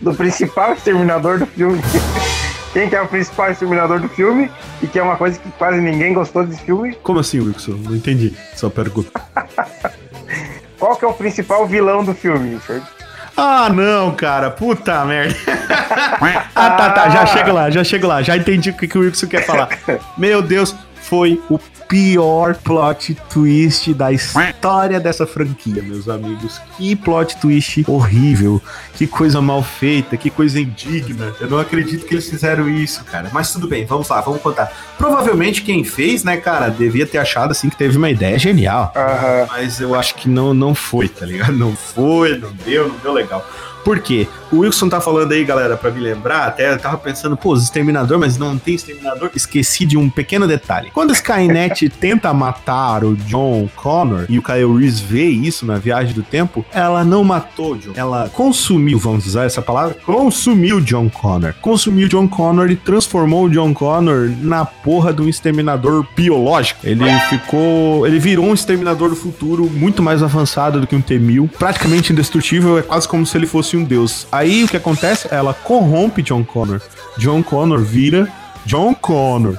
do 0.00 0.14
principal 0.14 0.72
exterminador 0.72 1.38
do 1.38 1.46
filme. 1.46 1.80
Quem 2.72 2.88
que 2.88 2.96
é 2.96 3.02
o 3.02 3.06
principal 3.06 3.50
exterminador 3.50 4.00
do 4.00 4.08
filme? 4.08 4.50
E 4.82 4.86
que 4.86 4.98
é 4.98 5.02
uma 5.02 5.16
coisa 5.16 5.38
que 5.38 5.50
quase 5.52 5.78
ninguém 5.78 6.14
gostou 6.14 6.44
desse 6.44 6.62
filme. 6.62 6.94
Como 7.02 7.18
assim, 7.18 7.38
Wilson? 7.40 7.72
Não 7.72 7.94
entendi 7.94 8.34
sua 8.56 8.70
pergunta. 8.70 9.20
Qual 10.78 10.96
que 10.96 11.04
é 11.04 11.08
o 11.08 11.12
principal 11.12 11.66
vilão 11.66 12.02
do 12.02 12.14
filme, 12.14 12.54
Richard? 12.54 12.84
Ah, 13.36 13.68
não, 13.68 14.12
cara. 14.12 14.50
Puta 14.50 15.04
merda. 15.04 15.34
ah, 16.54 16.70
tá, 16.70 16.90
tá. 16.90 17.08
Já 17.10 17.26
chego 17.26 17.52
lá, 17.52 17.70
já 17.70 17.84
chego 17.84 18.06
lá. 18.06 18.22
Já 18.22 18.36
entendi 18.36 18.70
o 18.70 18.74
que, 18.74 18.88
que 18.88 18.96
o 18.98 19.02
Wilson 19.02 19.26
quer 19.26 19.44
falar. 19.44 19.68
Meu 20.16 20.40
Deus, 20.40 20.74
foi 21.02 21.40
o 21.50 21.58
pior 21.92 22.54
plot 22.54 23.14
twist 23.28 23.92
da 23.92 24.10
história 24.10 24.98
dessa 24.98 25.26
franquia, 25.26 25.82
meus 25.82 26.08
amigos. 26.08 26.58
Que 26.78 26.96
plot 26.96 27.36
twist 27.36 27.84
horrível. 27.86 28.62
Que 28.94 29.06
coisa 29.06 29.42
mal 29.42 29.62
feita, 29.62 30.16
que 30.16 30.30
coisa 30.30 30.58
indigna. 30.58 31.34
Eu 31.38 31.50
não 31.50 31.58
acredito 31.58 32.06
que 32.06 32.14
eles 32.14 32.26
fizeram 32.30 32.66
isso, 32.66 33.04
cara. 33.04 33.28
Mas 33.30 33.52
tudo 33.52 33.68
bem, 33.68 33.84
vamos 33.84 34.08
lá, 34.08 34.22
vamos 34.22 34.40
contar. 34.40 34.72
Provavelmente 34.96 35.60
quem 35.60 35.84
fez, 35.84 36.24
né, 36.24 36.38
cara, 36.38 36.70
devia 36.70 37.06
ter 37.06 37.18
achado 37.18 37.50
assim 37.50 37.68
que 37.68 37.76
teve 37.76 37.98
uma 37.98 38.08
ideia 38.08 38.38
genial. 38.38 38.90
Aham. 38.96 39.46
Mas 39.50 39.78
eu 39.78 39.94
acho 39.94 40.14
que 40.14 40.30
não, 40.30 40.54
não 40.54 40.74
foi, 40.74 41.10
tá 41.10 41.26
ligado? 41.26 41.52
Não 41.52 41.76
foi, 41.76 42.38
não 42.38 42.52
deu, 42.64 42.88
não 42.88 42.96
deu 42.96 43.12
legal. 43.12 43.46
Por 43.84 43.98
quê? 43.98 44.28
O 44.50 44.58
Wilson 44.58 44.88
tá 44.88 45.00
falando 45.00 45.32
aí, 45.32 45.44
galera, 45.44 45.76
pra 45.76 45.90
me 45.90 45.98
lembrar, 45.98 46.46
até 46.46 46.72
eu 46.72 46.78
tava 46.78 46.96
pensando, 46.98 47.36
pô, 47.36 47.52
os 47.52 47.64
exterminador, 47.64 48.18
mas 48.18 48.38
não 48.38 48.56
tem 48.56 48.74
exterminador. 48.74 49.30
Esqueci 49.34 49.84
de 49.84 49.96
um 49.96 50.08
pequeno 50.08 50.46
detalhe. 50.46 50.90
Quando 50.92 51.10
a 51.10 51.14
Skynet 51.82 51.88
tenta 51.88 52.32
matar 52.32 53.04
o 53.04 53.16
John 53.16 53.68
Connor 53.74 54.26
e 54.28 54.38
o 54.38 54.42
Kyle 54.42 54.76
Reese 54.76 55.02
vê 55.02 55.28
isso 55.28 55.66
na 55.66 55.78
viagem 55.78 56.14
do 56.14 56.22
tempo, 56.22 56.64
ela 56.72 57.04
não 57.04 57.24
matou 57.24 57.76
John. 57.76 57.92
Ela 57.94 58.28
consumiu, 58.32 58.98
vamos 58.98 59.26
usar 59.26 59.44
essa 59.44 59.62
palavra? 59.62 59.96
Consumiu 60.04 60.80
John 60.80 61.08
Connor. 61.08 61.54
Consumiu 61.60 62.08
John 62.08 62.28
Connor 62.28 62.70
e 62.70 62.76
transformou 62.76 63.46
o 63.46 63.50
John 63.50 63.72
Connor 63.72 64.30
na 64.40 64.64
porra 64.64 65.12
de 65.12 65.22
um 65.22 65.28
exterminador 65.28 66.06
biológico. 66.16 66.80
Ele 66.84 67.04
ficou. 67.28 68.06
Ele 68.06 68.18
virou 68.18 68.46
um 68.46 68.54
exterminador 68.54 69.08
do 69.08 69.16
futuro 69.16 69.68
muito 69.70 70.02
mais 70.02 70.22
avançado 70.22 70.80
do 70.80 70.86
que 70.86 70.96
um 70.96 71.00
T-1000. 71.00 71.50
Praticamente 71.58 72.12
indestrutível, 72.12 72.78
é 72.78 72.82
quase 72.82 73.08
como 73.08 73.26
se 73.26 73.36
ele 73.36 73.46
fosse 73.46 73.76
um 73.76 73.84
deus. 73.84 74.26
Aí 74.30 74.64
o 74.64 74.68
que 74.68 74.76
acontece? 74.76 75.28
Ela 75.30 75.54
corrompe 75.54 76.22
John 76.22 76.44
Connor. 76.44 76.80
John 77.18 77.42
Connor 77.42 77.80
vira 77.80 78.28
John 78.64 78.94
Connor. 78.94 79.56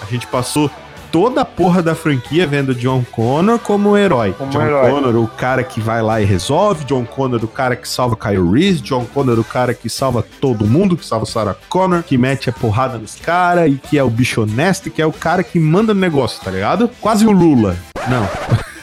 A 0.00 0.10
gente 0.10 0.26
passou 0.26 0.70
toda 1.10 1.42
a 1.42 1.44
porra 1.44 1.82
da 1.82 1.94
franquia 1.94 2.46
vendo 2.46 2.74
John 2.74 3.04
Connor 3.10 3.58
como 3.58 3.90
um 3.90 3.96
herói. 3.96 4.32
Como 4.32 4.50
John 4.50 4.62
herói. 4.62 4.90
Connor, 4.90 5.16
o 5.16 5.26
cara 5.26 5.62
que 5.62 5.80
vai 5.80 6.02
lá 6.02 6.20
e 6.20 6.24
resolve. 6.24 6.84
John 6.84 7.04
Connor, 7.04 7.44
o 7.44 7.48
cara 7.48 7.76
que 7.76 7.88
salva 7.88 8.16
Kyle 8.16 8.50
Reese. 8.50 8.80
John 8.80 9.04
Connor, 9.06 9.38
o 9.38 9.44
cara 9.44 9.74
que 9.74 9.88
salva 9.88 10.24
todo 10.40 10.66
mundo, 10.66 10.96
que 10.96 11.04
salva 11.04 11.26
Sarah 11.26 11.56
Connor, 11.68 12.02
que 12.02 12.16
mete 12.16 12.48
a 12.48 12.52
porrada 12.52 12.98
nos 12.98 13.16
caras 13.16 13.70
e 13.70 13.74
que 13.74 13.98
é 13.98 14.02
o 14.02 14.10
bicho 14.10 14.42
honesto, 14.42 14.90
que 14.90 15.02
é 15.02 15.06
o 15.06 15.12
cara 15.12 15.42
que 15.42 15.58
manda 15.58 15.92
no 15.92 16.00
negócio, 16.00 16.42
tá 16.42 16.50
ligado? 16.50 16.90
Quase 17.00 17.26
o 17.26 17.30
Lula. 17.30 17.76
Não. 18.08 18.28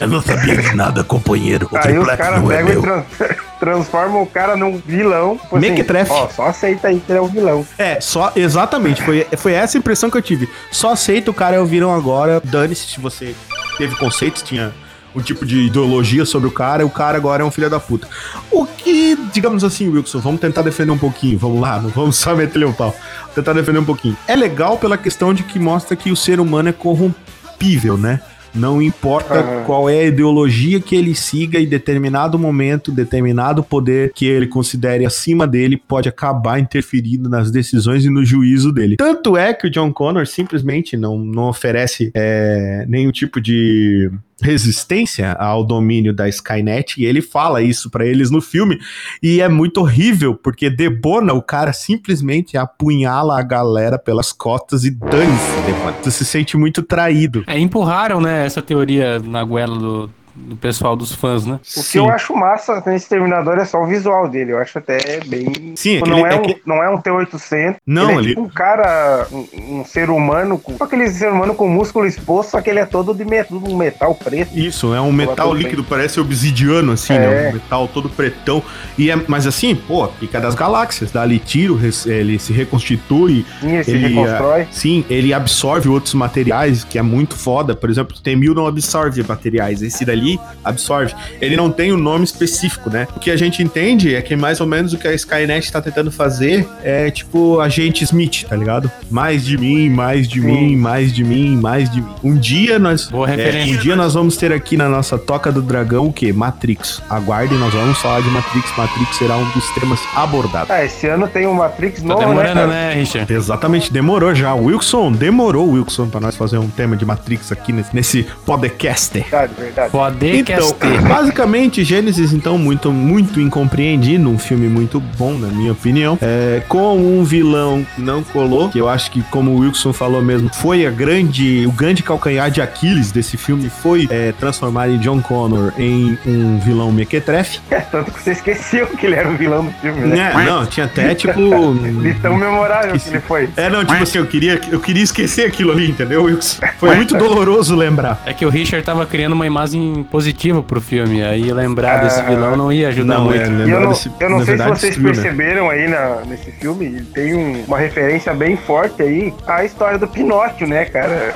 Eu 0.00 0.08
não 0.08 0.22
sabia 0.22 0.56
de 0.56 0.74
nada, 0.74 1.02
companheiro. 1.02 1.68
O 1.70 1.76
Aí 1.76 1.98
os 1.98 2.06
caras 2.06 2.42
não 2.42 2.52
é 2.52 2.62
pegam 2.62 3.04
e 3.20 3.34
transformam 3.58 4.22
o 4.22 4.26
cara 4.26 4.56
num 4.56 4.78
vilão. 4.78 5.36
Tipo 5.36 5.56
assim, 5.56 5.70
Mequetrefe. 5.70 6.10
Ó, 6.12 6.28
só 6.28 6.46
aceita 6.46 6.88
aí 6.88 7.00
que 7.00 7.10
ele 7.10 7.18
é 7.18 7.22
o 7.22 7.26
vilão. 7.26 7.66
É, 7.76 8.00
só, 8.00 8.32
exatamente, 8.36 9.02
foi, 9.02 9.26
foi 9.36 9.52
essa 9.52 9.76
a 9.76 9.80
impressão 9.80 10.10
que 10.10 10.16
eu 10.16 10.22
tive. 10.22 10.48
Só 10.70 10.92
aceita 10.92 11.30
o 11.30 11.34
cara 11.34 11.56
é 11.56 11.60
o 11.60 11.66
vilão 11.66 11.94
agora, 11.94 12.40
dane-se 12.42 12.86
se 12.86 13.00
você 13.00 13.34
teve 13.76 13.96
conceitos, 13.96 14.42
tinha 14.42 14.72
um 15.14 15.20
tipo 15.20 15.44
de 15.44 15.66
ideologia 15.66 16.24
sobre 16.24 16.48
o 16.48 16.52
cara, 16.52 16.82
e 16.82 16.86
o 16.86 16.90
cara 16.90 17.16
agora 17.16 17.42
é 17.42 17.46
um 17.46 17.50
filho 17.50 17.68
da 17.68 17.80
puta. 17.80 18.06
O 18.50 18.66
que, 18.66 19.16
digamos 19.32 19.64
assim, 19.64 19.88
Wilson, 19.88 20.20
vamos 20.20 20.40
tentar 20.40 20.62
defender 20.62 20.92
um 20.92 20.98
pouquinho, 20.98 21.38
vamos 21.38 21.60
lá, 21.60 21.80
não 21.80 21.90
vamos 21.90 22.16
só 22.16 22.36
meter 22.36 22.64
o 22.64 22.72
pau. 22.72 22.94
Tentar 23.34 23.52
defender 23.52 23.78
um 23.78 23.84
pouquinho. 23.84 24.16
É 24.26 24.36
legal 24.36 24.78
pela 24.78 24.96
questão 24.96 25.34
de 25.34 25.42
que 25.42 25.58
mostra 25.58 25.96
que 25.96 26.10
o 26.10 26.16
ser 26.16 26.38
humano 26.40 26.68
é 26.68 26.72
corrompível, 26.72 27.96
né? 27.96 28.20
Não 28.54 28.80
importa 28.82 29.34
Aham. 29.34 29.64
qual 29.64 29.88
é 29.88 30.00
a 30.00 30.06
ideologia 30.06 30.80
que 30.80 30.96
ele 30.96 31.14
siga, 31.14 31.60
em 31.60 31.66
determinado 31.66 32.38
momento, 32.38 32.90
determinado 32.90 33.62
poder 33.62 34.12
que 34.14 34.26
ele 34.26 34.46
considere 34.46 35.04
acima 35.04 35.46
dele 35.46 35.76
pode 35.76 36.08
acabar 36.08 36.58
interferindo 36.58 37.28
nas 37.28 37.50
decisões 37.50 38.04
e 38.04 38.10
no 38.10 38.24
juízo 38.24 38.72
dele. 38.72 38.96
Tanto 38.96 39.36
é 39.36 39.52
que 39.52 39.66
o 39.66 39.70
John 39.70 39.92
Connor 39.92 40.26
simplesmente 40.26 40.96
não, 40.96 41.18
não 41.18 41.48
oferece 41.48 42.10
é, 42.14 42.84
nenhum 42.88 43.10
tipo 43.10 43.40
de 43.40 44.10
resistência 44.40 45.32
ao 45.32 45.64
domínio 45.64 46.14
da 46.14 46.28
Skynet 46.28 47.00
e 47.00 47.04
ele 47.04 47.20
fala 47.20 47.62
isso 47.62 47.90
pra 47.90 48.06
eles 48.06 48.30
no 48.30 48.40
filme 48.40 48.78
e 49.22 49.40
é 49.40 49.48
muito 49.48 49.80
horrível 49.80 50.34
porque 50.34 50.70
Debona 50.70 51.32
o 51.32 51.42
cara 51.42 51.72
simplesmente 51.72 52.56
apunhala 52.56 53.38
a 53.38 53.42
galera 53.42 53.98
pelas 53.98 54.32
costas 54.32 54.84
e 54.84 54.90
dane-se. 54.90 56.02
Tu 56.02 56.10
se 56.10 56.24
sente 56.24 56.56
muito 56.56 56.82
traído. 56.82 57.44
É, 57.46 57.58
empurraram, 57.58 58.20
né, 58.20 58.46
essa 58.46 58.62
teoria 58.62 59.18
na 59.18 59.42
goela 59.42 59.76
do, 59.76 60.10
do 60.46 60.56
pessoal 60.56 60.94
dos 60.96 61.12
fãs, 61.14 61.44
né? 61.44 61.58
O 61.76 61.82
que 61.84 61.98
eu 61.98 62.08
acho 62.08 62.34
massa 62.34 62.82
nesse 62.86 63.08
Terminador 63.08 63.58
é 63.58 63.64
só 63.64 63.82
o 63.82 63.86
visual 63.86 64.28
dele. 64.28 64.52
Eu 64.52 64.58
acho 64.58 64.78
até 64.78 65.20
bem. 65.26 65.72
Sim, 65.74 65.94
Tipo, 65.96 66.08
não, 66.08 66.26
é 66.26 66.34
é 66.34 66.36
um, 66.36 66.42
que- 66.42 66.60
não 66.64 66.82
é 66.82 66.88
um 66.90 66.98
T800. 67.00 67.76
Não, 67.86 68.10
ele 68.10 68.12
é 68.12 68.18
ele- 68.18 68.28
tipo 68.30 68.40
um 68.42 68.48
cara, 68.48 69.26
um, 69.32 69.80
um 69.80 69.84
ser 69.84 70.10
humano, 70.10 70.58
com, 70.58 70.72
tipo 70.72 70.84
aquele 70.84 71.08
ser 71.10 71.30
humano 71.30 71.54
com 71.54 71.68
músculo 71.68 72.06
exposto, 72.06 72.50
só 72.50 72.60
que 72.60 72.70
ele 72.70 72.78
é 72.80 72.86
todo 72.86 73.12
de 73.14 73.24
me- 73.24 73.44
um 73.50 73.76
metal 73.76 74.14
preto. 74.14 74.56
Isso, 74.58 74.94
é 74.94 75.00
um 75.00 75.12
metal 75.12 75.52
líquido, 75.54 75.82
parece 75.84 76.20
obsidiano, 76.20 76.92
assim, 76.92 77.14
É. 77.14 77.18
né? 77.18 77.48
Um 77.50 77.52
metal 77.54 77.88
todo 77.88 78.08
pretão. 78.08 78.62
E 78.96 79.10
é, 79.10 79.16
mas 79.28 79.46
assim, 79.46 79.74
pô, 79.74 80.06
pica 80.08 80.40
das 80.40 80.54
galáxias, 80.54 81.10
dá 81.10 81.22
ali 81.22 81.38
tiro, 81.38 81.78
ele 82.06 82.38
se 82.38 82.52
reconstitui. 82.52 83.44
Sim, 83.60 83.72
ele 83.74 83.84
se 83.84 83.90
ele, 83.90 84.08
reconstrói. 84.08 84.62
ah, 84.62 84.66
sim, 84.70 85.04
ele 85.10 85.32
absorve 85.32 85.88
outros 85.88 86.14
materiais, 86.14 86.84
que 86.84 86.98
é 86.98 87.02
muito 87.02 87.36
foda. 87.36 87.74
Por 87.74 87.90
exemplo, 87.90 88.16
o 88.16 88.20
T-1000 88.20 88.54
não 88.54 88.66
absorve 88.66 89.22
materiais, 89.26 89.82
esse 89.82 90.04
dali 90.04 90.27
absorve. 90.64 91.14
Ele 91.40 91.56
não 91.56 91.70
tem 91.70 91.92
um 91.92 91.96
nome 91.96 92.24
específico, 92.24 92.90
né? 92.90 93.06
O 93.14 93.20
que 93.20 93.30
a 93.30 93.36
gente 93.36 93.62
entende 93.62 94.14
é 94.14 94.20
que 94.20 94.34
mais 94.34 94.60
ou 94.60 94.66
menos 94.66 94.92
o 94.92 94.98
que 94.98 95.06
a 95.06 95.14
Skynet 95.14 95.70
tá 95.70 95.80
tentando 95.80 96.10
fazer 96.10 96.66
é 96.82 97.10
tipo 97.10 97.60
agente 97.60 98.02
Smith, 98.04 98.44
tá 98.48 98.56
ligado? 98.56 98.90
Mais 99.10 99.44
de 99.44 99.56
mim, 99.56 99.88
mais 99.88 100.26
de 100.28 100.40
Sim. 100.40 100.46
mim, 100.46 100.76
mais 100.76 101.12
de 101.12 101.24
mim, 101.24 101.56
mais 101.56 101.90
de 101.90 102.00
mim. 102.02 102.08
Um 102.24 102.36
dia 102.36 102.78
nós. 102.78 103.08
Boa 103.08 103.28
é, 103.30 103.36
referência. 103.36 103.74
um 103.74 103.78
dia 103.78 103.96
nós 103.96 104.14
vamos 104.14 104.36
ter 104.36 104.52
aqui 104.52 104.76
na 104.76 104.88
nossa 104.88 105.16
Toca 105.18 105.52
do 105.52 105.62
Dragão 105.62 106.06
o 106.06 106.12
quê? 106.12 106.32
Matrix. 106.32 107.00
Aguardem, 107.08 107.58
nós 107.58 107.72
vamos 107.72 107.98
falar 107.98 108.20
de 108.20 108.28
Matrix. 108.30 108.70
Matrix 108.76 109.16
será 109.16 109.36
um 109.36 109.48
dos 109.50 109.68
temas 109.70 110.00
abordados. 110.14 110.70
Ah, 110.70 110.84
esse 110.84 111.06
ano 111.06 111.28
tem 111.28 111.46
o 111.46 111.54
Matrix 111.54 112.00
Tá 112.00 112.08
novo, 112.08 112.20
né, 112.20 112.26
demorando, 112.26 112.54
cara? 112.54 112.66
né, 112.66 112.94
Richard? 112.94 113.32
Exatamente, 113.32 113.92
demorou 113.92 114.34
já. 114.34 114.54
Wilson, 114.54 115.12
demorou, 115.12 115.70
Wilson, 115.72 116.08
pra 116.08 116.20
nós 116.20 116.36
fazer 116.36 116.58
um 116.58 116.68
tema 116.68 116.96
de 116.96 117.04
Matrix 117.04 117.52
aqui 117.52 117.72
nesse, 117.72 117.94
nesse 117.94 118.26
podcast. 118.44 119.12
Verdade, 119.18 119.52
verdade. 119.58 119.90
Então, 120.20 120.76
basicamente, 121.08 121.84
Gênesis, 121.84 122.32
então, 122.32 122.58
muito, 122.58 122.92
muito 122.92 123.40
incompreendido, 123.40 124.28
um 124.28 124.38
filme 124.38 124.68
muito 124.68 125.00
bom, 125.00 125.34
na 125.34 125.48
minha 125.48 125.72
opinião. 125.72 126.18
É, 126.20 126.62
com 126.68 126.96
um 126.96 127.24
vilão 127.24 127.86
que 127.94 128.00
não 128.00 128.22
colou, 128.22 128.68
que 128.68 128.78
eu 128.78 128.88
acho 128.88 129.10
que, 129.10 129.22
como 129.22 129.52
o 129.52 129.58
Wilson 129.60 129.92
falou 129.92 130.22
mesmo, 130.22 130.50
foi 130.54 130.86
a 130.86 130.90
grande, 130.90 131.66
o 131.66 131.72
grande 131.72 132.02
calcanhar 132.02 132.50
de 132.50 132.60
Aquiles 132.60 133.12
desse 133.12 133.36
filme, 133.36 133.70
foi 133.70 134.06
é, 134.10 134.32
transformar 134.32 134.88
em 134.88 134.98
John 134.98 135.20
Connor 135.20 135.72
em 135.78 136.18
um 136.26 136.58
vilão 136.58 136.90
mequetrefe. 136.90 137.60
Tanto 137.90 138.12
que 138.12 138.22
você 138.22 138.32
esqueceu 138.32 138.86
que 138.86 139.06
ele 139.06 139.14
era 139.14 139.30
o 139.30 139.36
vilão 139.36 139.64
do 139.64 139.72
filme, 139.72 140.00
né? 140.00 140.32
Né? 140.34 140.44
Não, 140.44 140.66
tinha 140.66 140.86
até, 140.86 141.14
tipo... 141.14 141.38
De 142.02 142.14
tão 142.14 142.36
memorável 142.36 142.98
que 142.98 143.08
ele 143.08 143.20
foi. 143.20 143.48
É, 143.56 143.68
não, 143.68 143.84
tipo 143.84 144.02
assim, 144.02 144.18
eu 144.18 144.26
queria, 144.26 144.60
eu 144.70 144.80
queria 144.80 145.02
esquecer 145.02 145.46
aquilo 145.46 145.72
ali, 145.72 145.90
entendeu, 145.90 146.24
Wilson? 146.24 146.60
Foi 146.78 146.94
muito 146.94 147.16
doloroso 147.16 147.74
lembrar. 147.74 148.22
É 148.24 148.32
que 148.32 148.44
o 148.44 148.48
Richard 148.48 148.84
tava 148.84 149.06
criando 149.06 149.32
uma 149.32 149.46
imagem 149.46 150.06
positiva 150.10 150.62
pro 150.62 150.80
filme, 150.80 151.22
aí 151.22 151.52
lembrar 151.52 151.98
desse 152.02 152.22
vilão 152.22 152.56
não 152.56 152.72
ia 152.72 152.88
ajudar 152.88 153.14
Não, 153.18 153.24
muito. 153.26 153.42
é, 153.42 153.46
lembrar 153.46 153.68
eu 153.68 153.80
não, 153.80 153.88
desse- 153.90 154.10
eu 154.20 154.30
não 154.30 154.38
na 154.38 154.44
sei 154.44 154.56
verdade, 154.56 154.74
se 154.74 154.80
vocês 154.80 154.94
destruiu, 154.94 155.14
né? 155.16 155.22
perceberam 155.22 155.70
aí 155.70 155.88
na- 155.88 156.22
nesse 156.26 156.50
filme, 156.52 156.86
ele 156.86 157.02
tem 157.14 157.34
um- 157.34 157.64
uma 157.66 157.78
referência 157.78 158.32
bem 158.32 158.56
forte 158.56 159.02
aí 159.02 159.34
à 159.46 159.64
história 159.64 159.98
do 159.98 160.08
Pinóquio, 160.08 160.66
né, 160.66 160.84
cara? 160.86 161.34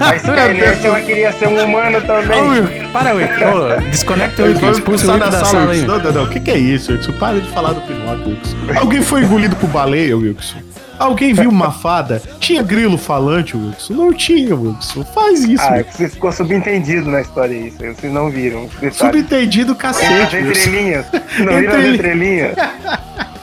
a 0.00 0.16
Skynet, 0.16 0.86
ela 0.86 1.00
queria 1.00 1.32
ser 1.32 1.48
um 1.48 1.64
humano 1.64 1.98
Ô, 1.98 2.00
também. 2.02 2.42
Will, 2.50 2.68
para, 2.92 3.14
Will. 3.14 3.26
Ô, 3.26 3.80
desconecta 3.90 4.42
o 4.42 4.46
Will, 4.46 4.70
expulsa 4.70 5.14
o 5.14 5.18
da 5.18 5.26
da 5.26 5.32
sala, 5.32 5.44
sala 5.44 5.72
aí. 5.72 5.82
Não, 5.82 5.98
não, 5.98 6.12
não. 6.12 6.24
O 6.24 6.28
que, 6.28 6.40
que 6.40 6.50
é 6.50 6.58
isso, 6.58 6.92
Wilson? 6.92 7.12
Para 7.12 7.40
de 7.40 7.48
falar 7.50 7.72
do 7.72 7.80
Pinóquio, 7.82 8.28
Wilson. 8.28 8.80
Alguém 8.80 9.02
foi 9.02 9.22
engolido 9.22 9.56
por 9.56 9.68
baleia, 9.70 10.16
Wilson? 10.16 10.58
Alguém 10.98 11.32
viu 11.34 11.50
uma 11.50 11.70
fada? 11.70 12.22
Tinha 12.40 12.62
grilo 12.62 12.96
falante, 12.96 13.56
Wilson? 13.56 13.94
Não 13.94 14.12
tinha, 14.12 14.54
Wilson. 14.54 15.04
Faz 15.04 15.44
isso, 15.44 15.62
Ah, 15.66 15.78
é 15.78 15.84
que 15.84 15.94
vocês 15.96 16.14
ficou 16.14 16.32
subentendido 16.32 17.10
na 17.10 17.20
história 17.20 17.54
isso, 17.54 17.78
vocês 17.78 18.12
não 18.12 18.30
viram. 18.30 18.68
Subentendido 18.92 19.74
cacete, 19.74 20.36
as 20.36 20.44
Wilson. 20.44 20.48
entrelinhas. 20.68 21.06
Não 21.38 21.56
viram 21.58 21.72
as 21.72 21.78
Entre- 21.78 21.94
entrelinhas? 21.94 22.56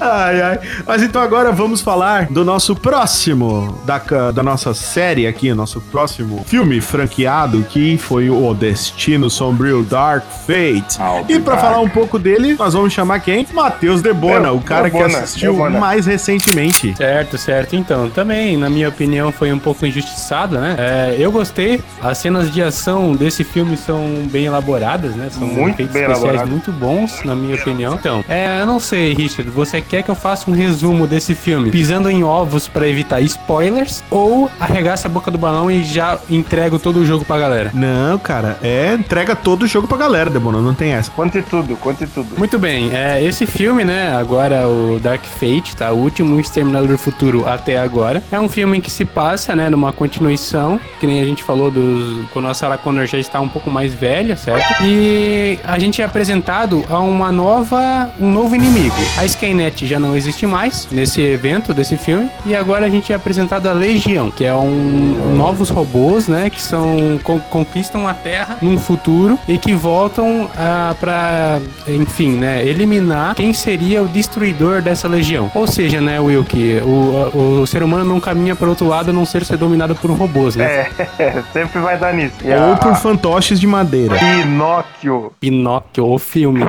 Ai, 0.00 0.40
ai. 0.42 0.58
Mas 0.86 1.02
então 1.02 1.20
agora 1.22 1.52
vamos 1.52 1.80
falar 1.80 2.26
do 2.26 2.44
nosso 2.44 2.74
próximo, 2.74 3.78
da, 3.84 3.98
da 4.32 4.42
nossa 4.42 4.74
série 4.74 5.26
aqui, 5.26 5.52
nosso 5.54 5.80
próximo 5.80 6.44
filme 6.46 6.80
franqueado, 6.80 7.62
que 7.68 7.96
foi 7.98 8.28
o 8.30 8.52
Destino 8.54 9.30
Sombrio 9.30 9.82
Dark 9.82 10.24
Fate. 10.46 10.98
e 11.28 11.38
pra 11.38 11.56
falar 11.56 11.80
um 11.80 11.88
pouco 11.88 12.18
dele, 12.18 12.54
nós 12.58 12.74
vamos 12.74 12.92
chamar 12.92 13.20
quem? 13.20 13.46
Matheus 13.52 14.02
Debona, 14.02 14.52
o 14.52 14.60
cara 14.60 14.90
que 14.90 14.96
Debona, 14.96 15.18
assistiu 15.18 15.52
Debona. 15.52 15.78
mais 15.78 16.06
recentemente. 16.06 16.94
Certo, 16.96 17.38
certo. 17.38 17.76
Então, 17.76 18.10
também, 18.10 18.56
na 18.56 18.68
minha 18.68 18.88
opinião, 18.88 19.32
foi 19.32 19.52
um 19.52 19.58
pouco 19.58 19.86
injustiçado, 19.86 20.58
né? 20.58 20.76
É, 20.78 21.16
eu 21.18 21.30
gostei. 21.32 21.80
As 22.02 22.18
cenas 22.18 22.52
de 22.52 22.62
ação 22.62 23.12
desse 23.14 23.44
filme 23.44 23.76
são 23.76 24.02
bem 24.30 24.44
elaboradas, 24.46 25.14
né? 25.14 25.28
São 25.30 25.46
Muito 25.46 25.74
efeitos 25.74 25.92
bem 25.92 26.02
especiais 26.02 26.22
elaborados. 26.22 26.50
muito 26.50 26.72
bons, 26.72 27.22
na 27.24 27.34
minha 27.34 27.54
opinião. 27.56 27.94
Então, 27.94 28.24
é, 28.28 28.60
eu 28.60 28.66
não 28.66 28.78
sei, 28.80 29.14
Richard, 29.14 29.50
você 29.50 29.63
quer 29.80 30.02
que 30.02 30.10
eu 30.10 30.14
faça 30.14 30.50
um 30.50 30.54
resumo 30.54 31.06
desse 31.06 31.34
filme 31.34 31.70
pisando 31.70 32.10
em 32.10 32.22
ovos 32.22 32.68
pra 32.68 32.88
evitar 32.88 33.20
spoilers 33.20 34.02
ou 34.10 34.50
arregaça 34.58 35.08
a 35.08 35.10
boca 35.10 35.30
do 35.30 35.38
balão 35.38 35.70
e 35.70 35.82
já 35.84 36.18
entrego 36.28 36.78
todo 36.78 37.00
o 37.00 37.06
jogo 37.06 37.24
pra 37.24 37.38
galera? 37.38 37.70
Não, 37.74 38.18
cara, 38.18 38.58
é 38.62 38.94
entrega 38.94 39.34
todo 39.34 39.64
o 39.64 39.66
jogo 39.66 39.86
pra 39.86 39.96
galera, 39.96 40.30
Debona, 40.30 40.60
não 40.60 40.74
tem 40.74 40.92
essa. 40.92 41.10
Conte 41.10 41.42
tudo, 41.42 41.76
conte 41.76 42.06
tudo. 42.06 42.38
Muito 42.38 42.58
bem, 42.58 42.90
é, 42.94 43.22
esse 43.22 43.46
filme, 43.46 43.84
né, 43.84 44.14
agora 44.16 44.68
o 44.68 44.98
Dark 45.00 45.24
Fate, 45.24 45.76
tá? 45.76 45.92
O 45.92 45.98
último 45.98 46.38
Exterminador 46.40 46.88
do 46.88 46.98
Futuro 46.98 47.46
até 47.48 47.78
agora. 47.78 48.22
É 48.30 48.38
um 48.38 48.48
filme 48.48 48.80
que 48.80 48.90
se 48.90 49.04
passa, 49.04 49.54
né, 49.54 49.68
numa 49.68 49.92
continuação, 49.92 50.80
que 51.00 51.06
nem 51.06 51.20
a 51.20 51.24
gente 51.24 51.42
falou 51.42 51.70
dos, 51.70 52.26
quando 52.32 52.48
a 52.48 52.54
Sarah 52.54 52.78
Connor 52.78 53.06
já 53.06 53.18
está 53.18 53.40
um 53.40 53.48
pouco 53.48 53.70
mais 53.70 53.92
velha, 53.94 54.36
certo? 54.36 54.82
E 54.82 55.58
a 55.64 55.78
gente 55.78 56.00
é 56.00 56.04
apresentado 56.04 56.84
a 56.88 56.98
uma 56.98 57.30
nova, 57.32 58.10
um 58.20 58.30
novo 58.30 58.54
inimigo. 58.54 58.94
A 59.18 59.24
Skynet 59.44 59.86
já 59.86 60.00
não 60.00 60.16
existe 60.16 60.46
mais 60.46 60.88
nesse 60.90 61.20
evento 61.20 61.74
desse 61.74 61.98
filme 61.98 62.30
e 62.46 62.54
agora 62.56 62.86
a 62.86 62.88
gente 62.88 63.12
é 63.12 63.16
apresentado 63.16 63.66
a 63.68 63.72
Legião, 63.72 64.30
que 64.30 64.42
é 64.44 64.54
um 64.54 65.34
novos 65.36 65.68
robôs, 65.68 66.28
né, 66.28 66.48
que 66.48 66.60
são 66.62 67.20
con- 67.22 67.40
conquistam 67.50 68.08
a 68.08 68.14
Terra 68.14 68.56
num 68.62 68.78
futuro 68.78 69.38
e 69.46 69.58
que 69.58 69.74
voltam 69.74 70.48
ah, 70.56 70.94
pra, 70.98 71.60
enfim, 71.86 72.30
né, 72.36 72.66
eliminar 72.66 73.34
quem 73.34 73.52
seria 73.52 74.02
o 74.02 74.08
destruidor 74.08 74.80
dessa 74.80 75.06
legião. 75.06 75.50
Ou 75.54 75.66
seja, 75.66 76.00
né, 76.00 76.18
Will, 76.18 76.42
que 76.44 76.80
o, 76.82 77.60
o 77.60 77.66
ser 77.66 77.82
humano 77.82 78.04
não 78.04 78.20
caminha 78.20 78.56
para 78.56 78.68
outro 78.68 78.88
lado 78.88 79.10
a 79.10 79.12
não 79.12 79.26
ser 79.26 79.44
ser 79.44 79.58
dominado 79.58 79.94
por 79.94 80.10
robôs, 80.12 80.56
né? 80.56 80.86
É, 81.18 81.42
sempre 81.52 81.80
vai 81.80 81.98
dar 81.98 82.14
nisso. 82.14 82.34
Ou 82.44 82.72
a- 82.72 82.76
por 82.76 82.94
fantoches 82.96 83.60
de 83.60 83.66
madeira. 83.66 84.16
Pinóquio. 84.16 85.32
Pinóquio, 85.38 86.06
o 86.08 86.18
filme. 86.18 86.64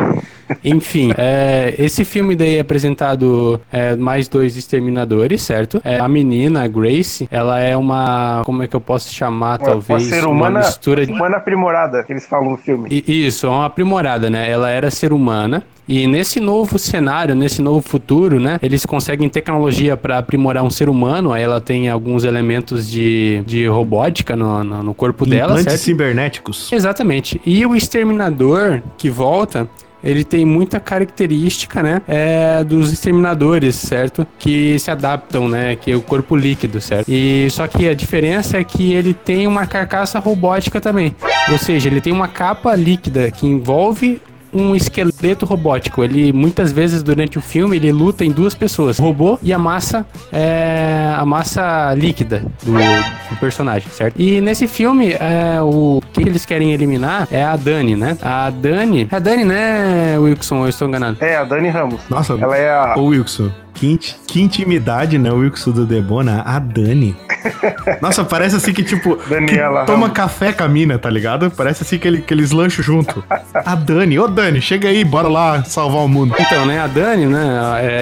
Enfim, 0.64 1.12
é, 1.18 1.74
esse 1.78 2.04
filme 2.06 2.36
daí 2.36 2.58
é 2.58 2.60
apresentado 2.60 3.60
é, 3.72 3.96
mais 3.96 4.28
dois 4.28 4.56
exterminadores, 4.58 5.42
certo? 5.42 5.82
É, 5.84 6.00
a 6.00 6.08
menina, 6.08 6.64
a 6.64 6.68
Grace, 6.68 7.28
ela 7.32 7.60
é 7.60 7.76
uma. 7.76 8.42
Como 8.46 8.64
é 8.64 8.68
que 8.68 8.76
eu 8.76 8.82
posso 8.82 9.14
chamar, 9.14 9.60
Uma, 9.60 9.66
talvez? 9.68 10.04
uma 10.04 10.10
ser 10.10 10.22
uma 10.26 10.30
humana, 10.32 10.60
mistura 10.60 11.06
de. 11.06 11.12
humana 11.12 11.38
aprimorada, 11.38 12.04
que 12.04 12.14
eles 12.14 12.26
falam 12.26 12.52
no 12.52 12.58
filme. 12.58 12.88
I- 12.92 13.26
Isso, 13.28 13.46
é 13.48 13.50
uma 13.50 13.66
aprimorada, 13.66 14.30
né? 14.30 14.50
Ela 14.50 14.70
era 14.70 14.90
ser 14.92 15.12
humana. 15.14 15.64
E 15.88 16.08
nesse 16.08 16.40
novo 16.40 16.80
cenário, 16.80 17.36
nesse 17.36 17.62
novo 17.62 17.80
futuro, 17.80 18.40
né? 18.40 18.58
Eles 18.60 18.88
conseguem 18.88 19.30
tecnologia 19.30 19.96
para 19.96 20.18
aprimorar 20.18 20.64
um 20.64 20.70
ser 20.72 20.90
humano. 20.90 21.32
Aí 21.32 21.44
ela 21.44 21.62
tem 21.62 21.90
alguns 21.90 22.24
elementos 22.24 22.90
de, 22.90 23.44
de 23.46 23.68
robótica 23.68 24.36
no, 24.36 24.64
no, 24.64 24.82
no 24.82 24.94
corpo 24.96 25.28
dela, 25.28 25.60
Implantes 25.60 25.82
cibernéticos. 25.82 26.72
Exatamente. 26.74 27.40
E 27.46 27.64
o 27.68 27.76
exterminador 27.76 28.82
que 28.98 29.12
volta. 29.12 29.68
Ele 30.06 30.24
tem 30.24 30.46
muita 30.46 30.80
característica, 30.80 31.82
né? 31.82 32.02
É, 32.08 32.64
dos 32.64 32.94
exterminadores, 32.94 33.76
certo? 33.76 34.26
Que 34.38 34.78
se 34.78 34.92
adaptam, 34.92 35.50
né? 35.50 35.76
Que 35.76 35.92
é 35.92 35.96
o 35.96 36.02
corpo 36.02 36.36
líquido, 36.36 36.80
certo? 36.80 37.10
E 37.10 37.50
só 37.50 37.68
que 37.68 37.90
a 37.90 37.94
diferença 37.96 38.58
é 38.58 38.64
que 38.64 38.94
ele 38.94 39.14
tem 39.14 39.48
uma 39.48 39.66
carcaça 39.66 40.20
robótica 40.20 40.80
também. 40.80 41.16
Ou 41.52 41.58
seja, 41.58 41.90
ele 41.90 42.00
tem 42.00 42.14
uma 42.14 42.28
capa 42.28 42.76
líquida 42.76 43.32
que 43.32 43.48
envolve 43.48 44.22
um 44.56 44.76
esqueleto 44.76 45.46
robótico. 45.46 46.04
Ele 46.04 46.32
muitas 46.32 46.72
vezes 46.72 47.04
durante 47.04 47.38
o 47.38 47.42
filme 47.42 47.76
ele 47.76 47.92
luta 47.92 48.24
em 48.24 48.32
duas 48.32 48.56
pessoas, 48.56 48.98
o 48.98 49.04
robô 49.04 49.38
e 49.44 49.52
a 49.54 49.60
massa 49.60 50.06
é, 50.32 51.14
a 51.16 51.26
massa 51.26 51.94
líquida 51.96 52.44
do, 52.64 52.74
do 52.74 53.40
personagem, 53.40 53.90
certo? 53.92 54.20
E 54.20 54.40
nesse 54.40 54.68
filme 54.68 55.14
é, 55.14 55.62
o 55.62 56.02
que 56.14 56.22
eles 56.22 56.46
querem 56.46 56.74
eliminar 56.74 57.28
é 57.32 57.44
a 57.44 57.56
Dani, 57.56 57.96
né? 57.96 58.18
A 58.22 58.50
Dani, 58.50 59.08
a 59.12 59.20
Dani, 59.20 59.44
né, 59.44 60.18
Wilson? 60.18 60.64
Eu 60.64 60.70
estou 60.70 60.88
enganado. 60.88 61.18
É, 61.20 61.36
a 61.36 61.44
Dani 61.44 61.70
Ramos. 61.70 62.02
Nossa, 62.10 62.34
Ela 62.34 62.58
é 62.58 62.70
a. 62.70 62.96
Ô 62.98 63.06
Wilson, 63.08 63.52
que, 63.76 63.92
inti- 63.92 64.16
que 64.26 64.42
intimidade, 64.42 65.18
né, 65.18 65.30
Wilson 65.32 65.72
do 65.72 65.86
Debona? 65.86 66.42
A 66.46 66.58
Dani. 66.60 67.16
Nossa, 68.02 68.24
parece 68.24 68.56
assim 68.56 68.74
que, 68.74 68.82
tipo, 68.84 69.18
Daniela 69.30 69.82
que 69.82 69.86
toma 69.88 70.10
café 70.10 70.52
com 70.52 70.64
a 70.64 70.68
mina, 70.68 70.98
tá 70.98 71.10
ligado? 71.10 71.52
Parece 71.52 71.84
assim 71.84 71.98
que, 72.00 72.08
ele- 72.08 72.22
que 72.22 72.34
eles 72.34 72.52
lancham 72.52 72.84
junto. 72.84 73.24
A 73.54 73.76
Dani, 73.76 74.18
ô 74.18 74.28
Dani, 74.28 74.62
chega 74.62 74.88
aí, 74.90 75.04
bora 75.04 75.28
lá 75.28 75.64
salvar 75.64 76.04
o 76.04 76.08
mundo. 76.08 76.34
Então, 76.40 76.66
né, 76.66 76.80
a 76.80 76.88
Dani, 76.88 77.26
né, 77.28 77.46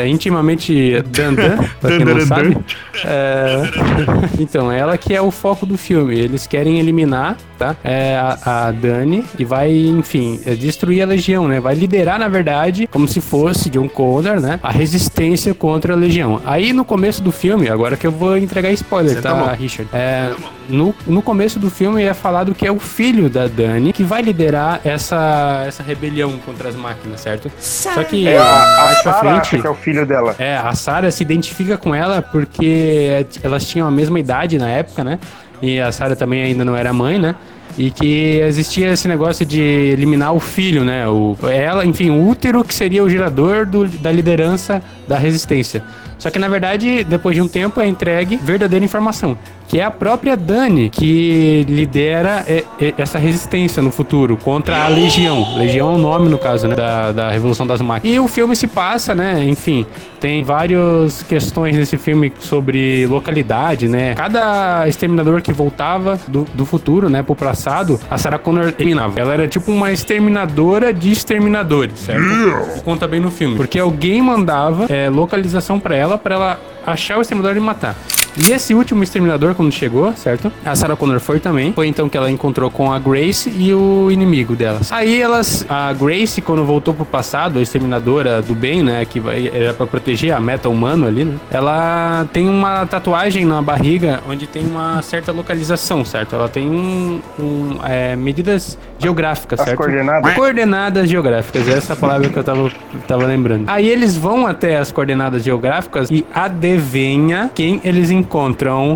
é 0.04 0.08
intimamente 0.08 1.02
Dandan, 1.10 1.58
pra 1.82 1.98
quem 1.98 2.06
não 2.06 2.22
sabe. 2.22 2.58
É, 3.04 3.64
então, 4.40 4.72
ela 4.72 4.98
que 4.98 5.14
é 5.14 5.22
o 5.22 5.32
foco 5.32 5.66
do 5.66 5.78
filme. 5.78 6.18
Eles 6.18 6.48
querem 6.48 6.80
eliminar, 6.80 7.36
tá? 7.58 7.76
É, 7.84 8.16
a, 8.16 8.68
a 8.68 8.72
Dani 8.72 9.26
e 9.38 9.44
vai, 9.44 9.72
enfim, 9.72 10.40
é, 10.46 10.54
destruir 10.56 11.02
a 11.02 11.06
Legião, 11.06 11.48
né? 11.48 11.60
Vai 11.60 11.76
liderar, 11.76 12.20
na 12.20 12.28
verdade, 12.28 12.88
como 12.92 13.08
se 13.08 13.20
fosse 13.20 13.70
John 13.70 13.90
Connor, 13.90 14.40
né? 14.40 14.60
A 14.64 14.72
resistência 14.72 15.54
contra 15.64 15.94
a 15.94 15.96
Legião. 15.96 16.42
Aí, 16.44 16.74
no 16.74 16.84
começo 16.84 17.24
do 17.24 17.32
filme, 17.32 17.70
agora 17.70 17.96
que 17.96 18.06
eu 18.06 18.12
vou 18.12 18.38
entregar 18.38 18.70
spoiler, 18.74 19.22
tá 19.22 19.34
tá. 19.34 19.54
Richard? 19.54 19.90
É, 19.94 20.34
no, 20.68 20.94
no 21.08 21.22
começo 21.22 21.58
do 21.58 21.70
filme 21.70 22.04
é 22.04 22.14
falado 22.14 22.54
que 22.54 22.68
é 22.68 22.72
o 22.72 22.80
filho 22.80 23.30
da 23.30 23.48
Dani 23.48 23.94
que 23.94 24.04
vai 24.04 24.22
liderar 24.22 24.82
essa, 24.84 25.64
essa 25.66 25.82
rebelião 25.82 26.38
contra 26.40 26.68
as 26.68 26.76
máquinas, 26.76 27.22
certo? 27.22 27.50
Só 27.58 28.04
que 28.04 28.28
É, 28.28 28.38
a, 28.38 28.90
a 28.90 28.96
Sarah 28.96 29.20
frente. 29.42 29.62
que 29.62 29.66
é 29.66 29.70
o 29.70 29.74
filho 29.74 30.06
dela. 30.06 30.36
É, 30.38 30.58
a 30.58 30.74
Sarah 30.74 31.10
se 31.10 31.24
identifica 31.24 31.78
com 31.78 31.96
ela 31.96 32.22
porque 32.22 33.26
elas 33.42 33.66
tinham 33.66 33.88
a 33.88 33.92
mesma 33.92 34.20
idade 34.20 34.58
na 34.58 34.68
época, 34.68 35.02
né? 35.02 35.18
E 35.62 35.80
a 35.80 35.94
Sarah 35.94 36.18
também 36.18 36.44
ainda 36.44 36.66
não 36.66 36.76
era 36.76 36.92
mãe, 36.92 37.18
né? 37.18 37.36
E 37.78 37.90
que 37.90 38.40
existia 38.42 38.92
esse 38.92 39.08
negócio 39.08 39.46
de 39.46 39.60
eliminar 39.62 40.34
o 40.34 40.40
filho, 40.40 40.84
né? 40.84 41.08
O, 41.08 41.36
ela, 41.50 41.84
enfim, 41.86 42.12
o 42.12 42.28
útero 42.28 42.64
que 42.64 42.74
seria 42.74 43.04
o 43.04 43.10
gerador 43.10 43.66
do- 43.66 43.88
da 43.88 44.12
liderança 44.12 44.82
da 45.08 45.18
resistência. 45.18 45.84
Só 46.20 46.30
que 46.30 46.38
na 46.40 46.48
verdade, 46.48 47.04
depois 47.04 47.36
de 47.36 47.42
um 47.42 47.48
tempo, 47.48 47.82
é 47.82 47.88
entregue 47.88 48.38
verdadeira 48.38 48.86
informação. 48.86 49.38
Que 49.74 49.80
é 49.80 49.84
a 49.84 49.90
própria 49.90 50.38
Dani 50.38 50.88
que 50.88 51.66
lidera 51.68 52.46
é, 52.48 52.64
é, 52.80 52.94
essa 52.96 53.18
resistência 53.18 53.82
no 53.82 53.90
futuro 53.90 54.38
contra 54.38 54.86
a 54.86 54.88
Legião. 54.88 55.58
Legião 55.58 55.94
é 55.94 55.96
o 55.96 55.98
nome, 55.98 56.30
no 56.30 56.38
caso, 56.38 56.68
né, 56.68 56.76
da, 56.76 57.12
da 57.12 57.32
Revolução 57.32 57.66
das 57.66 57.82
Máquinas. 57.82 58.16
E 58.16 58.20
o 58.20 58.28
filme 58.28 58.56
se 58.56 58.68
passa, 58.68 59.16
né, 59.16 59.44
enfim, 59.44 59.84
tem 60.20 60.44
várias 60.44 61.24
questões 61.24 61.76
nesse 61.76 61.98
filme 61.98 62.32
sobre 62.40 63.08
localidade, 63.08 63.88
né? 63.88 64.14
Cada 64.14 64.88
exterminador 64.88 65.42
que 65.42 65.52
voltava 65.52 66.20
do, 66.28 66.46
do 66.54 66.68
futuro, 66.68 67.10
né, 67.10 67.24
pro 67.24 67.36
passado, 67.36 68.00
a 68.12 68.18
Sarah 68.20 68.38
Connor 68.38 68.76
eliminava. 68.78 69.20
Ela 69.20 69.34
era 69.34 69.48
tipo 69.48 69.72
uma 69.72 69.92
exterminadora 69.92 70.94
de 70.94 71.12
exterminadores, 71.12 71.98
certo? 71.98 72.84
Conta 72.84 73.08
bem 73.08 73.20
no 73.20 73.32
filme. 73.32 73.56
Porque 73.56 73.80
alguém 73.80 74.22
mandava 74.22 74.86
é, 74.88 75.10
localização 75.10 75.80
pra 75.80 75.96
ela, 75.96 76.16
pra 76.16 76.36
ela 76.36 76.60
achar 76.86 77.18
o 77.18 77.22
exterminador 77.22 77.58
e 77.58 77.60
matar. 77.60 77.96
E 78.38 78.52
esse 78.52 78.74
último 78.74 79.04
exterminador, 79.04 79.54
quando 79.56 79.72
chegou, 79.72 80.14
certo? 80.14 80.52
A 80.66 80.76
Sarah 80.76 80.96
Connor 80.96 81.20
foi 81.20 81.40
também. 81.40 81.74
Foi 81.74 81.88
então 81.88 82.10
que 82.10 82.18
ela 82.18 82.30
encontrou 82.32 82.70
com 82.72 82.92
a 82.92 83.00
Grace 83.00 83.50
e 83.50 83.74
o 83.74 84.10
inimigo 84.12 84.56
delas. 84.56 84.92
Aí 84.92 85.22
elas, 85.22 85.66
a 85.70 85.94
Grace, 85.94 86.42
quando 86.42 86.64
voltou 86.66 86.94
pro 86.94 87.06
passado, 87.06 87.60
a 87.60 87.62
exterminadora 87.62 88.42
do 88.42 88.56
bem, 88.56 88.84
né? 88.84 89.06
Que 89.06 89.20
vai, 89.20 89.52
era 89.54 89.74
pra 89.74 89.86
proteger 89.86 90.34
a 90.34 90.40
meta 90.40 90.70
humano 90.70 91.08
ali, 91.08 91.26
né? 91.26 91.36
Ela 91.52 92.28
tem 92.34 92.50
uma 92.50 92.86
tatuagem 92.86 93.46
na 93.46 93.62
barriga 93.62 94.22
onde 94.28 94.48
tem 94.48 94.66
uma 94.66 95.02
certa 95.02 95.32
localização, 95.32 96.04
certo? 96.04 96.36
Ela 96.36 96.50
tem 96.50 96.70
um, 96.70 97.22
um, 97.40 97.80
é, 97.84 98.16
medidas 98.16 98.78
geográficas, 98.98 99.60
As 99.60 99.66
certo? 99.66 99.78
coordenadas? 99.78 100.34
Coordenadas 100.34 101.10
geográficas, 101.10 101.68
essa 101.68 101.94
é 101.94 101.96
palavra 101.96 102.30
que 102.30 102.38
eu 102.38 102.44
tava, 102.44 102.72
tava 103.08 103.26
lembrando. 103.26 103.66
Aí 103.68 103.88
eles 103.88 104.18
vão 104.18 104.48
até 104.48 104.78
as 104.78 104.92
coordenadas 104.92 105.44
geográficas 105.44 106.10
e 106.10 106.26
adivinha 106.34 107.52
quem 107.54 107.80
eles 107.84 108.10
encontram. 108.10 108.23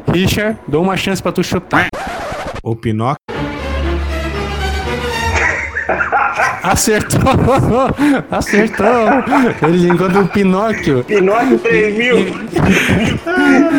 Richard, 0.07 0.57
dou 0.67 0.83
uma 0.83 0.97
chance 0.97 1.21
pra 1.21 1.31
tu 1.31 1.43
chutar. 1.43 1.87
O 2.63 2.75
Pinóquio. 2.75 3.36
Acertou! 6.71 7.21
Acertou! 8.29 8.85
Eles 9.67 9.83
encontram 9.83 10.23
o 10.23 10.27
Pinóquio. 10.27 11.03
Pinóquio 11.03 11.59
3000. 11.59 12.17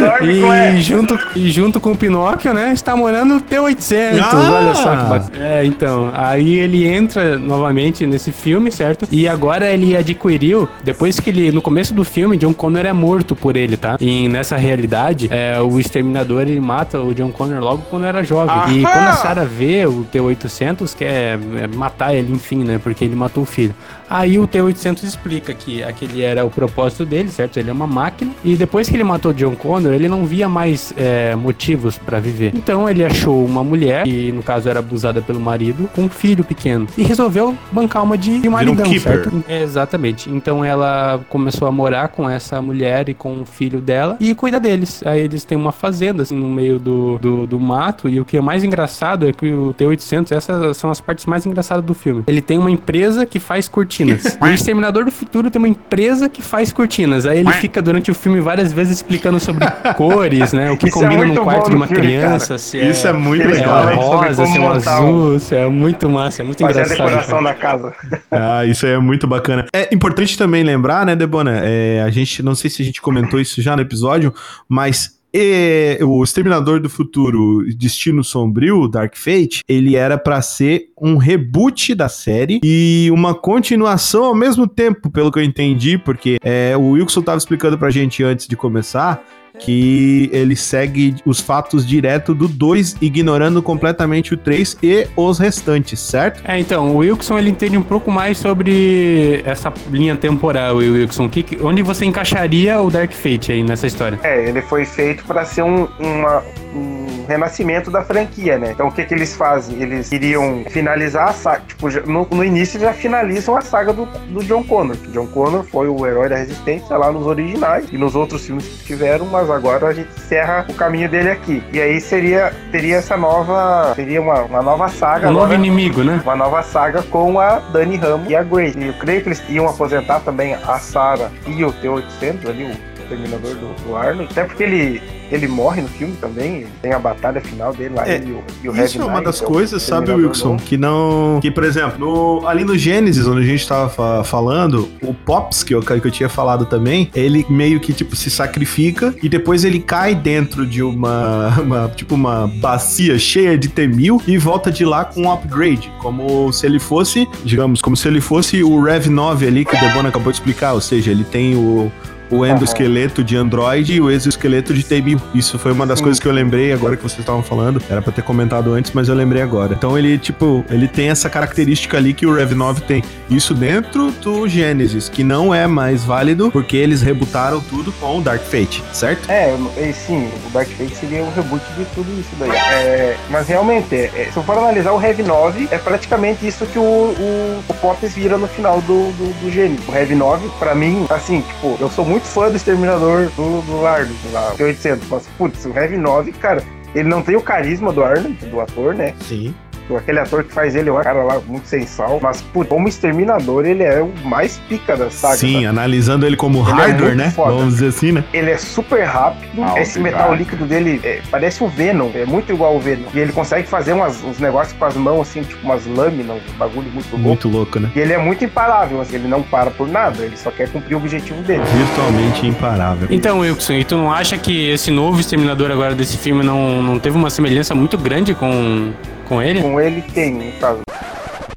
Dorme 0.01 0.41
com 0.41 0.55
E 0.55 0.57
essa. 0.57 0.80
junto, 0.80 1.18
e 1.34 1.51
junto 1.51 1.80
com 1.80 1.93
o 1.93 1.97
Pinóquio, 1.97 2.53
né, 2.55 2.72
está 2.72 2.97
morando 2.97 3.36
o 3.36 3.41
T-800. 3.41 4.20
Ah! 4.22 4.59
Olha 4.59 4.74
só 4.74 4.97
que 4.97 5.05
bacana. 5.05 5.45
É, 5.47 5.64
então, 5.64 6.11
aí 6.14 6.59
ele 6.59 6.86
entra 6.86 7.39
novamente 7.39 8.07
nesse 8.07 8.32
filme, 8.32 8.70
certo? 8.70 9.07
E 9.11 9.28
agora 9.28 9.70
ele 9.70 9.97
adquiriu, 9.97 10.68
depois 10.82 11.20
que 11.20 11.30
ele, 11.30 11.53
no 11.53 11.61
começo 11.62 11.93
do 11.95 12.05
filme, 12.05 12.36
John 12.36 12.55
Connor 12.55 12.86
é 12.86 12.93
morto 12.93 13.34
por 13.36 13.57
ele, 13.57 13.76
tá? 13.76 13.97
E 14.01 14.28
nessa 14.28 14.57
realidade, 14.57 15.28
é, 15.30 15.61
o 15.61 15.78
Exterminador, 15.78 16.43
ele 16.43 16.61
mata 16.61 17.01
o 17.01 17.14
John 17.14 17.30
Connor 17.30 17.61
logo 17.62 17.82
quando 17.91 18.07
era 18.07 18.22
jovem. 18.22 18.78
E 18.78 18.82
quando 18.82 19.09
a 19.09 19.12
Sarah 19.14 19.45
vê 19.45 19.86
o 19.86 20.05
T-800, 20.05 20.95
quer 20.97 21.39
é, 21.57 21.66
matar 21.74 22.14
ele, 22.14 22.32
enfim, 22.32 22.64
né? 22.64 22.78
Porque 22.79 23.05
ele 23.05 23.16
matou 23.16 23.43
o 23.43 23.47
filho. 23.47 23.74
Aí 24.09 24.39
o 24.39 24.47
T-800 24.47 25.05
explica 25.05 25.53
que 25.53 25.83
aquele 25.83 26.22
era 26.22 26.45
o 26.45 26.51
propósito 26.51 27.05
dele, 27.05 27.29
certo? 27.29 27.59
Ele 27.59 27.70
é 27.70 27.72
uma 27.72 27.87
máquina. 27.87 28.33
E 28.43 28.57
depois 28.57 28.89
que 28.89 28.97
ele 28.97 29.05
matou 29.05 29.33
John 29.33 29.55
Connor, 29.55 29.93
ele 29.93 30.09
não 30.09 30.24
via 30.24 30.49
mais 30.49 30.93
é, 30.97 31.35
motivos 31.35 31.99
pra 31.99 32.18
viver. 32.18 32.53
Então 32.55 32.89
ele 32.89 33.05
achou 33.05 33.45
uma 33.45 33.62
mulher, 33.62 34.05
que 34.05 34.33
no 34.33 34.43
caso 34.43 34.68
era 34.68 34.79
abusada 34.79 35.20
pelo 35.20 35.41
marido, 35.41 35.89
com 35.95 36.03
um 36.03 36.09
filho 36.09 36.43
pequeno. 36.43 36.87
E 36.97 37.03
resolveu 37.03 37.57
bancar 37.70 38.03
uma 38.03 38.16
de, 38.16 38.41
de 38.41 38.49
maridão, 38.49 38.99
certo? 38.99 39.45
Exatamente. 39.49 40.31
Então 40.31 40.64
ela 40.64 41.20
começou 41.29 41.68
a 41.68 41.72
morar 41.72 42.09
com 42.09 42.29
essa 42.29 42.61
mulher 42.62 43.09
e 43.09 43.14
com 43.14 43.43
o 43.43 43.45
filho 43.45 43.81
dela 43.81 44.16
e 44.20 44.35
cuida 44.35 44.59
deles. 44.59 45.03
Aí 45.05 45.20
eles 45.20 45.45
têm 45.45 45.57
uma 45.57 45.72
fazenda, 45.72 46.22
assim, 46.22 46.37
no 46.37 46.49
meio 46.49 46.79
do, 46.79 47.18
do, 47.18 47.47
do 47.47 47.61
mato. 47.61 48.09
E 48.09 48.20
o 48.20 48.24
que 48.24 48.37
é 48.37 48.41
mais 48.41 48.64
engraçado 48.64 49.29
é 49.29 49.33
que 49.33 49.53
o 49.53 49.72
T-800, 49.74 50.33
essas 50.33 50.76
são 50.76 50.91
as 50.91 51.01
partes 51.01 51.26
mais 51.26 51.47
engraçadas 51.47 51.85
do 51.85 51.95
filme. 51.95 52.24
Ele 52.26 52.41
tem 52.41 52.57
uma 52.59 52.70
empresa 52.70 53.24
que 53.24 53.38
faz 53.38 53.68
cortinas. 53.68 54.36
o 54.40 54.46
Exterminador 54.46 55.04
do 55.04 55.11
Futuro 55.11 55.50
tem 55.50 55.59
uma 55.59 55.68
empresa 55.68 56.28
que 56.28 56.42
faz 56.42 56.72
cortinas. 56.72 57.26
Aí 57.26 57.38
ele 57.38 57.52
fica 57.52 57.80
durante 57.80 58.11
o 58.11 58.14
filme 58.14 58.40
várias 58.40 58.72
vezes 58.72 58.96
explicando 58.96 59.40
sobre 59.40 59.66
cores, 59.96 60.52
né? 60.52 60.70
O 60.70 60.76
que 60.76 60.88
Isso 60.88 60.98
é 60.98 61.02
combina 61.02 61.24
muito 61.24 61.38
no 61.38 61.44
quarto 61.44 61.70
de 61.70 61.76
uma 61.76 61.86
filme, 61.86 62.02
criança. 62.02 62.59
Se 62.59 62.78
é, 62.78 62.90
Isso 62.90 63.06
é 63.06 63.12
muito 63.12 63.42
é 63.44 63.46
legal. 63.46 63.82
uma 63.82 64.02
fala 64.02 64.34
sobre 64.34 64.59
rosa, 64.59 64.80
se 64.80 64.88
é 64.88 64.92
um 64.92 65.04
azul, 65.04 65.38
se 65.38 65.54
é 65.54 65.66
muito 65.68 66.09
massa, 66.11 66.42
é 66.42 66.44
muito 66.44 66.61
Fazer 66.61 66.80
a 66.80 66.82
engraçado. 66.84 67.06
decoração 67.06 67.42
da 67.42 67.54
casa. 67.54 67.92
Ah, 68.30 68.64
isso 68.64 68.84
aí 68.86 68.92
é 68.92 68.98
muito 68.98 69.26
bacana. 69.26 69.66
É 69.72 69.92
importante 69.92 70.36
também 70.36 70.62
lembrar, 70.62 71.04
né, 71.04 71.16
Debona? 71.16 71.61
É, 71.64 72.02
a 72.02 72.11
gente, 72.11 72.42
não 72.42 72.54
sei 72.54 72.70
se 72.70 72.82
a 72.82 72.84
gente 72.84 73.00
comentou 73.00 73.40
isso 73.40 73.61
já 73.62 73.74
no 73.74 73.82
episódio, 73.82 74.32
mas 74.68 75.17
é, 75.39 75.99
o 76.05 76.22
Exterminador 76.22 76.80
do 76.80 76.91
Futuro 76.91 77.64
Destino 77.76 78.24
Sombrio, 78.24 78.89
Dark 78.89 79.16
Fate, 79.16 79.62
ele 79.68 79.97
era 79.97 80.18
pra 80.18 80.43
ser 80.43 80.91
um 81.01 81.16
reboot 81.16 81.95
da 81.95 82.09
série 82.09 82.61
e 82.62 83.09
uma 83.12 83.34
continuação 83.34 84.24
ao 84.24 84.34
mesmo 84.34 84.66
tempo, 84.66 85.11
pelo 85.11 85.30
que 85.30 85.39
eu 85.39 85.43
entendi, 85.43 85.97
porque 85.97 86.39
é, 86.43 86.76
o 86.76 86.91
Wilson 86.91 87.22
tava 87.22 87.39
explicando 87.39 87.78
pra 87.78 87.91
gente 87.91 88.22
antes 88.22 88.47
de 88.47 88.57
começar 88.57 89.24
que 89.59 90.28
ele 90.32 90.54
segue 90.56 91.16
os 91.24 91.40
fatos 91.40 91.86
direto 91.86 92.34
do 92.34 92.48
2, 92.48 92.96
ignorando 93.00 93.62
completamente 93.62 94.34
o 94.34 94.36
3 94.36 94.76
e 94.82 95.06
os 95.16 95.38
restantes, 95.38 95.98
certo? 96.00 96.42
É, 96.44 96.59
então, 96.59 96.90
o 96.94 96.98
Wilson 96.98 97.38
ele 97.38 97.50
entende 97.50 97.76
um 97.76 97.82
pouco 97.82 98.11
mais 98.11 98.38
sobre 98.38 99.42
essa 99.44 99.72
linha 99.90 100.16
temporal, 100.16 100.76
o 100.76 100.78
Wilson. 100.78 101.28
Que, 101.28 101.44
onde 101.62 101.82
você 101.82 102.04
encaixaria 102.04 102.80
o 102.80 102.90
Dark 102.90 103.12
Fate 103.12 103.52
aí 103.52 103.62
nessa 103.62 103.86
história? 103.86 104.18
É, 104.22 104.48
ele 104.48 104.62
foi 104.62 104.84
feito 104.84 105.24
pra 105.24 105.44
ser 105.44 105.62
um, 105.62 105.88
uma- 105.98 106.42
um 106.74 107.24
renascimento 107.26 107.90
da 107.90 108.02
franquia, 108.02 108.59
né? 108.59 108.70
Então 108.72 108.88
o 108.88 108.92
que 108.92 109.04
que 109.04 109.12
eles 109.14 109.34
fazem? 109.36 109.82
Eles 109.82 110.11
iriam 110.12 110.64
finalizar 110.70 111.28
a 111.28 111.32
saga. 111.32 111.62
Tipo, 111.66 111.88
no, 112.11 112.26
no 112.30 112.44
início 112.44 112.78
já 112.80 112.92
finalizam 112.92 113.56
a 113.56 113.61
saga 113.61 113.92
do, 113.92 114.06
do 114.06 114.42
John 114.44 114.62
Connor. 114.64 114.96
John 115.12 115.26
Connor 115.26 115.64
foi 115.64 115.88
o 115.88 116.06
herói 116.06 116.28
da 116.28 116.36
resistência 116.36 116.96
lá 116.96 117.11
nos 117.12 117.26
originais 117.26 117.86
e 117.92 117.98
nos 117.98 118.14
outros 118.14 118.44
filmes 118.46 118.64
que 118.66 118.84
tiveram, 118.84 119.26
mas 119.26 119.47
agora 119.53 119.88
a 119.88 119.92
gente 119.92 120.09
encerra 120.16 120.66
o 120.68 120.74
caminho 120.74 121.09
dele 121.09 121.30
aqui. 121.30 121.62
E 121.72 121.80
aí 121.80 122.01
seria 122.01 122.53
teria 122.70 122.96
essa 122.96 123.16
nova. 123.16 123.92
Seria 123.94 124.20
uma, 124.20 124.42
uma 124.42 124.62
nova 124.62 124.88
saga 124.88 125.28
Um 125.28 125.32
novo 125.32 125.55
inimigo, 125.55 126.03
né? 126.03 126.20
Uma 126.22 126.36
nova 126.36 126.62
saga 126.62 127.03
com 127.03 127.38
a 127.40 127.59
Dani 127.59 127.96
Ramos 127.96 128.30
e 128.30 128.36
a 128.36 128.42
Grace. 128.42 128.78
E 128.78 128.88
eu 128.88 128.94
creio 128.94 129.22
que 129.22 129.28
eles 129.28 129.42
iam 129.49 129.68
aposentar 129.68 130.20
também 130.20 130.55
a 130.55 130.78
Sarah 130.78 131.30
e 131.46 131.64
o 131.64 131.72
T-800 131.72 132.49
ali, 132.49 132.64
o 132.64 132.88
Terminador 133.09 133.54
do, 133.54 133.74
do 133.84 133.96
Arnold. 133.96 134.28
Até 134.30 134.44
porque 134.44 134.62
ele, 134.62 135.00
ele 135.30 135.46
morre 135.48 135.82
no 135.82 135.88
filme 135.88 136.14
também. 136.20 136.66
Tem 136.82 136.92
a 136.92 136.98
batalha 136.98 137.40
final 137.40 137.72
dele 137.72 137.94
lá 137.94 138.09
É, 138.09 138.18
e 138.18 138.30
o, 138.32 138.42
e 138.62 138.68
o 138.68 138.72
Isso 138.84 138.98
Red 138.98 139.02
é 139.02 139.04
uma 139.04 139.12
Knight, 139.14 139.24
das 139.24 139.40
o 139.40 139.44
coisas, 139.44 139.82
sabe, 139.82 140.12
Wilson, 140.12 140.48
novo. 140.52 140.62
que 140.64 140.76
não. 140.76 141.38
Que, 141.40 141.50
por 141.50 141.64
exemplo, 141.64 141.98
no- 141.98 142.46
ali 142.46 142.64
no 142.64 142.76
Gênesis, 142.76 143.26
onde 143.26 143.40
a 143.40 143.44
gente 143.46 143.66
tava 143.66 143.88
fa- 143.88 144.24
falando, 144.24 144.88
o 145.02 145.12
Pops, 145.14 145.62
que 145.62 145.74
eu, 145.74 145.80
que 145.80 145.92
eu 145.92 146.11
tinha 146.11 146.28
falado 146.28 146.66
também, 146.66 147.11
ele 147.14 147.44
meio 147.48 147.80
que, 147.80 147.92
tipo, 147.92 148.14
se 148.14 148.30
sacrifica 148.30 149.14
e 149.22 149.28
depois 149.28 149.64
ele 149.64 149.78
cai 149.80 150.14
dentro 150.14 150.66
de 150.66 150.82
uma, 150.82 151.48
uma, 151.62 151.88
tipo, 151.88 152.14
uma 152.14 152.46
bacia 152.46 153.18
cheia 153.18 153.56
de 153.56 153.68
T-1000 153.68 154.22
e 154.26 154.38
volta 154.38 154.70
de 154.70 154.84
lá 154.84 155.04
com 155.04 155.22
um 155.22 155.32
upgrade, 155.32 155.90
como 155.98 156.52
se 156.52 156.66
ele 156.66 156.78
fosse, 156.78 157.26
digamos, 157.44 157.80
como 157.80 157.96
se 157.96 158.06
ele 158.09 158.20
fosse 158.20 158.62
o 158.62 158.80
Rev 158.82 159.06
9 159.06 159.46
ali 159.46 159.64
que 159.64 159.74
o 159.76 159.80
Debona 159.80 160.09
acabou 160.09 160.32
de 160.32 160.38
explicar, 160.38 160.72
ou 160.72 160.80
seja, 160.80 161.11
ele 161.11 161.24
tem 161.24 161.54
o. 161.56 161.90
O 162.31 162.45
endoesqueleto 162.45 163.24
de 163.24 163.37
Android 163.37 163.95
e 163.95 164.01
o 164.01 164.11
exoesqueleto 164.11 164.74
de 164.74 164.83
T-1000. 164.85 165.20
Isso 165.35 165.59
foi 165.59 165.72
uma 165.72 165.87
das 165.87 165.99
Sim. 165.99 166.05
coisas 166.05 166.20
que 166.20 166.26
eu 166.26 166.33
lembrei 166.33 166.72
agora 166.72 166.97
que 166.97 167.03
vocês 167.03 167.20
estavam 167.20 167.43
falando. 167.43 167.83
Era 167.89 168.03
pra 168.03 168.12
ter 168.12 168.22
comentado 168.22 168.72
antes, 168.72 168.93
mas 168.93 169.09
eu 169.09 169.14
lembrei 169.14 169.43
agora. 169.43 169.74
Então 169.74 169.99
ele, 169.99 170.18
tipo, 170.18 170.64
ele 170.70 170.89
tem 170.89 171.11
essa 171.11 171.31
característica 171.31 171.97
ali 171.97 172.12
que 172.12 172.26
o 172.26 172.35
Rev 172.35 172.53
9 172.53 172.83
tem. 172.83 173.03
Isso 173.31 173.55
dentro 173.55 174.11
do 174.12 174.49
Genesis, 174.49 175.09
que 175.09 175.22
não 175.22 175.55
é 175.55 175.66
mais 175.66 176.05
válido 176.05 176.51
porque 176.51 176.76
eles 176.76 177.03
rebutaram 177.03 177.61
tudo 177.61 177.93
com 177.93 178.18
o 178.18 178.20
Dark 178.20 178.43
Fate, 178.43 178.83
certo? 178.93 179.31
É, 179.31 179.55
é, 179.76 179.93
sim, 179.93 180.31
o 180.47 180.51
Dark 180.51 180.68
Fate 180.68 180.95
seria 180.97 181.22
o 181.22 181.31
reboot 181.33 181.64
de 181.76 181.85
tudo 181.95 182.11
isso 182.18 182.31
daí. 182.39 182.51
É, 182.51 183.16
mas 183.31 183.47
realmente, 183.47 183.95
é, 183.95 184.11
é, 184.14 184.31
se 184.33 184.37
eu 184.37 184.43
for 184.43 184.59
analisar 184.59 184.93
o 184.93 184.99
Rev 184.99 185.20
9, 185.20 185.68
é 185.70 185.79
praticamente 185.79 186.47
isso 186.47 186.66
que 186.66 186.79
o, 186.79 186.83
o, 186.83 187.64
o 187.68 187.74
Pops 187.74 188.14
vira 188.14 188.37
no 188.37 188.49
final 188.49 188.81
do, 188.81 189.12
do, 189.12 189.41
do 189.41 189.51
Gênesis. 189.51 189.87
O 189.87 189.93
Rev 189.93 190.12
9, 190.12 190.49
pra 190.59 190.74
mim, 190.74 191.07
assim, 191.11 191.43
tipo, 191.43 191.76
eu 191.81 191.91
sou 191.91 192.05
muito 192.05 192.17
fã 192.26 192.50
do 192.50 192.56
Exterminador 192.56 193.30
do, 193.36 193.62
do 193.62 193.86
Arnold, 193.86 194.16
lá, 194.32 194.52
T-800, 194.56 195.00
mas, 195.10 195.26
putz, 195.38 195.64
o 195.64 195.70
Rev 195.70 195.96
9, 195.96 196.32
cara, 196.32 196.62
ele 196.94 197.08
não 197.08 197.22
tem 197.22 197.36
o 197.36 197.42
carisma 197.42 197.92
do 197.92 198.02
Arnold, 198.02 198.34
do 198.46 198.60
ator, 198.60 198.94
né? 198.94 199.14
Sim. 199.20 199.54
Aquele 199.97 200.18
ator 200.20 200.45
que 200.45 200.53
faz 200.53 200.74
ele, 200.76 200.89
é 200.89 200.93
um 200.93 201.01
cara 201.03 201.22
lá 201.22 201.41
muito 201.47 201.66
sem 201.66 201.86
sal. 201.86 202.18
Mas, 202.22 202.41
pô, 202.43 202.64
como 202.64 202.89
exterminador, 202.89 203.64
ele 203.66 203.82
é 203.82 204.03
o 204.03 204.12
mais 204.24 204.59
pica 204.68 204.97
da 204.97 205.11
saga. 205.11 205.36
Sim, 205.36 205.53
sabe? 205.55 205.66
analisando 205.66 206.26
ele 206.26 206.36
como 206.36 206.59
Ele 206.61 206.70
é 206.70 206.74
hardware, 206.74 207.01
muito 207.09 207.16
né? 207.18 207.30
foda. 207.30 207.53
Vamos 207.53 207.74
dizer 207.74 207.89
assim, 207.89 208.12
né? 208.12 208.24
Ele 208.32 208.51
é 208.51 208.57
super 208.59 209.03
rápido. 209.05 209.62
Ah, 209.62 209.80
Esse 209.80 209.99
metal 209.99 210.34
líquido 210.34 210.64
dele 210.66 211.01
é, 211.03 211.20
parece 211.30 211.62
o 211.62 211.68
Venom. 211.68 212.11
É 212.14 212.24
muito 212.24 212.53
igual 212.53 212.74
ao 212.74 212.80
Venom. 212.80 213.07
E 213.14 213.18
ele 213.18 213.32
consegue 213.32 213.66
fazer 213.68 213.93
umas- 213.93 214.22
uns 214.22 214.39
negócios 214.39 214.76
com 214.78 214.84
as 214.84 214.95
mãos, 214.97 215.22
assim, 215.28 215.43
tipo 215.43 215.64
umas 215.64 215.86
lâminas, 215.86 216.36
um 216.55 216.59
bagulho 216.59 216.91
muito 216.91 217.11
louco. 217.11 217.18
Muito 217.18 217.49
louco, 217.49 217.80
né? 217.80 217.91
E 217.95 217.99
ele 218.01 218.12
é 218.12 218.18
muito 218.18 218.45
imparável, 218.45 219.01
assim, 219.01 219.16
ele 219.16 219.28
não 219.28 219.43
para 219.43 219.70
por 219.70 219.89
nada, 219.89 220.22
ele 220.24 220.36
só 220.36 220.51
quer 220.51 220.68
cumprir 220.70 220.95
o 220.95 220.99
objetivo 220.99 221.41
dele. 221.43 221.62
Virtualmente 221.64 222.47
imparável. 222.47 223.09
Então, 223.11 223.41
Wilson, 223.41 223.74
e 223.74 223.84
tu 223.84 223.97
não 223.97 224.12
acha 224.12 224.36
que 224.39 224.70
esse 224.70 224.91
novo 224.91 225.20
Exterminador 225.20 225.70
agora 225.70 225.95
desse 225.95 226.16
filme 226.16 226.43
não, 226.45 226.82
não 226.82 226.99
teve 226.99 227.16
uma 227.16 227.30
semelhança 227.30 227.74
muito 227.74 227.97
grande 227.99 228.34
com, 228.34 228.93
com 229.29 229.43
ele? 229.43 229.61
Com 229.61 229.81
ele 229.81 230.03
tem, 230.03 230.35
no 230.35 230.53
caso. 230.59 230.88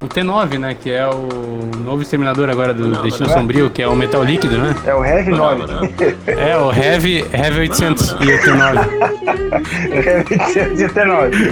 O 0.02 0.08
T9, 0.08 0.58
né? 0.58 0.76
Que 0.80 0.89
é 0.91 1.08
o 1.08 1.70
novo 1.84 2.02
Exterminador 2.02 2.49
agora 2.49 2.74
do 2.74 3.04
Destino 3.04 3.30
Sombrio, 3.30 3.70
que 3.70 3.84
é 3.84 3.88
o 3.88 3.95
metal 3.95 4.24
líquido, 4.24 4.58
né? 4.58 4.76
É 4.84 4.95
o 4.95 5.06
Heavy 5.06 5.30
9. 5.30 5.64
É, 6.26 6.58
o 6.58 6.74
Heavy, 6.74 7.24
Heavy 7.32 7.60
800 7.60 8.10
e 8.10 8.14
o 8.14 8.39
T9. 8.39 8.88
Heavy 9.93 10.54
119. 10.54 11.52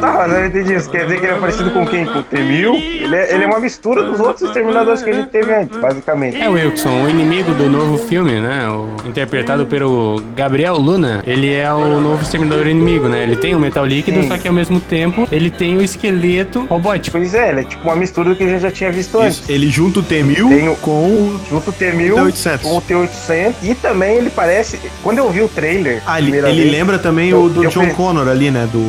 Tá, 0.00 0.28
não 0.28 0.46
entendi 0.46 0.74
isso. 0.74 0.88
Quer 0.88 1.06
dizer 1.06 1.18
que 1.18 1.26
ele 1.26 1.34
é 1.34 1.38
parecido 1.38 1.70
com 1.72 1.84
quem? 1.84 2.06
Com 2.06 2.20
o 2.20 2.22
T-1000? 2.22 2.74
Ele 3.02 3.16
é, 3.16 3.34
ele 3.34 3.44
é 3.44 3.46
uma 3.48 3.58
mistura 3.58 4.04
dos 4.04 4.20
outros 4.20 4.42
exterminadores 4.42 5.02
que 5.02 5.10
a 5.10 5.12
gente 5.12 5.30
teve 5.30 5.52
antes, 5.52 5.76
basicamente. 5.76 6.40
É 6.40 6.48
o 6.48 6.52
Wilson, 6.52 7.02
o 7.02 7.10
inimigo 7.10 7.52
do 7.54 7.68
novo 7.68 7.98
filme, 7.98 8.40
né? 8.40 8.68
O, 8.68 8.94
interpretado 9.08 9.66
pelo 9.66 10.22
Gabriel 10.36 10.76
Luna. 10.76 11.22
Ele 11.26 11.52
é 11.52 11.72
o 11.72 12.00
novo 12.00 12.22
Exterminador 12.22 12.68
inimigo, 12.68 13.08
né? 13.08 13.24
Ele 13.24 13.34
tem 13.34 13.56
o 13.56 13.58
metal 13.58 13.84
líquido, 13.84 14.22
Sim. 14.22 14.28
só 14.28 14.38
que 14.38 14.46
ao 14.46 14.54
mesmo 14.54 14.78
tempo 14.78 15.26
ele 15.32 15.50
tem 15.50 15.76
o 15.76 15.82
esqueleto 15.82 16.64
robótico. 16.66 17.23
Pois 17.24 17.34
é, 17.34 17.48
ele 17.48 17.60
é 17.60 17.64
tipo 17.64 17.82
uma 17.88 17.96
mistura 17.96 18.28
do 18.28 18.36
que 18.36 18.44
a 18.44 18.48
gente 18.48 18.60
já 18.60 18.70
tinha 18.70 18.92
visto 18.92 19.18
antes. 19.18 19.38
Isso, 19.40 19.50
ele 19.50 19.70
junta 19.70 20.00
o 20.00 20.02
T-1000 20.02 20.46
Tem 20.50 20.68
o- 20.68 20.76
com 20.76 20.90
o... 21.06 21.40
Junto 21.48 21.70
o 21.70 21.72
T-1000 21.72 22.14
T-800. 22.14 22.60
com 22.60 22.76
o 22.76 22.80
T-800 22.82 23.54
e 23.62 23.74
também 23.74 24.16
ele 24.16 24.28
parece... 24.28 24.78
Quando 25.02 25.18
eu 25.18 25.30
vi 25.30 25.40
o 25.40 25.48
trailer... 25.48 26.02
Ah, 26.06 26.18
ele, 26.20 26.36
ele 26.36 26.42
vez, 26.42 26.70
lembra 26.70 26.98
também 26.98 27.30
eu- 27.30 27.44
o 27.44 27.48
do 27.48 27.62
John 27.68 27.80
pensei- 27.80 27.94
Connor 27.94 28.28
ali, 28.28 28.50
né? 28.50 28.68
Do 28.70 28.84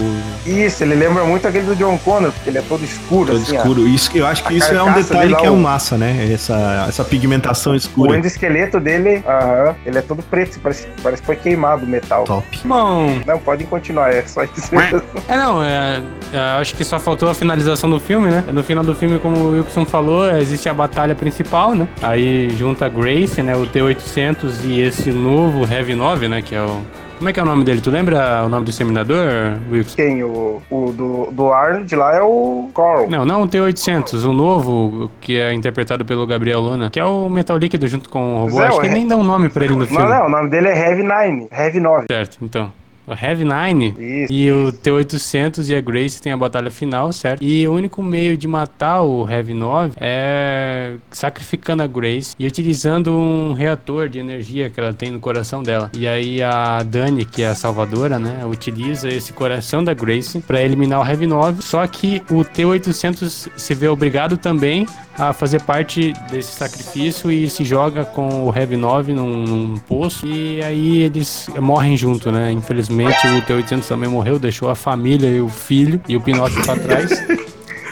Isso, 0.46 0.84
ele 0.84 0.96
lembra 0.96 1.24
muito 1.24 1.48
aquele 1.48 1.64
do 1.66 1.76
John 1.78 1.98
Connor, 2.00 2.34
porque 2.34 2.50
ele 2.50 2.58
é 2.58 2.62
todo 2.62 2.84
escuro, 2.84 3.32
todo 3.32 3.42
assim, 3.42 3.56
ó. 3.56 3.60
escuro. 3.62 3.88
Isso, 3.88 4.12
eu 4.14 4.28
acho 4.28 4.44
que 4.44 4.54
A 4.54 4.58
isso 4.58 4.74
é 4.74 4.84
um 4.84 4.92
detalhe 4.92 5.34
que 5.34 5.46
é 5.46 5.50
um 5.52 5.56
o- 5.56 5.62
massa, 5.64 5.98
né? 5.98 6.30
Essa, 6.34 6.86
essa 6.90 7.06
pigmentação 7.06 7.72
O 7.72 7.76
escura. 7.78 8.18
endoesqueleto 8.18 8.82
dele, 8.82 9.24
aham, 9.26 9.76
ele 9.86 9.98
é 9.98 10.02
todo 10.02 10.22
preto, 10.24 10.60
parece, 10.60 10.88
parece 11.02 11.22
que 11.22 11.26
foi 11.26 11.38
queimado 11.38 11.86
o 11.86 11.88
metal. 11.88 12.26
Top. 12.26 12.46
Bom, 12.66 13.18
Não, 13.26 13.40
podem 13.40 13.66
continuar, 13.66 14.14
é 14.14 14.22
só 14.28 14.44
isso 14.44 14.76
mesmo. 14.76 15.02
é 15.30 15.38
não, 15.38 15.64
é, 15.64 16.02
é, 16.34 16.38
acho 16.60 16.76
que 16.76 16.84
só 16.84 17.00
faltou 17.00 17.30
a 17.30 17.34
finalização 17.34 17.90
do 17.90 18.00
filme, 18.00 18.25
né? 18.30 18.44
No 18.52 18.64
final 18.64 18.84
do 18.84 18.94
filme, 18.96 19.20
como 19.20 19.38
o 19.38 19.52
Wilson 19.52 19.86
falou, 19.86 20.30
existe 20.32 20.68
a 20.70 20.74
batalha 20.74 21.16
principal, 21.16 21.74
né? 21.76 21.88
Aí 22.02 22.50
junta 22.52 22.86
a 22.86 22.90
Grace, 22.90 23.42
né? 23.42 23.56
O 23.56 23.66
T-800 23.66 24.64
e 24.66 24.82
esse 24.82 25.12
novo 25.12 25.66
Heavy 25.72 25.96
9, 25.96 26.28
né? 26.28 26.42
Que 26.42 26.56
é 26.56 26.62
o... 26.62 26.82
Como 27.18 27.30
é 27.30 27.34
que 27.34 27.40
é 27.40 27.44
o 27.44 27.46
nome 27.46 27.64
dele? 27.64 27.80
Tu 27.80 27.90
lembra 27.90 28.44
o 28.46 28.50
nome 28.50 28.66
do 28.66 28.70
Exterminador, 28.72 29.54
Wilson? 29.72 29.96
Quem? 29.96 30.22
O, 30.22 30.62
o 30.70 30.92
do, 30.92 31.32
do 31.32 31.54
Arnold 31.54 31.96
lá 31.96 32.14
é 32.14 32.22
o 32.22 32.70
Carl. 32.76 33.10
Não, 33.10 33.24
não 33.24 33.44
o 33.44 33.48
T-800, 33.48 34.26
o 34.28 34.34
novo, 34.34 35.10
que 35.22 35.38
é 35.40 35.54
interpretado 35.54 36.04
pelo 36.04 36.28
Gabriel 36.28 36.60
Luna, 36.60 36.90
que 36.90 37.00
é 37.00 37.06
o 37.06 37.30
metal 37.30 37.58
líquido 37.58 37.88
junto 37.88 38.10
com 38.10 38.36
o 38.36 38.38
robô. 38.46 38.58
Zé, 38.58 38.68
Acho 38.68 38.82
que 38.82 38.88
He- 38.88 38.92
nem 38.92 39.08
dá 39.08 39.16
um 39.16 39.24
nome 39.24 39.48
pra 39.48 39.64
ele 39.64 39.76
no 39.78 39.88
filme. 39.88 40.04
Não, 40.04 40.10
não, 40.10 40.26
o 40.26 40.30
nome 40.30 40.50
dele 40.50 40.68
é 40.68 40.78
Heavy 40.78 41.04
Nine, 41.04 41.48
Heavy 41.58 41.80
9. 41.80 42.06
Certo, 42.12 42.38
então. 42.42 42.70
O 43.08 43.14
Heavy 43.14 43.46
Nine 43.46 43.96
Isso. 43.98 44.34
e 44.34 44.52
o 44.52 44.72
T-800 44.72 45.70
e 45.70 45.76
a 45.76 45.82
Grace 45.82 46.22
tem 46.22 46.32
a 46.32 46.38
batalha 46.38 46.72
final, 46.72 47.12
certo? 47.14 47.44
E 47.44 47.68
o 47.68 47.74
único 47.74 48.02
meio 48.02 48.36
de 48.36 48.48
matar 48.48 49.02
o 49.02 49.30
Heavy 49.30 49.54
9 49.54 49.94
é 49.98 50.96
sacrificando 51.12 51.84
a 51.84 51.88
Grace 51.88 52.36
e 52.40 52.48
utilizando 52.48 53.12
um 53.12 53.54
reator 53.54 54.10
de 54.10 54.18
energia 54.20 54.70
que 54.70 54.80
ela 54.80 54.94
tem 54.94 55.12
no 55.12 55.20
coração 55.20 55.62
dela. 55.62 55.92
E 55.94 56.08
aí 56.08 56.42
a 56.42 56.82
Dani, 56.84 57.26
que 57.26 57.44
é 57.44 57.48
a 57.48 57.56
salvadora, 57.56 58.18
né, 58.18 58.44
utiliza 58.46 59.08
esse 59.08 59.34
coração 59.34 59.84
da 59.84 59.94
Grace 59.94 60.40
para 60.42 60.62
eliminar 60.62 61.02
o 61.02 61.08
Heavy 61.08 61.28
9. 61.28 61.62
Só 61.62 61.86
que 61.86 62.24
o 62.30 62.44
T-800 62.44 63.50
se 63.56 63.74
vê 63.76 63.88
obrigado 63.88 64.38
também 64.38 64.88
a 65.18 65.32
fazer 65.32 65.62
parte 65.62 66.14
desse 66.30 66.52
sacrifício 66.54 67.32
e 67.32 67.50
se 67.50 67.64
joga 67.64 68.04
com 68.04 68.46
o 68.46 68.54
Heavy 68.54 68.76
9 68.76 69.14
num, 69.14 69.44
num 69.44 69.78
poço 69.78 70.28
e 70.28 70.62
aí 70.62 71.04
eles 71.04 71.48
morrem 71.58 71.96
junto, 71.96 72.32
né? 72.32 72.52
Infelizmente 72.52 72.95
o 73.04 73.42
T-800 73.42 73.88
também 73.88 74.10
morreu, 74.10 74.40
deixou 74.40 74.70
a 74.70 74.76
família 74.76 75.30
e 75.30 75.42
o 75.42 75.50
filho 75.50 76.02
e 76.08 76.16
o 76.16 76.22
Pinóquio 76.22 76.64
pra 76.64 76.76
trás 76.76 77.24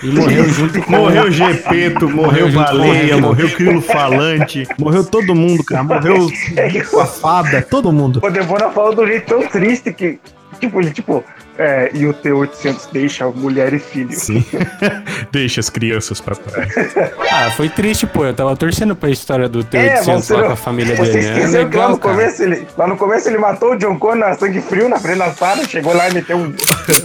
e 0.03 0.11
morreu 0.11 0.49
junto 0.49 0.81
com 0.81 0.91
Morreu 0.91 1.23
o 1.23 1.31
Gepeto, 1.31 2.09
morreu 2.09 2.47
Morreu 2.47 2.51
Baleia, 2.51 3.17
morreu 3.17 3.49
Crilo 3.51 3.81
Falante, 3.81 4.67
morreu 4.77 5.05
todo 5.05 5.33
mundo, 5.33 5.63
cara. 5.63 5.83
Morreu 5.83 6.27
a 6.99 7.05
fada, 7.05 7.61
todo 7.61 7.91
mundo. 7.91 8.19
O 8.21 8.29
Debona 8.29 8.69
falou 8.69 8.93
do 8.93 9.07
jeito 9.07 9.27
tão 9.27 9.47
triste 9.47 9.93
que, 9.93 10.19
tipo, 10.59 10.81
ele, 10.81 10.91
tipo, 10.91 11.23
é, 11.57 11.91
e 11.93 12.05
o 12.07 12.13
T-800 12.13 12.87
deixa 12.91 13.27
mulher 13.27 13.73
e 13.73 13.79
filho. 13.79 14.11
Sim. 14.11 14.43
Deixa 15.31 15.59
as 15.59 15.69
crianças 15.69 16.19
pra 16.21 16.35
trás. 16.35 16.73
Ah, 17.35 17.49
foi 17.51 17.67
triste, 17.67 18.05
pô. 18.05 18.25
Eu 18.25 18.33
tava 18.33 18.55
torcendo 18.55 18.95
pra 18.95 19.09
história 19.09 19.49
do 19.49 19.61
É, 19.61 19.63
T-800 19.63 20.03
você, 20.21 20.33
lá 20.33 20.39
não- 20.41 20.47
com 20.47 20.53
a 20.53 20.55
família 20.55 20.95
você 20.95 21.11
dele. 21.13 21.25
né? 21.25 21.33
esqueceu 21.39 21.69
que 21.69 21.77
lá 21.77 21.89
no, 21.89 21.97
cara. 21.97 22.15
começo 22.15 22.43
ele, 22.43 22.67
lá 22.77 22.87
no 22.87 22.95
começo 22.95 23.27
ele 23.29 23.37
matou 23.39 23.71
o 23.73 23.75
John 23.75 23.97
Connor 23.97 24.17
na 24.29 24.35
sangue 24.35 24.61
frio 24.61 24.87
na 24.87 24.99
frente 24.99 25.17
da 25.17 25.31
sala, 25.33 25.65
chegou 25.67 25.95
lá 25.95 26.09
e 26.09 26.13
meteu 26.13 26.37
um 26.37 26.53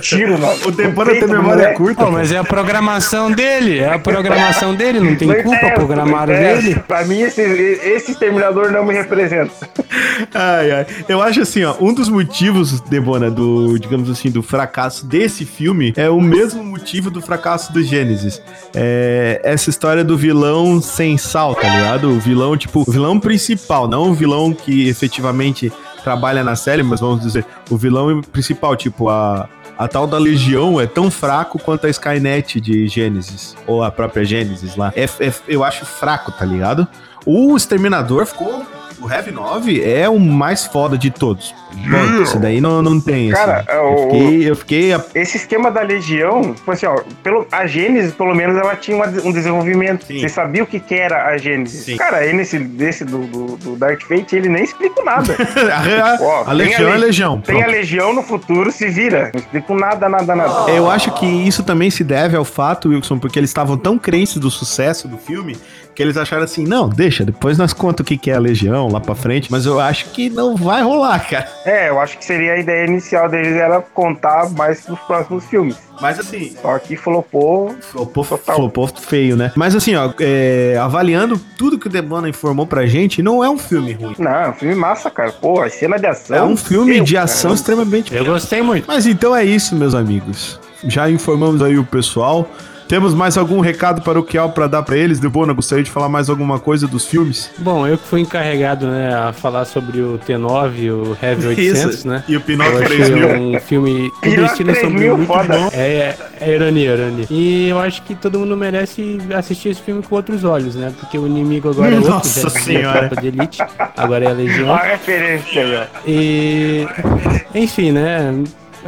tiro 0.03 0.37
no, 0.39 0.47
O 0.53 0.73
peito 0.73 0.95
tem 0.95 1.29
memória 1.29 1.43
moleque. 1.43 1.77
curta. 1.77 2.05
Pô, 2.05 2.11
mas 2.11 2.31
é 2.31 2.37
a 2.39 2.45
programação 2.45 3.31
dele, 3.33 3.79
é 3.79 3.95
a 3.95 3.99
programação 3.99 4.75
dele, 4.75 5.01
não 5.01 5.17
tem 5.17 5.29
Não 5.29 5.35
culpa, 5.37 5.57
interessa, 5.57 5.75
programaram 5.75 6.35
interessa. 6.35 6.63
dele. 6.63 6.83
Pra 6.87 7.05
mim, 7.07 7.21
esse, 7.23 7.41
esse 7.41 8.13
exterminador 8.13 8.71
não 8.71 8.85
me 8.85 8.93
representa. 8.93 9.51
Ai, 10.35 10.71
ai. 10.71 10.87
Eu 11.09 11.23
acho 11.23 11.41
assim, 11.41 11.65
ó, 11.65 11.75
um 11.81 11.93
dos 11.95 12.09
motivos, 12.11 12.81
Debona, 12.83 13.31
do, 13.31 13.79
digamos 13.79 14.11
assim, 14.11 14.31
do 14.31 14.38
fracasso 14.43 15.05
desse 15.07 15.45
filme 15.45 15.93
é 15.97 16.09
o 16.09 16.21
mesmo 16.21 16.63
motivo 16.65 17.11
do 17.11 17.21
fracasso 17.21 17.73
do 17.73 17.83
Gênesis. 17.83 18.41
É 18.75 19.41
essa 19.45 19.71
história 19.71 20.05
do 20.05 20.17
vilão 20.17 20.81
sem 20.81 21.17
sal, 21.19 21.55
tá 21.55 21.69
ligado? 21.69 22.11
O 22.11 22.19
vilão, 22.21 22.57
tipo, 22.57 22.85
o 22.87 22.91
vilão 22.91 23.19
principal, 23.19 23.89
não 23.89 24.11
o 24.11 24.15
vilão 24.15 24.53
que 24.53 24.89
efetivamente 24.89 25.73
trabalha 26.03 26.43
na 26.45 26.57
série, 26.57 26.83
mas 26.83 27.01
vamos 27.01 27.21
dizer, 27.21 27.45
o 27.71 27.77
vilão 27.77 28.21
principal, 28.23 28.77
tipo, 28.77 29.09
a. 29.09 29.49
A 29.77 29.87
tal 29.87 30.09
da 30.09 30.19
Legião 30.19 30.81
é 30.81 30.89
tão 30.89 31.09
fraco 31.09 31.57
quanto 31.57 31.87
a 31.87 31.89
Skynet 31.89 32.61
de 32.61 32.89
Gênesis, 32.89 33.55
ou 33.65 33.85
a 33.85 33.93
própria 33.93 34.25
Gênesis 34.25 34.75
lá. 34.75 34.93
É, 34.97 35.05
é- 35.05 35.33
eu 35.47 35.63
acho 35.63 35.87
fraco, 35.87 36.33
tá 36.33 36.45
ligado? 36.45 36.85
O 37.25 37.57
Exterminador 37.57 38.27
ficou. 38.27 38.67
O 39.01 39.09
Heavy 39.11 39.31
9 39.31 39.83
é 39.83 40.09
o 40.09 40.19
mais 40.19 40.67
foda 40.67 40.99
de 40.99 41.11
todos. 41.11 41.55
Bom, 41.73 42.23
isso 42.23 42.39
daí 42.39 42.61
não, 42.61 42.83
não 42.83 43.01
tem. 43.01 43.31
Cara, 43.31 43.59
assim. 43.61 43.71
eu 43.79 43.97
fiquei. 44.11 44.51
Eu 44.51 44.57
fiquei 44.57 44.93
a- 44.93 45.05
Esse 45.15 45.37
esquema 45.37 45.71
da 45.71 45.83
Legião, 45.83 46.53
tipo 46.55 46.71
assim, 46.73 46.87
ó, 46.87 46.99
pelo, 47.23 47.47
a 47.53 47.67
Gênesis, 47.67 48.13
pelo 48.13 48.35
menos, 48.35 48.57
ela 48.57 48.75
tinha 48.75 48.97
um 49.25 49.31
desenvolvimento. 49.33 50.05
Sim. 50.07 50.19
Você 50.21 50.29
sabia 50.29 50.65
o 50.65 50.67
que, 50.67 50.81
que 50.81 50.95
era 50.95 51.27
a 51.27 51.37
Gênesis. 51.39 51.85
Sim. 51.85 51.97
Cara, 51.97 52.17
aí 52.19 52.33
nesse 52.33 52.59
desse 52.59 53.05
do, 53.05 53.19
do, 53.19 53.57
do 53.59 53.77
Dark 53.77 54.03
Fate, 54.03 54.35
ele 54.35 54.49
nem 54.49 54.65
explica 54.65 55.03
nada. 55.05 55.33
a, 55.35 56.19
Ó, 56.25 56.45
a 56.47 56.53
Legião 56.53 56.91
a 56.91 56.95
é 56.95 56.99
Le- 56.99 57.07
Legião. 57.07 57.41
Tem 57.41 57.57
a 57.57 57.65
Pronto. 57.65 57.77
Legião 57.77 58.13
no 58.13 58.23
futuro, 58.23 58.73
se 58.73 58.89
vira. 58.89 59.31
Não 59.33 59.41
explico 59.41 59.75
nada, 59.75 60.09
nada, 60.09 60.35
nada. 60.35 60.71
Eu 60.71 60.91
acho 60.91 61.13
que 61.13 61.27
isso 61.27 61.63
também 61.63 61.91
se 61.91 62.03
deve 62.03 62.37
ao 62.37 62.45
fato, 62.45 62.89
Wilson, 62.89 63.19
porque 63.19 63.39
eles 63.39 63.51
estavam 63.51 63.77
tão 63.77 63.97
crentes 63.99 64.37
do 64.39 64.51
sucesso 64.51 65.07
do 65.07 65.19
filme 65.19 65.57
que 65.99 66.03
eles 66.05 66.17
acharam 66.17 66.45
assim: 66.45 66.65
não, 66.65 66.89
deixa, 66.89 67.25
depois 67.25 67.59
nós 67.59 67.73
conta 67.73 68.03
o 68.03 68.07
que 68.07 68.17
que 68.17 68.31
é 68.31 68.37
a 68.37 68.39
Legião 68.39 68.87
lá 68.87 69.01
pra 69.01 69.17
frente, 69.17 69.51
mas 69.51 69.67
eu 69.67 69.81
acho 69.81 70.11
que 70.11 70.31
não 70.31 70.55
vai 70.55 70.81
rolar, 70.81 71.19
cara. 71.29 71.49
É, 71.65 71.89
eu 71.89 71.99
acho 71.99 72.17
que 72.17 72.25
seria 72.25 72.53
a 72.53 72.59
ideia 72.59 72.87
inicial 72.87 73.29
deles 73.29 73.57
era 73.57 73.81
contar 73.81 74.49
mais 74.51 74.87
nos 74.87 75.01
próximos 75.01 75.45
filmes. 75.47 75.77
Mas 76.01 76.21
assim, 76.21 76.55
Só 76.63 76.79
que 76.79 76.95
flopou. 76.95 77.75
Flopou, 77.81 78.25
Total. 78.25 78.55
flopou 78.55 78.87
feio, 78.87 79.35
né? 79.37 79.51
Mas 79.57 79.75
assim, 79.75 79.97
ó, 79.97 80.13
é, 80.21 80.79
avaliando 80.81 81.37
tudo 81.57 81.77
que 81.77 81.89
o 81.89 81.91
Debona 81.91 82.29
informou 82.29 82.65
pra 82.65 82.87
gente, 82.87 83.21
não 83.21 83.43
é 83.43 83.51
um 83.51 83.59
filme 83.59 83.93
ruim. 83.95 84.15
Não, 84.21 84.31
é 84.31 84.51
um 84.51 84.53
filme 84.55 84.77
massa, 84.77 85.11
cara. 85.11 85.33
Pô, 85.33 85.61
a 85.61 85.69
cena 85.69 85.99
de 85.99 86.07
ação. 86.07 86.37
É 86.37 86.43
um 86.45 86.57
filme 86.57 86.93
meu, 86.95 87.05
de 87.05 87.15
cara. 87.15 87.25
ação 87.25 87.53
extremamente. 87.53 88.15
Eu 88.15 88.25
gostei 88.25 88.63
muito. 88.63 88.87
Mas 88.87 89.05
então 89.05 89.35
é 89.35 89.45
isso, 89.45 89.75
meus 89.75 89.97
amigos. 89.97 90.61
Já 90.85 91.11
informamos 91.11 91.61
aí 91.61 91.77
o 91.77 91.85
pessoal. 91.85 92.49
Temos 92.89 93.13
mais 93.13 93.37
algum 93.37 93.61
recado 93.61 94.01
paroquial 94.01 94.51
pra 94.51 94.67
dar 94.67 94.83
pra 94.83 94.97
eles? 94.97 95.21
Debona, 95.21 95.53
gostaria 95.53 95.85
de 95.85 95.91
falar 95.91 96.09
mais 96.09 96.31
alguma 96.31 96.59
coisa 96.59 96.89
dos 96.89 97.05
filmes? 97.05 97.51
Bom, 97.59 97.87
eu 97.87 97.99
que 97.99 98.09
fui 98.09 98.23
encarregado, 98.23 98.87
né, 98.87 99.15
a 99.15 99.31
falar 99.31 99.67
sobre 99.67 100.01
o 100.01 100.19
T9 100.27 100.73
e 100.79 100.91
o 100.91 101.17
Heavy 101.23 101.49
800, 101.49 102.05
né? 102.07 102.25
E 102.27 102.35
o 102.35 102.41
achei 102.41 103.05
3000. 103.05 103.29
um 103.29 103.61
filme 103.61 104.11
3000, 104.23 104.75
sombrio 104.77 105.17
muito 105.19 105.29
foda. 105.29 105.59
bom. 105.59 105.69
É, 105.73 105.79
é, 105.81 106.19
é 106.41 106.55
ironia, 106.55 106.95
ironia. 106.95 107.27
E 107.31 107.69
eu 107.69 107.79
acho 107.79 108.01
que 108.03 108.15
todo 108.15 108.39
mundo 108.39 108.57
merece 108.57 109.19
assistir 109.35 109.69
esse 109.69 109.83
filme 109.83 110.03
com 110.03 110.15
outros 110.15 110.43
olhos, 110.43 110.75
né? 110.75 110.91
Porque 110.99 111.19
o 111.19 111.27
inimigo 111.27 111.69
agora 111.69 111.95
é 111.95 111.97
outro. 111.97 112.11
Nossa 112.11 112.49
Senhora. 112.49 113.11
a 113.15 113.21
de 113.21 113.27
elite, 113.27 113.63
agora 113.97 114.25
é 114.25 114.29
a 114.29 114.31
Olha 114.31 114.39
Legião. 114.39 114.75
a 114.75 114.79
referência 114.83 115.63
aí, 115.63 115.77
ó. 115.77 115.85
E... 116.07 116.89
Enfim, 117.55 117.93
né? 117.93 118.33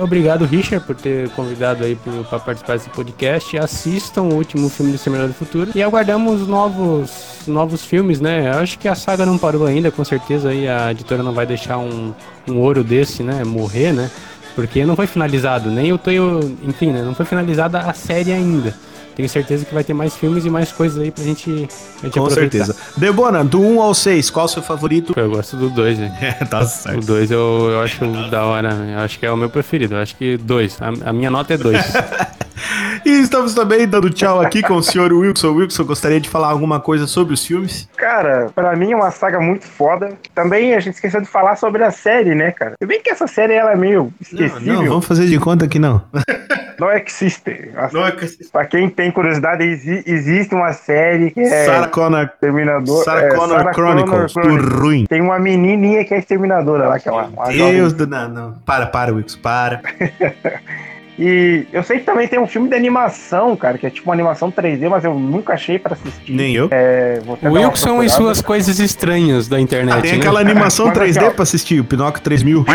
Obrigado, 0.00 0.46
Richard, 0.46 0.86
por 0.86 0.96
ter 0.96 1.28
convidado 1.30 1.84
aí 1.84 1.94
para 1.94 2.38
participar 2.38 2.72
desse 2.78 2.88
podcast. 2.88 3.58
Assistam 3.58 4.22
o 4.22 4.34
último 4.34 4.70
filme 4.70 4.92
do 4.92 4.94
Exterminador 4.94 5.28
do 5.28 5.34
Futuro 5.34 5.70
e 5.74 5.82
aguardamos 5.82 6.48
novos, 6.48 7.42
novos 7.46 7.84
filmes, 7.84 8.18
né? 8.18 8.48
Eu 8.48 8.60
acho 8.60 8.78
que 8.78 8.88
a 8.88 8.94
saga 8.94 9.26
não 9.26 9.36
parou 9.36 9.66
ainda, 9.66 9.90
com 9.90 10.02
certeza 10.02 10.48
aí 10.48 10.66
a 10.66 10.90
editora 10.90 11.22
não 11.22 11.32
vai 11.32 11.44
deixar 11.44 11.76
um, 11.76 12.14
um 12.48 12.58
ouro 12.60 12.82
desse, 12.82 13.22
né? 13.22 13.44
Morrer, 13.44 13.92
né? 13.92 14.10
Porque 14.54 14.86
não 14.86 14.96
foi 14.96 15.06
finalizado, 15.06 15.70
nem 15.70 15.92
o 15.92 15.98
Toyo, 15.98 16.56
enfim, 16.62 16.92
né? 16.92 17.02
Não 17.02 17.14
foi 17.14 17.26
finalizada 17.26 17.80
a 17.80 17.92
série 17.92 18.32
ainda. 18.32 18.74
Tenho 19.20 19.28
certeza 19.28 19.66
que 19.66 19.74
vai 19.74 19.84
ter 19.84 19.92
mais 19.92 20.16
filmes 20.16 20.46
e 20.46 20.50
mais 20.50 20.72
coisas 20.72 20.98
aí 20.98 21.10
pra 21.10 21.22
gente, 21.22 21.50
a 21.50 22.06
gente 22.06 22.18
Com 22.18 22.24
aproveitar. 22.24 22.64
certeza. 22.64 22.76
Debona, 22.96 23.44
do 23.44 23.60
1 23.60 23.82
ao 23.82 23.92
6, 23.94 24.30
qual 24.30 24.46
é 24.46 24.48
o 24.48 24.48
seu 24.48 24.62
favorito? 24.62 25.12
Eu 25.14 25.28
gosto 25.30 25.56
do 25.58 25.68
2, 25.68 25.98
né? 25.98 26.16
É, 26.40 26.44
tá 26.46 26.60
O 26.60 26.64
certo. 26.64 27.04
2 27.04 27.30
eu, 27.30 27.68
eu 27.70 27.82
acho 27.82 28.06
da 28.30 28.44
hora, 28.44 28.70
eu 28.72 28.98
acho 29.00 29.18
que 29.18 29.26
é 29.26 29.30
o 29.30 29.36
meu 29.36 29.50
preferido. 29.50 29.94
Eu 29.94 30.00
acho 30.00 30.16
que 30.16 30.38
2. 30.38 30.78
A, 30.80 31.10
a 31.10 31.12
minha 31.12 31.30
nota 31.30 31.52
é 31.52 31.58
2. 31.58 31.76
E 33.04 33.10
estamos 33.22 33.54
também 33.54 33.86
dando 33.88 34.10
tchau 34.10 34.40
aqui 34.40 34.62
com 34.62 34.74
o 34.74 34.82
senhor 34.82 35.12
Wilson. 35.12 35.52
Wilson, 35.52 35.84
gostaria 35.84 36.20
de 36.20 36.28
falar 36.28 36.48
alguma 36.48 36.78
coisa 36.80 37.06
sobre 37.06 37.34
os 37.34 37.44
filmes? 37.44 37.88
Cara, 37.96 38.50
pra 38.54 38.76
mim 38.76 38.92
é 38.92 38.96
uma 38.96 39.10
saga 39.10 39.40
muito 39.40 39.64
foda. 39.66 40.10
Também 40.34 40.74
a 40.74 40.80
gente 40.80 40.94
esqueceu 40.94 41.20
de 41.20 41.26
falar 41.26 41.56
sobre 41.56 41.82
a 41.82 41.90
série, 41.90 42.34
né, 42.34 42.50
cara? 42.52 42.74
Se 42.80 42.86
bem 42.86 43.00
que 43.02 43.10
essa 43.10 43.26
série 43.26 43.54
ela 43.54 43.72
é 43.72 43.76
meio 43.76 44.12
esquecível. 44.20 44.74
Não, 44.74 44.84
vamos 44.86 45.06
fazer 45.06 45.26
de 45.26 45.38
conta 45.38 45.66
que 45.66 45.78
não. 45.78 46.02
Não 46.80 46.90
existe. 46.92 47.70
A- 47.76 47.90
Não 47.92 48.06
é 48.06 48.10
que- 48.12 48.26
Pra 48.50 48.64
quem 48.64 48.88
tem 48.88 49.10
curiosidade, 49.10 49.62
exi- 49.62 50.02
existe 50.06 50.54
uma 50.54 50.72
série 50.72 51.30
que 51.30 51.40
é 51.40 51.66
Sarah 51.66 51.88
Connor, 51.88 52.22
Exterminador. 52.22 53.04
Sarah 53.04 53.26
é, 53.26 53.28
Connor 53.34 53.58
Sarah 53.58 53.72
Chronicles, 53.74 54.32
Connor 54.32 54.62
do 54.66 54.78
ruim. 54.80 55.04
Tem 55.06 55.20
uma 55.20 55.38
menininha 55.38 56.02
que 56.06 56.14
é 56.14 56.18
exterminadora 56.18 56.88
lá, 56.88 56.98
que 56.98 57.06
é 57.06 57.12
uma, 57.12 57.24
uma 57.24 57.48
Deus 57.48 57.58
jovem. 57.92 57.92
do... 57.92 58.06
Não, 58.06 58.28
não. 58.30 58.52
Para, 58.64 58.86
para, 58.86 59.12
Wilson, 59.12 59.38
para. 59.42 59.82
E 61.22 61.66
eu 61.70 61.82
sei 61.82 61.98
que 61.98 62.06
também 62.06 62.26
tem 62.26 62.38
um 62.38 62.46
filme 62.46 62.66
de 62.70 62.74
animação, 62.74 63.54
cara, 63.54 63.76
que 63.76 63.86
é 63.86 63.90
tipo 63.90 64.08
uma 64.08 64.14
animação 64.14 64.50
3D, 64.50 64.88
mas 64.88 65.04
eu 65.04 65.12
nunca 65.12 65.52
achei 65.52 65.78
pra 65.78 65.92
assistir. 65.92 66.32
Nem 66.32 66.54
eu. 66.54 66.68
É, 66.70 67.20
Wilson 67.42 68.02
e 68.02 68.08
suas 68.08 68.40
coisas 68.40 68.78
estranhas 68.78 69.46
da 69.46 69.60
internet, 69.60 70.00
Tem 70.00 70.12
né? 70.12 70.18
aquela 70.18 70.40
animação 70.40 70.86
Mas 70.86 70.96
aqui, 70.96 71.10
3D 71.10 71.26
ó. 71.26 71.30
pra 71.32 71.42
assistir, 71.42 71.78
o 71.78 71.84
Pinóquio 71.84 72.22
3000. 72.22 72.64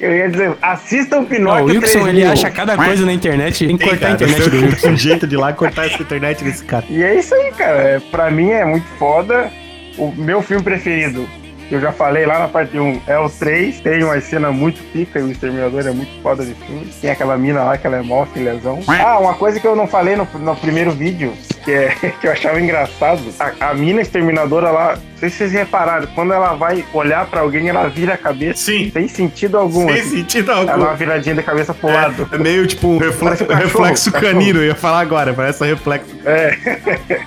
Eu 0.00 0.16
ia 0.16 0.30
dizer, 0.30 0.56
assistam 0.62 1.20
o 1.20 1.26
Pinóquio 1.26 1.64
o 1.64 1.68
Wilson, 1.68 2.00
3000. 2.04 2.08
ele 2.08 2.24
acha 2.24 2.50
cada 2.50 2.76
coisa 2.76 3.04
na 3.04 3.12
internet, 3.12 3.66
tem 3.66 3.76
que 3.76 3.86
cortar 3.86 4.08
a 4.08 4.10
internet 4.12 4.48
do 4.50 4.56
Wilson. 4.56 4.88
um 4.88 4.96
jeito 4.98 5.26
de 5.26 5.34
ir 5.34 5.38
lá 5.38 5.50
e 5.50 5.54
cortar 5.54 5.86
essa 5.86 6.02
internet 6.02 6.42
desse 6.42 6.64
cara. 6.64 6.84
E 6.88 7.02
é 7.02 7.14
isso 7.14 7.34
aí, 7.34 7.52
cara. 7.52 7.76
É, 7.78 8.00
pra 8.00 8.30
mim 8.30 8.50
é 8.50 8.64
muito 8.64 8.86
foda. 8.98 9.50
O 9.98 10.10
meu 10.16 10.40
filme 10.40 10.62
preferido, 10.64 11.28
eu 11.74 11.80
já 11.80 11.92
falei 11.92 12.26
lá 12.26 12.38
na 12.38 12.48
parte 12.48 12.78
1, 12.78 13.02
é 13.06 13.18
o 13.18 13.28
3. 13.28 13.80
Tem 13.80 14.04
uma 14.04 14.20
cena 14.20 14.50
muito 14.52 14.82
pica 14.92 15.18
e 15.18 15.22
o 15.22 15.30
Exterminador 15.30 15.86
é 15.86 15.90
muito 15.90 16.22
foda 16.22 16.44
de 16.44 16.54
filme. 16.54 16.86
Tem 17.00 17.10
aquela 17.10 17.36
mina 17.36 17.64
lá 17.64 17.78
que 17.78 17.86
ela 17.86 17.96
é 17.96 18.02
mó 18.02 18.26
filhazão. 18.26 18.80
Ah, 18.86 19.18
uma 19.18 19.34
coisa 19.34 19.58
que 19.58 19.66
eu 19.66 19.74
não 19.74 19.86
falei 19.86 20.16
no, 20.16 20.26
no 20.38 20.56
primeiro 20.56 20.90
vídeo, 20.90 21.32
que, 21.64 21.70
é, 21.72 21.88
que 22.20 22.26
eu 22.26 22.32
achava 22.32 22.60
engraçado. 22.60 23.20
A, 23.38 23.70
a 23.70 23.74
mina 23.74 24.00
Exterminadora 24.02 24.70
lá, 24.70 24.94
não 24.96 25.18
sei 25.18 25.30
se 25.30 25.36
vocês 25.38 25.52
repararam, 25.52 26.06
quando 26.14 26.32
ela 26.32 26.54
vai 26.54 26.84
olhar 26.92 27.26
pra 27.26 27.40
alguém, 27.42 27.68
ela 27.68 27.88
vira 27.88 28.14
a 28.14 28.16
cabeça. 28.16 28.58
Sim. 28.64 28.90
Sem 28.92 29.08
sentido 29.08 29.56
algum. 29.58 29.86
Sem 29.86 30.00
assim. 30.00 30.10
sentido 30.18 30.50
Ela 30.50 30.64
dá 30.64 30.72
algum. 30.72 30.84
uma 30.84 30.94
viradinha 30.94 31.34
da 31.34 31.42
cabeça 31.42 31.72
pro 31.72 31.88
lado. 31.92 32.28
É 32.32 32.38
meio 32.38 32.66
tipo 32.66 32.88
um 32.88 32.98
reflexo, 32.98 33.44
um 33.44 33.46
cachorro, 33.46 33.64
reflexo 33.66 34.12
cachorro. 34.12 34.32
canino, 34.32 34.58
eu 34.60 34.66
ia 34.66 34.74
falar 34.74 35.00
agora, 35.00 35.32
parece 35.32 35.62
um 35.62 35.66
reflexo. 35.66 36.10
É. 36.24 36.56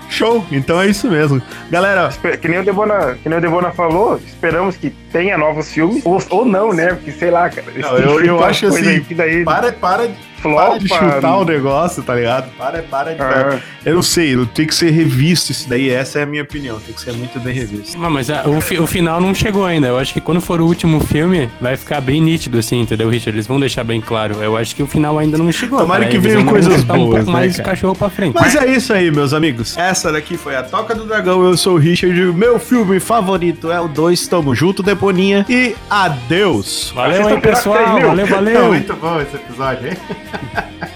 Show! 0.10 0.46
Então 0.52 0.82
é 0.82 0.88
isso 0.88 1.10
mesmo. 1.10 1.42
Galera, 1.70 2.10
Que 2.42 2.48
nem 2.48 2.60
o 2.60 2.64
Debona, 2.64 3.18
que 3.22 3.30
nem 3.30 3.38
o 3.38 3.42
Debona 3.42 3.72
falou, 3.72 4.20
esperamos 4.26 4.76
que 4.78 4.90
tenha 5.12 5.38
novos 5.38 5.72
filmes. 5.72 6.02
Ou, 6.06 6.22
ou 6.30 6.46
não, 6.46 6.74
né? 6.74 6.88
Porque 6.90 7.12
sei 7.12 7.32
lá, 7.32 7.50
cara. 7.50 7.68
Não, 7.76 7.98
eu- 7.98 8.26
eu 8.26 8.44
acho 8.44 8.68
assim, 8.68 9.06
daí 9.12 9.44
para, 9.44 9.72
para, 9.72 10.10
flopa, 10.50 10.70
para 10.70 10.78
de 10.80 10.88
chutar 10.88 11.38
o 11.38 11.46
negócio, 11.46 12.04
tá 12.04 12.16
ligado? 12.16 12.50
Para, 12.58 12.82
para 12.84 13.14
de. 13.14 13.22
Ah. 13.22 13.60
Eu 13.86 13.96
não 13.96 14.02
sei, 14.02 14.36
tem 14.48 14.66
que 14.66 14.74
ser 14.74 14.90
revisto 14.92 15.52
isso 15.52 15.70
daí, 15.70 15.90
essa 15.92 16.20
é 16.20 16.24
a 16.24 16.26
minha 16.26 16.42
opinião, 16.42 16.80
tem 16.80 16.94
que 16.94 17.02
ser 17.02 17.14
muito 17.14 17.40
bem 17.40 17.54
revisto. 17.54 17.98
Não, 18.00 18.10
mas 18.10 18.30
a- 18.32 18.44
o, 18.48 18.60
fi- 18.60 18.80
o 18.80 18.88
final 18.88 19.22
não 19.22 19.34
chegou 19.34 19.64
ainda. 19.66 19.88
Eu 19.88 19.98
acho 20.00 20.12
que 20.14 20.20
quando 20.22 20.42
for 20.42 20.60
o 20.60 20.66
último 20.66 21.00
filme, 21.00 21.50
vai 21.62 21.78
ficar 21.78 22.02
bem 22.02 22.20
nítido, 22.20 22.58
assim, 22.58 22.82
entendeu, 22.82 23.08
Richard? 23.10 23.36
Eles 23.38 23.46
vão 23.48 23.60
deixar 23.60 23.84
bem 23.84 24.02
claro. 24.02 24.36
Eu 24.42 24.58
acho 24.58 24.76
que 24.76 24.82
o 24.82 24.88
final 24.88 25.20
ainda 25.20 25.38
não 25.38 25.52
chegou. 25.52 25.80
Tomara 25.80 26.02
cara. 26.02 26.12
que 26.12 26.18
venham 26.18 26.44
coisas 26.46 26.82
botar 26.84 26.94
um 26.94 26.98
boas, 27.06 27.16
pouco 27.18 27.26
né, 27.32 27.32
mais 27.34 27.58
cara? 27.58 27.70
cachorro 27.70 27.96
pra 27.96 28.10
frente. 28.10 28.34
Mas 28.34 28.56
é 28.56 28.66
isso 28.72 28.92
aí, 28.92 29.12
meus 29.12 29.34
amigos. 29.34 29.78
Essa 29.78 30.12
daqui 30.12 30.36
foi 30.36 30.56
a 30.56 30.64
Toca 30.64 30.96
do 30.96 31.06
Dragão. 31.06 31.44
Eu 31.44 31.56
sou 31.56 31.76
o 31.76 31.78
Richard. 31.78 32.20
o 32.24 32.34
Meu 32.34 32.58
filme 32.60 33.00
favorito 33.00 33.72
é 33.72 33.80
o 33.80 33.88
2. 33.88 34.28
Tamo 34.28 34.56
junto, 34.56 34.82
Deponinha. 34.82 35.46
E 35.48 35.76
adeus. 35.90 36.92
Valeu 36.96 37.28
aí, 37.28 37.36
Pirata 37.36 37.48
pessoal. 37.48 37.78
3000. 37.84 38.08
Valeu, 38.08 38.28
valeu. 38.28 38.68
Muito 38.70 38.94
bom 38.96 39.22
esse 39.22 39.36
episódio, 39.36 39.90
hein? 39.90 39.98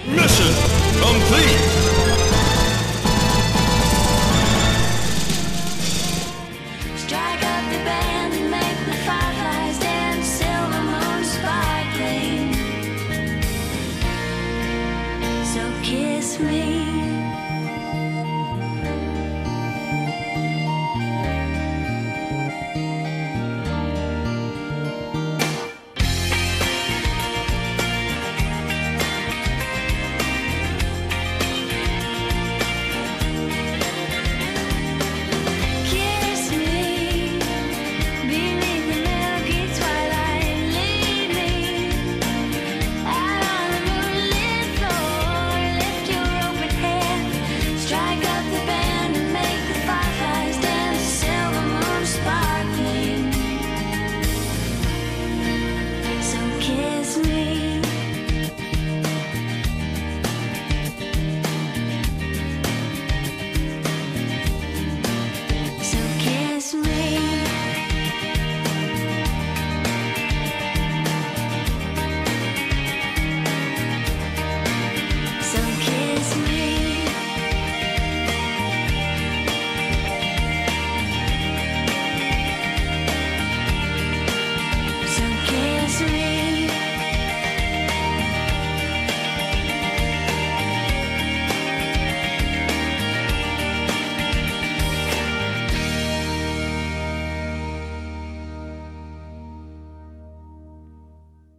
Mission 0.08 0.54
complete. 1.02 1.89